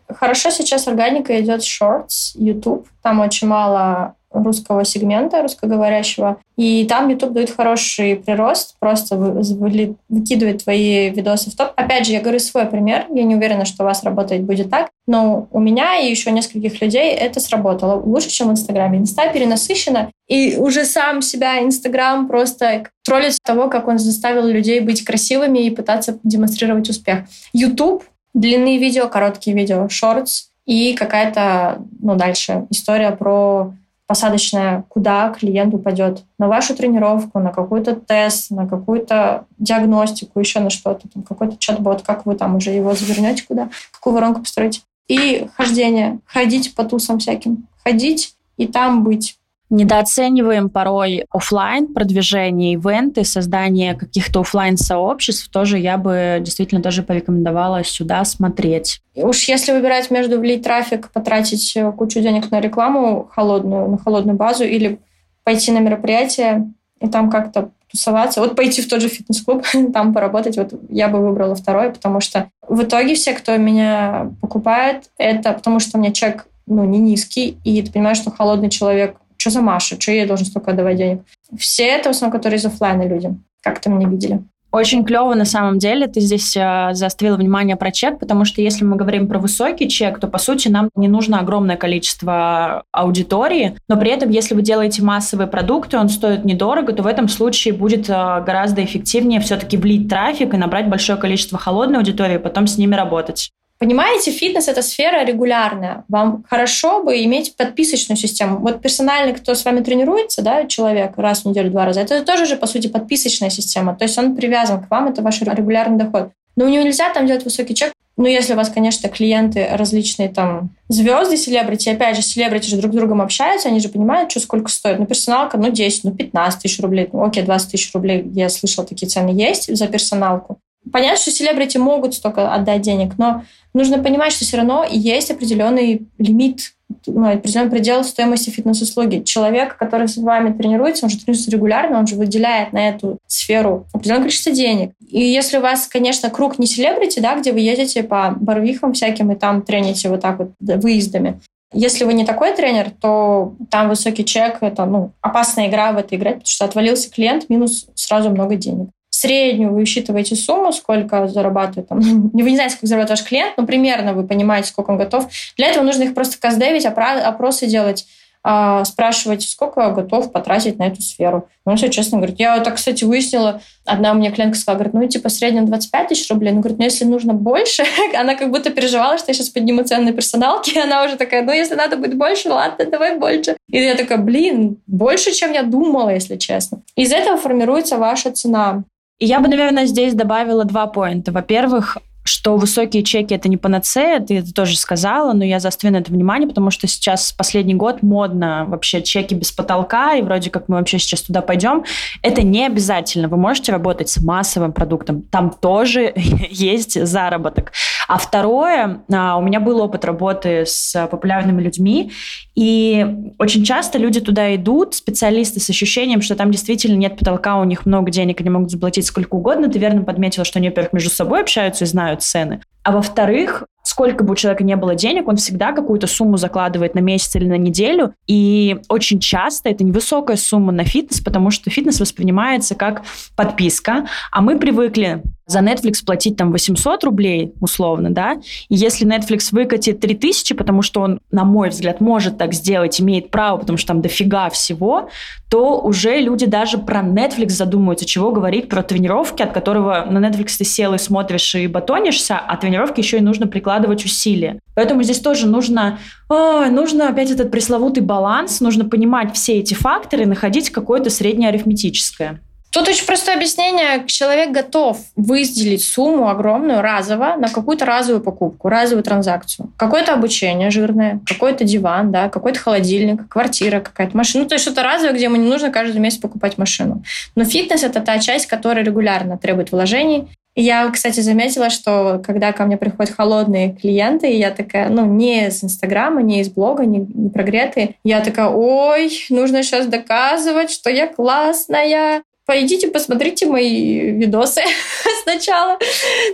Хорошо 0.09 0.49
сейчас 0.49 0.87
органика 0.87 1.39
идет 1.39 1.61
Shorts, 1.61 2.31
YouTube. 2.35 2.87
Там 3.01 3.19
очень 3.19 3.47
мало 3.47 4.15
русского 4.31 4.85
сегмента, 4.85 5.41
русскоговорящего. 5.41 6.37
И 6.57 6.85
там 6.85 7.09
YouTube 7.09 7.33
дает 7.33 7.49
хороший 7.49 8.15
прирост, 8.17 8.75
просто 8.79 9.15
выкидывает 9.15 10.63
твои 10.63 11.09
видосы 11.09 11.49
в 11.51 11.55
топ. 11.55 11.71
Опять 11.75 12.05
же, 12.05 12.13
я 12.13 12.21
говорю 12.21 12.39
свой 12.39 12.65
пример. 12.65 13.05
Я 13.09 13.23
не 13.23 13.35
уверена, 13.35 13.65
что 13.65 13.83
у 13.83 13.85
вас 13.85 14.03
работает 14.03 14.43
будет 14.43 14.69
так. 14.69 14.89
Но 15.07 15.47
у 15.51 15.59
меня 15.59 15.97
и 15.97 16.09
еще 16.09 16.31
нескольких 16.31 16.81
людей 16.81 17.11
это 17.11 17.39
сработало 17.39 18.01
лучше, 18.01 18.29
чем 18.29 18.49
в 18.49 18.51
Инстаграме. 18.51 18.99
Инста 18.99 19.31
перенасыщена, 19.31 20.11
и 20.27 20.57
уже 20.57 20.83
сам 20.83 21.21
себя 21.21 21.63
Инстаграм 21.63 22.27
просто 22.27 22.83
троллит 23.05 23.37
того, 23.43 23.69
как 23.69 23.87
он 23.87 23.97
заставил 23.97 24.45
людей 24.45 24.81
быть 24.81 25.05
красивыми 25.05 25.59
и 25.59 25.69
пытаться 25.69 26.19
демонстрировать 26.23 26.89
успех. 26.89 27.19
YouTube 27.53 28.03
длинные 28.37 28.77
видео, 28.77 29.07
короткие 29.07 29.55
видео, 29.55 29.89
шортс 29.89 30.49
и 30.65 30.93
какая-то, 30.93 31.81
ну, 31.99 32.15
дальше 32.15 32.67
история 32.69 33.11
про 33.11 33.73
посадочная, 34.05 34.85
куда 34.87 35.29
клиент 35.37 35.73
упадет. 35.73 36.23
На 36.39 36.47
вашу 36.47 36.75
тренировку, 36.75 37.39
на 37.39 37.51
какой-то 37.51 37.95
тест, 37.95 38.51
на 38.51 38.65
какую-то 38.65 39.45
диагностику, 39.57 40.39
еще 40.39 40.59
на 40.59 40.69
что-то, 40.69 41.09
там, 41.09 41.23
какой-то 41.23 41.57
чат-бот, 41.57 42.03
как 42.03 42.25
вы 42.25 42.35
там 42.35 42.55
уже 42.55 42.71
его 42.71 42.93
завернете 42.93 43.43
куда, 43.45 43.69
какую 43.91 44.13
воронку 44.13 44.41
построить. 44.41 44.83
И 45.09 45.47
хождение. 45.55 46.19
Ходить 46.25 46.73
по 46.75 46.83
тусам 46.83 47.19
всяким. 47.19 47.67
Ходить 47.83 48.35
и 48.55 48.67
там 48.67 49.03
быть 49.03 49.37
недооцениваем 49.69 50.69
порой 50.69 51.25
офлайн 51.29 51.93
продвижение, 51.93 52.73
ивенты, 52.73 53.23
создание 53.23 53.95
каких-то 53.95 54.41
офлайн 54.41 54.77
сообществ. 54.77 55.49
Тоже 55.49 55.77
я 55.77 55.97
бы 55.97 56.39
действительно 56.41 56.81
тоже 56.81 57.03
порекомендовала 57.03 57.83
сюда 57.83 58.23
смотреть. 58.25 59.01
Уж 59.15 59.43
если 59.45 59.71
выбирать 59.73 60.09
между 60.11 60.39
влить 60.39 60.63
трафик, 60.63 61.11
потратить 61.11 61.75
э, 61.75 61.91
кучу 61.91 62.21
денег 62.21 62.51
на 62.51 62.61
рекламу 62.61 63.29
холодную, 63.33 63.89
на 63.89 63.97
холодную 63.97 64.37
базу 64.37 64.63
или 64.63 64.99
пойти 65.43 65.71
на 65.71 65.79
мероприятие 65.79 66.71
и 66.99 67.07
там 67.07 67.29
как-то 67.29 67.71
тусоваться. 67.89 68.41
Вот 68.41 68.55
пойти 68.55 68.81
в 68.81 68.89
тот 68.89 69.01
же 69.01 69.07
фитнес-клуб, 69.07 69.63
там 69.93 70.13
поработать. 70.13 70.57
Вот 70.57 70.73
я 70.89 71.07
бы 71.07 71.19
выбрала 71.19 71.55
второе, 71.55 71.91
потому 71.91 72.19
что 72.19 72.49
в 72.67 72.83
итоге 72.83 73.15
все, 73.15 73.33
кто 73.33 73.55
меня 73.57 74.31
покупает, 74.41 75.09
это 75.17 75.53
потому 75.53 75.79
что 75.79 75.97
у 75.97 76.01
меня 76.01 76.11
чек 76.11 76.47
ну, 76.65 76.83
не 76.83 76.99
низкий, 76.99 77.57
и 77.63 77.81
ты 77.81 77.91
понимаешь, 77.91 78.17
что 78.17 78.29
холодный 78.29 78.69
человек 78.69 79.15
что 79.49 79.59
за 79.59 79.61
Маша, 79.61 79.99
что 79.99 80.11
я 80.11 80.27
должен 80.27 80.45
столько 80.45 80.71
отдавать 80.71 80.97
денег. 80.97 81.21
Все 81.57 81.85
это 81.85 82.09
в 82.09 82.11
основном, 82.11 82.37
которые 82.37 82.57
из 82.57 82.65
офлайна 82.65 83.07
люди, 83.07 83.33
как-то 83.61 83.89
меня 83.89 84.09
видели. 84.09 84.41
Очень 84.69 85.05
клево 85.05 85.33
на 85.33 85.45
самом 85.45 85.79
деле. 85.79 86.07
Ты 86.07 86.19
здесь 86.19 86.55
э, 86.57 86.89
заострила 86.91 87.37
внимание 87.37 87.77
про 87.77 87.89
чек, 87.89 88.19
потому 88.19 88.43
что 88.43 88.61
если 88.61 88.83
мы 88.83 88.97
говорим 88.97 89.29
про 89.29 89.39
высокий 89.39 89.87
чек, 89.87 90.19
то 90.19 90.27
по 90.27 90.37
сути 90.37 90.67
нам 90.67 90.89
не 90.95 91.07
нужно 91.07 91.39
огромное 91.39 91.77
количество 91.77 92.83
аудитории, 92.91 93.77
но 93.87 93.97
при 93.97 94.11
этом, 94.11 94.29
если 94.29 94.55
вы 94.55 94.61
делаете 94.61 95.01
массовые 95.01 95.47
продукты, 95.47 95.97
он 95.97 96.09
стоит 96.09 96.43
недорого, 96.43 96.91
то 96.91 97.01
в 97.01 97.07
этом 97.07 97.29
случае 97.29 97.73
будет 97.73 98.09
э, 98.09 98.13
гораздо 98.13 98.83
эффективнее 98.83 99.39
все-таки 99.39 99.77
влить 99.77 100.09
трафик 100.09 100.53
и 100.53 100.57
набрать 100.57 100.89
большое 100.89 101.17
количество 101.17 101.57
холодной 101.57 101.99
аудитории, 101.99 102.37
потом 102.37 102.67
с 102.67 102.77
ними 102.77 102.93
работать. 102.93 103.51
Понимаете, 103.79 104.31
фитнес— 104.31 104.67
это 104.69 104.81
сфера 104.81 105.23
регулярная. 105.23 106.03
Вам 106.09 106.43
хорошо 106.49 107.03
бы 107.03 107.23
иметь 107.23 107.55
подписочную 107.55 108.17
систему. 108.17 108.57
Вот 108.57 108.81
персональный, 108.81 109.35
кто 109.35 109.53
с 109.53 109.63
вами 109.65 109.81
тренируется, 109.81 110.41
да, 110.41 110.65
человек 110.65 111.13
раз 111.17 111.41
в 111.41 111.45
неделю, 111.45 111.69
два 111.69 111.85
раза, 111.85 112.01
это 112.01 112.23
тоже 112.23 112.45
же, 112.45 112.55
по 112.55 112.65
сути, 112.65 112.87
подписочная 112.87 113.51
система. 113.51 113.95
То 113.95 114.05
есть 114.05 114.17
он 114.17 114.35
привязан 114.35 114.83
к 114.83 114.89
вам, 114.89 115.09
это 115.09 115.21
ваш 115.21 115.41
регулярный 115.41 115.97
доход. 115.97 116.31
Но 116.55 116.65
у 116.65 116.69
него 116.69 116.83
нельзя 116.83 117.13
там 117.13 117.27
делать 117.27 117.43
высокий 117.43 117.75
чек. 117.75 117.93
Ну, 118.17 118.25
если 118.25 118.53
у 118.53 118.55
вас, 118.55 118.69
конечно, 118.69 119.09
клиенты 119.09 119.67
различные 119.71 120.29
там 120.29 120.71
звезды, 120.89 121.37
селебрити, 121.37 121.89
опять 121.89 122.15
же, 122.15 122.23
селебрити 122.23 122.67
же 122.67 122.77
друг 122.77 122.91
с 122.91 122.95
другом 122.95 123.21
общаются, 123.21 123.69
они 123.69 123.79
же 123.79 123.89
понимают, 123.89 124.31
что 124.31 124.39
сколько 124.39 124.71
стоит. 124.71 124.97
Ну, 124.97 125.05
персоналка, 125.05 125.59
ну, 125.59 125.69
10, 125.69 126.03
ну, 126.03 126.11
15 126.11 126.63
тысяч 126.63 126.79
рублей. 126.79 127.09
Ну, 127.13 127.23
окей, 127.23 127.43
20 127.43 127.71
тысяч 127.71 127.93
рублей, 127.93 128.27
я 128.33 128.49
слышала, 128.49 128.87
такие 128.87 129.07
цены 129.07 129.29
есть 129.29 129.73
за 129.75 129.85
персоналку. 129.87 130.57
Понятно, 130.91 131.17
что 131.17 131.31
селебрити 131.31 131.77
могут 131.77 132.13
столько 132.13 132.53
отдать 132.53 132.81
денег, 132.81 133.17
но 133.17 133.43
нужно 133.73 133.99
понимать, 133.99 134.33
что 134.33 134.45
все 134.45 134.57
равно 134.57 134.85
есть 134.89 135.31
определенный 135.31 136.07
лимит, 136.17 136.73
ну, 137.05 137.29
определенный 137.29 137.69
предел 137.69 138.03
стоимости 138.03 138.49
фитнес-услуги. 138.49 139.23
Человек, 139.23 139.77
который 139.77 140.07
с 140.07 140.17
вами 140.17 140.53
тренируется, 140.53 141.05
он 141.05 141.09
же 141.09 141.17
тренируется 141.17 141.51
регулярно, 141.51 141.99
он 141.99 142.07
же 142.07 142.15
выделяет 142.15 142.73
на 142.73 142.89
эту 142.89 143.17
сферу 143.27 143.87
определенное 143.93 144.23
количество 144.23 144.51
денег. 144.51 144.91
И 145.07 145.21
если 145.21 145.57
у 145.57 145.61
вас, 145.61 145.87
конечно, 145.87 146.29
круг 146.29 146.59
не 146.59 146.67
селебрити, 146.67 147.19
да, 147.19 147.37
где 147.37 147.51
вы 147.51 147.59
едете 147.59 148.03
по 148.03 148.35
барвихам 148.39 148.93
всяким 148.93 149.31
и 149.31 149.35
там 149.35 149.61
трените 149.61 150.09
вот 150.09 150.21
так 150.21 150.39
вот 150.39 150.51
выездами, 150.59 151.39
если 151.73 152.05
вы 152.05 152.13
не 152.13 152.25
такой 152.25 152.55
тренер, 152.55 152.91
то 152.91 153.53
там 153.69 153.89
высокий 153.89 154.23
чек, 154.23 154.59
это 154.61 154.85
ну, 154.85 155.11
опасная 155.19 155.67
игра 155.67 155.91
в 155.91 155.97
этой 155.97 156.17
игре, 156.17 156.31
потому 156.31 156.45
что 156.45 156.63
отвалился 156.63 157.11
клиент, 157.11 157.49
минус 157.49 157.87
сразу 157.93 158.29
много 158.29 158.55
денег 158.55 158.89
среднюю 159.19 159.73
вы 159.73 159.81
учитываете 159.81 160.35
сумму, 160.35 160.71
сколько 160.71 161.27
зарабатывает 161.27 161.87
там. 161.87 161.99
Вы 162.33 162.49
не 162.49 162.55
знаете, 162.55 162.75
сколько 162.75 162.87
зарабатывает 162.87 163.19
ваш 163.19 163.27
клиент, 163.27 163.57
но 163.57 163.65
примерно 163.65 164.13
вы 164.13 164.25
понимаете, 164.25 164.69
сколько 164.69 164.91
он 164.91 164.97
готов. 164.97 165.27
Для 165.57 165.67
этого 165.67 165.83
нужно 165.83 166.03
их 166.03 166.13
просто 166.13 166.37
каздевить, 166.39 166.85
опросы 166.85 167.67
делать, 167.67 168.05
а, 168.49 168.85
спрашивать, 168.85 169.43
сколько 169.43 169.91
готов 169.91 170.31
потратить 170.31 170.79
на 170.79 170.87
эту 170.87 171.01
сферу. 171.01 171.49
Ну, 171.65 171.75
все 171.75 171.89
честно 171.89 172.17
говорит. 172.17 172.39
Я 172.39 172.57
так, 172.61 172.75
кстати, 172.75 173.03
выяснила, 173.03 173.61
одна 173.83 174.11
у 174.11 174.15
меня 174.15 174.31
клиентка 174.31 174.57
сказала, 174.57 174.77
говорит, 174.77 174.93
ну, 174.93 175.07
типа, 175.07 175.27
в 175.27 175.33
среднем 175.33 175.65
25 175.65 176.07
тысяч 176.07 176.29
рублей. 176.29 176.53
Ну, 176.53 176.59
говорит, 176.59 176.77
ну, 176.77 176.85
если 176.85 177.03
нужно 177.03 177.33
больше, 177.33 177.83
она 178.17 178.35
как 178.35 178.49
будто 178.51 178.69
переживала, 178.69 179.17
что 179.17 179.31
я 179.31 179.33
сейчас 179.33 179.49
подниму 179.49 179.83
цены 179.83 180.05
на 180.05 180.13
персоналки, 180.13 180.77
она 180.77 181.03
уже 181.03 181.17
такая, 181.17 181.41
ну, 181.43 181.51
если 181.51 181.75
надо 181.75 181.97
будет 181.97 182.15
больше, 182.15 182.47
ладно, 182.47 182.85
давай 182.85 183.17
больше. 183.17 183.57
И 183.69 183.77
я 183.79 183.95
такая, 183.95 184.17
блин, 184.17 184.77
больше, 184.87 185.33
чем 185.33 185.51
я 185.51 185.63
думала, 185.63 186.13
если 186.13 186.37
честно. 186.37 186.81
Из 186.95 187.11
этого 187.11 187.35
формируется 187.37 187.97
ваша 187.97 188.31
цена. 188.31 188.83
И 189.19 189.25
я 189.25 189.39
бы, 189.39 189.47
наверное, 189.47 189.85
здесь 189.85 190.13
добавила 190.13 190.63
два 190.63 190.85
поинта. 190.85 191.31
Во-первых, 191.31 191.97
что 192.27 192.57
высокие 192.57 193.03
чеки 193.03 193.33
это 193.33 193.49
не 193.49 193.57
панацея, 193.57 194.19
ты 194.19 194.39
это 194.39 194.53
тоже 194.53 194.77
сказала, 194.77 195.33
но 195.33 195.45
я 195.45 195.59
заострю 195.59 195.91
на 195.91 195.97
это 195.97 196.11
внимание, 196.11 196.47
потому 196.47 196.71
что 196.71 196.85
сейчас 196.85 197.31
последний 197.31 197.73
год 197.73 198.03
модно 198.03 198.65
вообще 198.67 199.01
чеки 199.01 199.33
без 199.33 199.51
потолка, 199.51 200.15
и 200.15 200.21
вроде 200.21 200.49
как 200.49 200.67
мы 200.67 200.75
вообще 200.75 200.99
сейчас 200.99 201.21
туда 201.21 201.41
пойдем. 201.41 201.85
Это 202.21 202.43
не 202.43 202.65
обязательно. 202.65 203.27
Вы 203.29 203.37
можете 203.37 203.71
работать 203.71 204.09
с 204.09 204.21
массовым 204.21 204.73
продуктом. 204.73 205.21
Там 205.23 205.49
тоже 205.49 206.13
есть 206.49 207.03
заработок. 207.05 207.71
А 208.07 208.17
второе, 208.17 209.01
а, 209.11 209.37
у 209.37 209.41
меня 209.41 209.59
был 209.59 209.81
опыт 209.81 210.05
работы 210.05 210.65
с 210.65 211.07
популярными 211.09 211.61
людьми, 211.61 212.11
и 212.57 213.05
очень 213.37 213.63
часто 213.63 213.99
люди 213.99 214.19
туда 214.19 214.55
идут, 214.55 214.95
специалисты 214.95 215.59
с 215.59 215.69
ощущением, 215.69 216.21
что 216.21 216.35
там 216.35 216.49
действительно 216.49 216.97
нет 216.97 217.15
потолка, 217.15 217.59
у 217.59 217.63
них 217.65 217.85
много 217.85 218.09
денег, 218.09 218.41
они 218.41 218.49
могут 218.49 218.71
заплатить 218.71 219.05
сколько 219.05 219.35
угодно. 219.35 219.69
Ты 219.69 219.77
верно 219.77 220.01
подметила, 220.01 220.43
что 220.43 220.57
они, 220.57 220.69
во-первых, 220.69 220.91
между 220.91 221.11
собой 221.11 221.41
общаются 221.41 221.83
и 221.83 221.87
знают 221.87 222.23
цены. 222.23 222.61
А 222.81 222.93
во-вторых, 222.93 223.65
сколько 223.83 224.23
бы 224.23 224.31
у 224.31 224.35
человека 224.35 224.63
не 224.63 224.75
было 224.75 224.95
денег, 224.95 225.27
он 225.27 225.35
всегда 225.35 225.71
какую-то 225.71 226.07
сумму 226.07 226.37
закладывает 226.37 226.95
на 226.95 226.99
месяц 226.99 227.35
или 227.35 227.45
на 227.45 227.59
неделю. 227.59 228.15
И 228.25 228.77
очень 228.89 229.19
часто 229.19 229.69
это 229.69 229.83
невысокая 229.83 230.35
сумма 230.35 230.71
на 230.71 230.83
фитнес, 230.83 231.21
потому 231.21 231.51
что 231.51 231.69
фитнес 231.69 231.99
воспринимается 231.99 232.73
как 232.73 233.03
подписка, 233.35 234.07
а 234.31 234.41
мы 234.41 234.57
привыкли 234.57 235.21
за 235.47 235.59
Netflix 235.59 236.05
платить 236.05 236.35
там 236.35 236.51
800 236.51 237.03
рублей, 237.05 237.53
условно, 237.61 238.09
да, 238.09 238.33
и 238.69 238.75
если 238.75 239.07
Netflix 239.07 239.49
выкатит 239.51 240.01
3000, 240.01 240.53
потому 240.53 240.81
что 240.81 241.01
он, 241.01 241.19
на 241.31 241.45
мой 241.45 241.69
взгляд, 241.69 242.01
может 242.01 242.37
так 242.37 242.53
сделать, 242.53 242.99
имеет 243.01 243.31
право, 243.31 243.57
потому 243.57 243.77
что 243.77 243.87
там 243.87 244.01
дофига 244.01 244.49
всего, 244.49 245.09
то 245.49 245.79
уже 245.79 246.19
люди 246.19 246.45
даже 246.45 246.77
про 246.77 247.01
Netflix 247.01 247.49
задумываются, 247.49 248.05
чего 248.05 248.31
говорить 248.31 248.67
про 248.67 248.83
тренировки, 248.83 249.41
от 249.41 249.53
которого 249.53 250.05
на 250.09 250.19
Netflix 250.19 250.57
ты 250.57 250.65
сел 250.65 250.93
и 250.93 250.97
смотришь 250.97 251.55
и 251.55 251.67
батонишься, 251.67 252.37
а 252.37 252.57
тренировки 252.57 252.99
еще 252.99 253.17
и 253.17 253.21
нужно 253.21 253.47
прикладывать 253.47 254.03
усилия. 254.03 254.59
Поэтому 254.75 255.01
здесь 255.03 255.19
тоже 255.19 255.47
нужно, 255.47 255.99
о, 256.27 256.65
нужно 256.65 257.07
опять 257.09 257.31
этот 257.31 257.51
пресловутый 257.51 258.03
баланс, 258.03 258.59
нужно 258.59 258.85
понимать 258.85 259.33
все 259.33 259.59
эти 259.59 259.73
факторы, 259.73 260.25
находить 260.25 260.69
какое-то 260.69 261.09
среднее 261.09 261.49
арифметическое. 261.49 262.41
Тут 262.77 262.89
очень 262.89 263.07
простое 263.07 263.35
объяснение. 263.35 264.05
Человек 264.05 264.51
готов 264.51 264.99
выделить 265.15 265.83
сумму 265.83 266.29
огромную 266.29 266.81
разово 266.81 267.35
на 267.35 267.49
какую-то 267.49 267.85
разовую 267.85 268.23
покупку, 268.23 268.69
разовую 268.69 269.03
транзакцию. 269.03 269.73
Какое-то 269.77 270.13
обучение 270.13 270.69
жирное, 270.69 271.19
какой-то 271.25 271.63
диван, 271.63 272.11
да, 272.11 272.29
какой-то 272.29 272.59
холодильник, 272.59 273.27
квартира 273.29 273.79
какая-то, 273.79 274.15
машина. 274.15 274.43
Ну, 274.43 274.49
то 274.49 274.53
есть 274.53 274.63
что-то 274.63 274.83
разовое, 274.83 275.15
где 275.15 275.23
ему 275.23 275.37
не 275.37 275.49
нужно 275.49 275.71
каждый 275.71 275.97
месяц 275.97 276.19
покупать 276.19 276.59
машину. 276.59 277.03
Но 277.33 277.45
фитнес— 277.45 277.81
это 277.83 277.99
та 277.99 278.19
часть, 278.19 278.45
которая 278.45 278.85
регулярно 278.85 279.39
требует 279.39 279.71
вложений, 279.71 280.27
я, 280.59 280.89
кстати, 280.89 281.19
заметила, 281.19 281.69
что 281.69 282.19
когда 282.25 282.51
ко 282.51 282.65
мне 282.65 282.77
приходят 282.77 283.13
холодные 283.13 283.75
клиенты, 283.75 284.27
я 284.35 284.49
такая, 284.49 284.89
ну, 284.89 285.05
не 285.05 285.47
из 285.47 285.63
Инстаграма, 285.63 286.23
не 286.23 286.41
из 286.41 286.49
блога, 286.49 286.83
не, 286.83 286.99
не 286.99 287.29
прогретые, 287.29 287.95
я 288.03 288.21
такая, 288.21 288.49
ой, 288.49 289.11
нужно 289.29 289.61
сейчас 289.61 289.85
доказывать, 289.85 290.71
что 290.71 290.89
я 290.89 291.05
классная, 291.07 292.23
пойдите 292.47 292.87
посмотрите 292.87 293.45
мои 293.45 294.11
видосы 294.11 294.61
сначала. 295.23 295.77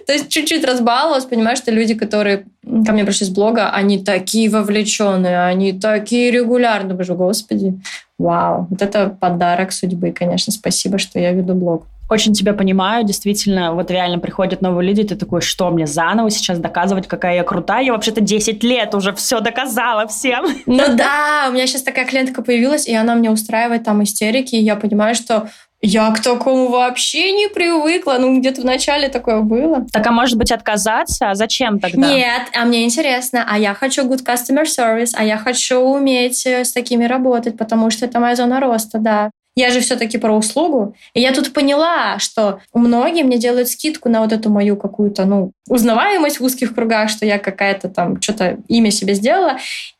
То 0.05 0.14
есть 0.14 0.30
чуть-чуть 0.30 0.64
разбаловалась, 0.64 1.26
понимаю, 1.26 1.57
что 1.57 1.72
люди, 1.72 1.95
которые 1.95 2.45
ко 2.64 2.93
мне 2.93 3.03
пришли 3.03 3.26
с 3.26 3.30
блога, 3.30 3.72
они 3.72 3.97
такие 3.97 4.49
вовлеченные, 4.49 5.43
они 5.43 5.74
такие 5.74 6.32
регулярные. 6.32 6.95
Боже, 6.95 7.16
господи, 7.16 7.80
вау. 8.20 8.68
Вот 8.70 8.82
это 8.82 9.09
подарок 9.09 9.72
судьбы, 9.72 10.11
конечно. 10.11 10.53
Спасибо, 10.53 10.99
что 10.99 11.20
я 11.20 11.32
веду 11.32 11.55
блог. 11.55 11.88
Очень 12.09 12.34
тебя 12.34 12.53
понимаю, 12.53 13.05
действительно, 13.05 13.74
вот 13.74 13.89
реально 13.89 14.20
приходят 14.20 14.61
новые 14.61 14.88
люди, 14.88 15.03
ты 15.03 15.16
такой, 15.16 15.41
что 15.41 15.72
мне 15.72 15.88
заново 15.88 16.30
сейчас 16.30 16.59
доказывать, 16.59 17.07
какая 17.07 17.38
я 17.38 17.43
крутая? 17.43 17.86
Я 17.86 17.93
вообще-то 17.93 18.22
10 18.22 18.61
лет 18.64 18.93
уже 18.93 19.14
все 19.14 19.39
доказала 19.39 20.05
всем. 20.07 20.45
Ну 20.68 20.84
да, 20.95 21.47
у 21.49 21.53
меня 21.53 21.66
сейчас 21.66 21.82
такая 21.82 22.05
клиентка 22.05 22.43
появилась, 22.43 22.88
и 22.88 22.93
она 22.93 23.16
мне 23.16 23.32
устраивает 23.32 23.86
там 23.86 24.03
истерики, 24.03 24.53
и 24.53 24.61
я 24.61 24.76
понимаю, 24.76 25.16
что 25.16 25.49
я 25.86 26.09
к 26.11 26.21
такому 26.21 26.69
вообще 26.69 27.34
не 27.34 27.49
привыкла. 27.49 28.15
Ну, 28.17 28.39
где-то 28.39 28.61
в 28.61 28.65
начале 28.65 29.09
такое 29.09 29.41
было. 29.41 29.86
Так, 29.91 30.07
а 30.07 30.11
может 30.11 30.38
быть, 30.38 30.49
отказаться? 30.49 31.29
А 31.29 31.36
зачем 31.36 31.79
тогда? 31.79 32.07
Нет, 32.09 32.43
а 32.55 32.63
мне 32.63 32.86
интересно. 32.86 33.45
А 33.47 33.59
я 33.59 33.73
хочу 33.73 34.09
good 34.09 34.23
customer 34.25 34.63
service, 34.63 35.11
а 35.13 35.25
я 35.25 35.38
хочу 35.38 35.79
уметь 35.79 36.45
э, 36.45 36.63
с 36.63 36.71
такими 36.71 37.03
работать, 37.03 37.57
потому 37.57 37.89
что 37.89 38.05
это 38.05 38.21
моя 38.21 38.38
зона 38.38 38.61
роста, 38.61 38.97
да. 38.97 39.29
Я 39.55 39.69
же 39.69 39.81
все-таки 39.81 40.17
про 40.17 40.35
услугу. 40.35 40.95
И 41.13 41.21
я 41.21 41.33
тут 41.33 41.53
поняла, 41.53 42.17
что 42.19 42.59
многие 42.73 43.23
мне 43.23 43.37
делают 43.37 43.67
скидку 43.69 44.09
на 44.09 44.21
вот 44.21 44.31
эту 44.31 44.49
мою 44.49 44.75
какую-то, 44.75 45.25
ну, 45.25 45.51
узнаваемость 45.69 46.39
в 46.39 46.43
узких 46.43 46.73
кругах, 46.73 47.09
что 47.09 47.25
я 47.25 47.37
какая-то 47.37 47.89
там 47.89 48.21
что-то 48.21 48.57
имя 48.67 48.89
себе 48.89 49.13
сделала. 49.13 49.57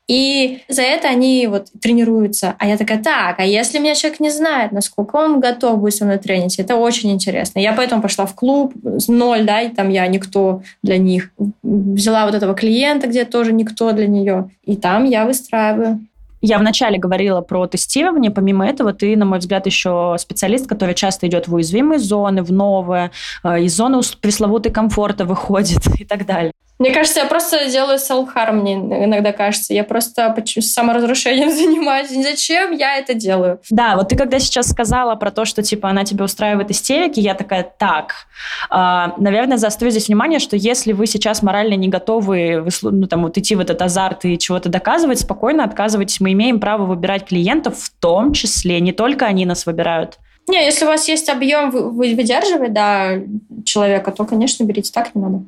И 0.08 0.60
за 0.68 0.82
это 0.82 1.08
они 1.08 1.48
вот 1.48 1.68
тренируются. 1.82 2.56
А 2.60 2.68
я 2.68 2.78
такая, 2.78 3.02
так, 3.02 3.40
а 3.40 3.46
если 3.46 3.80
меня 3.80 3.96
человек 3.96 4.20
не 4.20 4.32
знает, 4.32 4.72
насколько 4.72 5.16
он 5.16 5.40
готов 5.40 5.80
будет 5.80 5.96
со 5.96 6.04
мной 6.04 6.18
тренить, 6.18 6.60
это 6.60 6.76
очень 6.76 7.12
интересно. 7.12 7.60
Я 7.60 7.74
поэтому 7.74 8.02
пошла 8.02 8.26
в 8.26 8.36
клуб, 8.36 8.74
ноль, 9.08 9.46
да, 9.46 9.62
и 9.62 9.70
там 9.70 9.90
я 9.90 10.06
никто 10.08 10.62
для 10.82 10.98
них. 10.98 11.32
Взяла 11.62 12.26
вот 12.26 12.36
этого 12.36 12.54
клиента, 12.54 13.08
где 13.08 13.24
тоже 13.24 13.54
никто 13.54 13.92
для 13.94 14.08
нее. 14.08 14.50
И 14.66 14.76
там 14.76 15.06
я 15.06 15.26
выстраиваю. 15.26 16.06
Я 16.46 16.60
вначале 16.60 16.98
говорила 16.98 17.40
про 17.40 17.68
тестирование. 17.68 18.30
Помимо 18.30 18.68
этого, 18.68 18.92
ты, 18.92 19.16
на 19.16 19.24
мой 19.24 19.40
взгляд, 19.40 19.66
еще 19.66 20.18
специалист, 20.20 20.68
который 20.68 20.94
часто 20.94 21.26
идет 21.26 21.48
в 21.48 21.54
уязвимые 21.54 22.00
зоны, 22.00 22.44
в 22.44 22.52
новые, 22.52 23.12
э, 23.46 23.62
из 23.62 23.74
зоны 23.74 24.02
пресловутой 24.20 24.70
комфорта 24.70 25.24
выходит 25.24 25.88
и 26.00 26.04
так 26.04 26.26
далее. 26.26 26.52
Мне 26.84 26.92
кажется, 26.92 27.22
я 27.22 27.28
просто 27.28 27.70
делаю 27.70 27.98
self-harm, 27.98 28.60
мне 28.60 28.74
иногда 28.74 29.32
кажется. 29.32 29.74
Я 29.74 29.86
просто 29.86 30.36
саморазрушением 30.60 31.50
занимаюсь. 31.56 32.10
Зачем 32.10 32.74
я 32.74 32.98
это 32.98 33.14
делаю? 33.14 33.62
Да, 33.70 33.96
вот 33.96 34.10
ты 34.10 34.18
когда 34.18 34.38
сейчас 34.38 34.68
сказала 34.68 35.16
про 35.16 35.32
то, 35.32 35.46
что, 35.46 35.64
типа, 35.64 35.90
она 35.90 36.04
тебе 36.04 36.26
устраивает 36.26 36.72
истерики, 36.72 37.22
я 37.22 37.36
такая, 37.36 37.64
так, 37.64 38.28
э, 38.70 38.76
наверное, 39.18 39.56
заострю 39.56 39.92
здесь 39.92 40.10
внимание, 40.10 40.40
что 40.40 40.58
если 40.58 40.92
вы 40.92 41.08
сейчас 41.08 41.42
морально 41.42 41.76
не 41.76 41.88
готовы 41.88 42.68
ну, 42.82 43.08
там, 43.08 43.24
вот 43.24 43.38
идти 43.38 43.56
в 43.56 43.62
этот 43.62 43.82
азарт 43.82 44.26
и 44.26 44.38
чего-то 44.38 44.68
доказывать, 44.68 45.22
спокойно 45.22 45.64
отказывайтесь. 45.64 46.20
Мы 46.20 46.34
имеем 46.34 46.60
право 46.60 46.86
выбирать 46.86 47.26
клиентов 47.26 47.78
в 47.80 47.92
том 48.02 48.34
числе, 48.34 48.82
не 48.82 48.92
только 48.92 49.26
они 49.26 49.46
нас 49.46 49.66
выбирают. 49.66 50.20
Не, 50.50 50.66
если 50.66 50.84
у 50.84 50.90
вас 50.90 51.08
есть 51.08 51.30
объем 51.30 51.70
выдерживать, 51.70 52.74
да, 52.74 53.22
человека, 53.64 54.12
то, 54.12 54.26
конечно, 54.26 54.66
берите 54.66 54.92
так, 54.92 55.16
не 55.16 55.22
надо. 55.22 55.44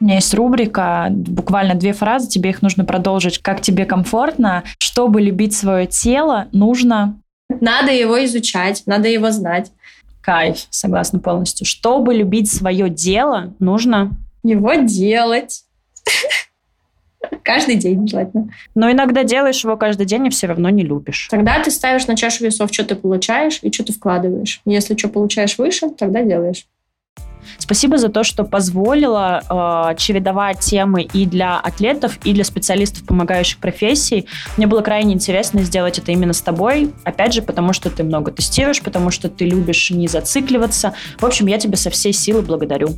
У 0.00 0.04
меня 0.04 0.14
есть 0.16 0.32
рубрика, 0.34 1.08
буквально 1.10 1.74
две 1.74 1.92
фразы, 1.92 2.28
тебе 2.28 2.50
их 2.50 2.62
нужно 2.62 2.84
продолжить. 2.84 3.38
Как 3.38 3.60
тебе 3.60 3.84
комфортно? 3.84 4.64
Чтобы 4.78 5.20
любить 5.20 5.54
свое 5.54 5.86
тело, 5.86 6.48
нужно... 6.52 7.20
Надо 7.48 7.92
его 7.92 8.24
изучать, 8.24 8.82
надо 8.86 9.08
его 9.08 9.30
знать. 9.30 9.72
Кайф, 10.20 10.66
согласна 10.70 11.18
полностью. 11.18 11.66
Чтобы 11.66 12.14
любить 12.14 12.50
свое 12.50 12.88
дело, 12.88 13.54
нужно... 13.58 14.12
Его 14.44 14.74
делать. 14.74 15.64
Каждый 17.42 17.76
день 17.76 18.06
желательно. 18.06 18.50
Но 18.74 18.90
иногда 18.90 19.24
делаешь 19.24 19.64
его 19.64 19.76
каждый 19.76 20.06
день 20.06 20.26
и 20.26 20.30
все 20.30 20.46
равно 20.46 20.68
не 20.70 20.84
любишь. 20.84 21.28
Тогда 21.30 21.60
ты 21.62 21.70
ставишь 21.70 22.06
на 22.06 22.16
чашу 22.16 22.44
весов, 22.44 22.70
что 22.72 22.84
ты 22.84 22.94
получаешь 22.94 23.58
и 23.62 23.72
что 23.72 23.84
ты 23.84 23.92
вкладываешь. 23.92 24.60
Если 24.64 24.96
что 24.96 25.08
получаешь 25.08 25.58
выше, 25.58 25.90
тогда 25.90 26.22
делаешь. 26.22 26.66
Спасибо 27.58 27.98
за 27.98 28.08
то, 28.08 28.24
что 28.24 28.44
позволила 28.44 29.90
э, 29.90 29.96
чередовать 29.96 30.60
темы 30.60 31.02
и 31.02 31.26
для 31.26 31.58
атлетов, 31.58 32.18
и 32.24 32.32
для 32.32 32.44
специалистов, 32.44 33.04
помогающих 33.04 33.58
профессий. 33.58 34.26
Мне 34.56 34.66
было 34.66 34.80
крайне 34.80 35.14
интересно 35.14 35.62
сделать 35.62 35.98
это 35.98 36.12
именно 36.12 36.32
с 36.32 36.40
тобой. 36.40 36.92
Опять 37.04 37.34
же, 37.34 37.42
потому 37.42 37.72
что 37.72 37.90
ты 37.90 38.02
много 38.02 38.30
тестируешь, 38.30 38.82
потому 38.82 39.10
что 39.10 39.28
ты 39.28 39.44
любишь 39.44 39.90
не 39.90 40.08
зацикливаться. 40.08 40.94
В 41.18 41.24
общем, 41.24 41.46
я 41.46 41.58
тебя 41.58 41.76
со 41.76 41.90
всей 41.90 42.12
силы 42.12 42.42
благодарю. 42.42 42.90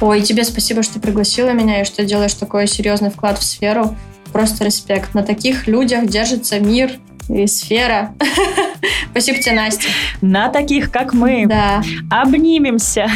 Ой, 0.00 0.20
тебе 0.22 0.44
спасибо, 0.44 0.82
что 0.82 1.00
пригласила 1.00 1.50
меня 1.50 1.80
и 1.80 1.84
что 1.84 2.04
делаешь 2.04 2.34
такой 2.34 2.66
серьезный 2.66 3.10
вклад 3.10 3.38
в 3.38 3.42
сферу. 3.42 3.96
Просто 4.32 4.64
респект. 4.64 5.14
На 5.14 5.22
таких 5.22 5.66
людях 5.66 6.06
держится 6.06 6.60
мир 6.60 6.92
и 7.28 7.46
сфера. 7.46 8.14
Спасибо 9.10 9.38
тебе, 9.38 9.54
Настя. 9.54 9.88
На 10.20 10.48
таких, 10.48 10.90
как 10.90 11.14
мы. 11.14 11.46
Да. 11.46 11.82
Обнимемся. 12.10 13.08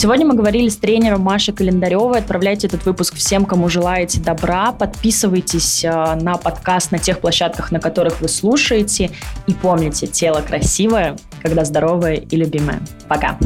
Сегодня 0.00 0.24
мы 0.24 0.34
говорили 0.34 0.70
с 0.70 0.78
тренером 0.78 1.20
Машей 1.20 1.52
Календаревой. 1.52 2.20
Отправляйте 2.20 2.68
этот 2.68 2.86
выпуск 2.86 3.16
всем, 3.16 3.44
кому 3.44 3.68
желаете 3.68 4.18
добра. 4.18 4.72
Подписывайтесь 4.72 5.84
э, 5.84 5.90
на 6.14 6.38
подкаст 6.38 6.90
на 6.90 6.98
тех 6.98 7.20
площадках, 7.20 7.70
на 7.70 7.80
которых 7.80 8.22
вы 8.22 8.28
слушаете. 8.28 9.10
И 9.46 9.52
помните, 9.52 10.06
тело 10.06 10.40
красивое, 10.40 11.18
когда 11.42 11.66
здоровое 11.66 12.14
и 12.14 12.36
любимое. 12.36 12.80
Пока. 13.08 13.36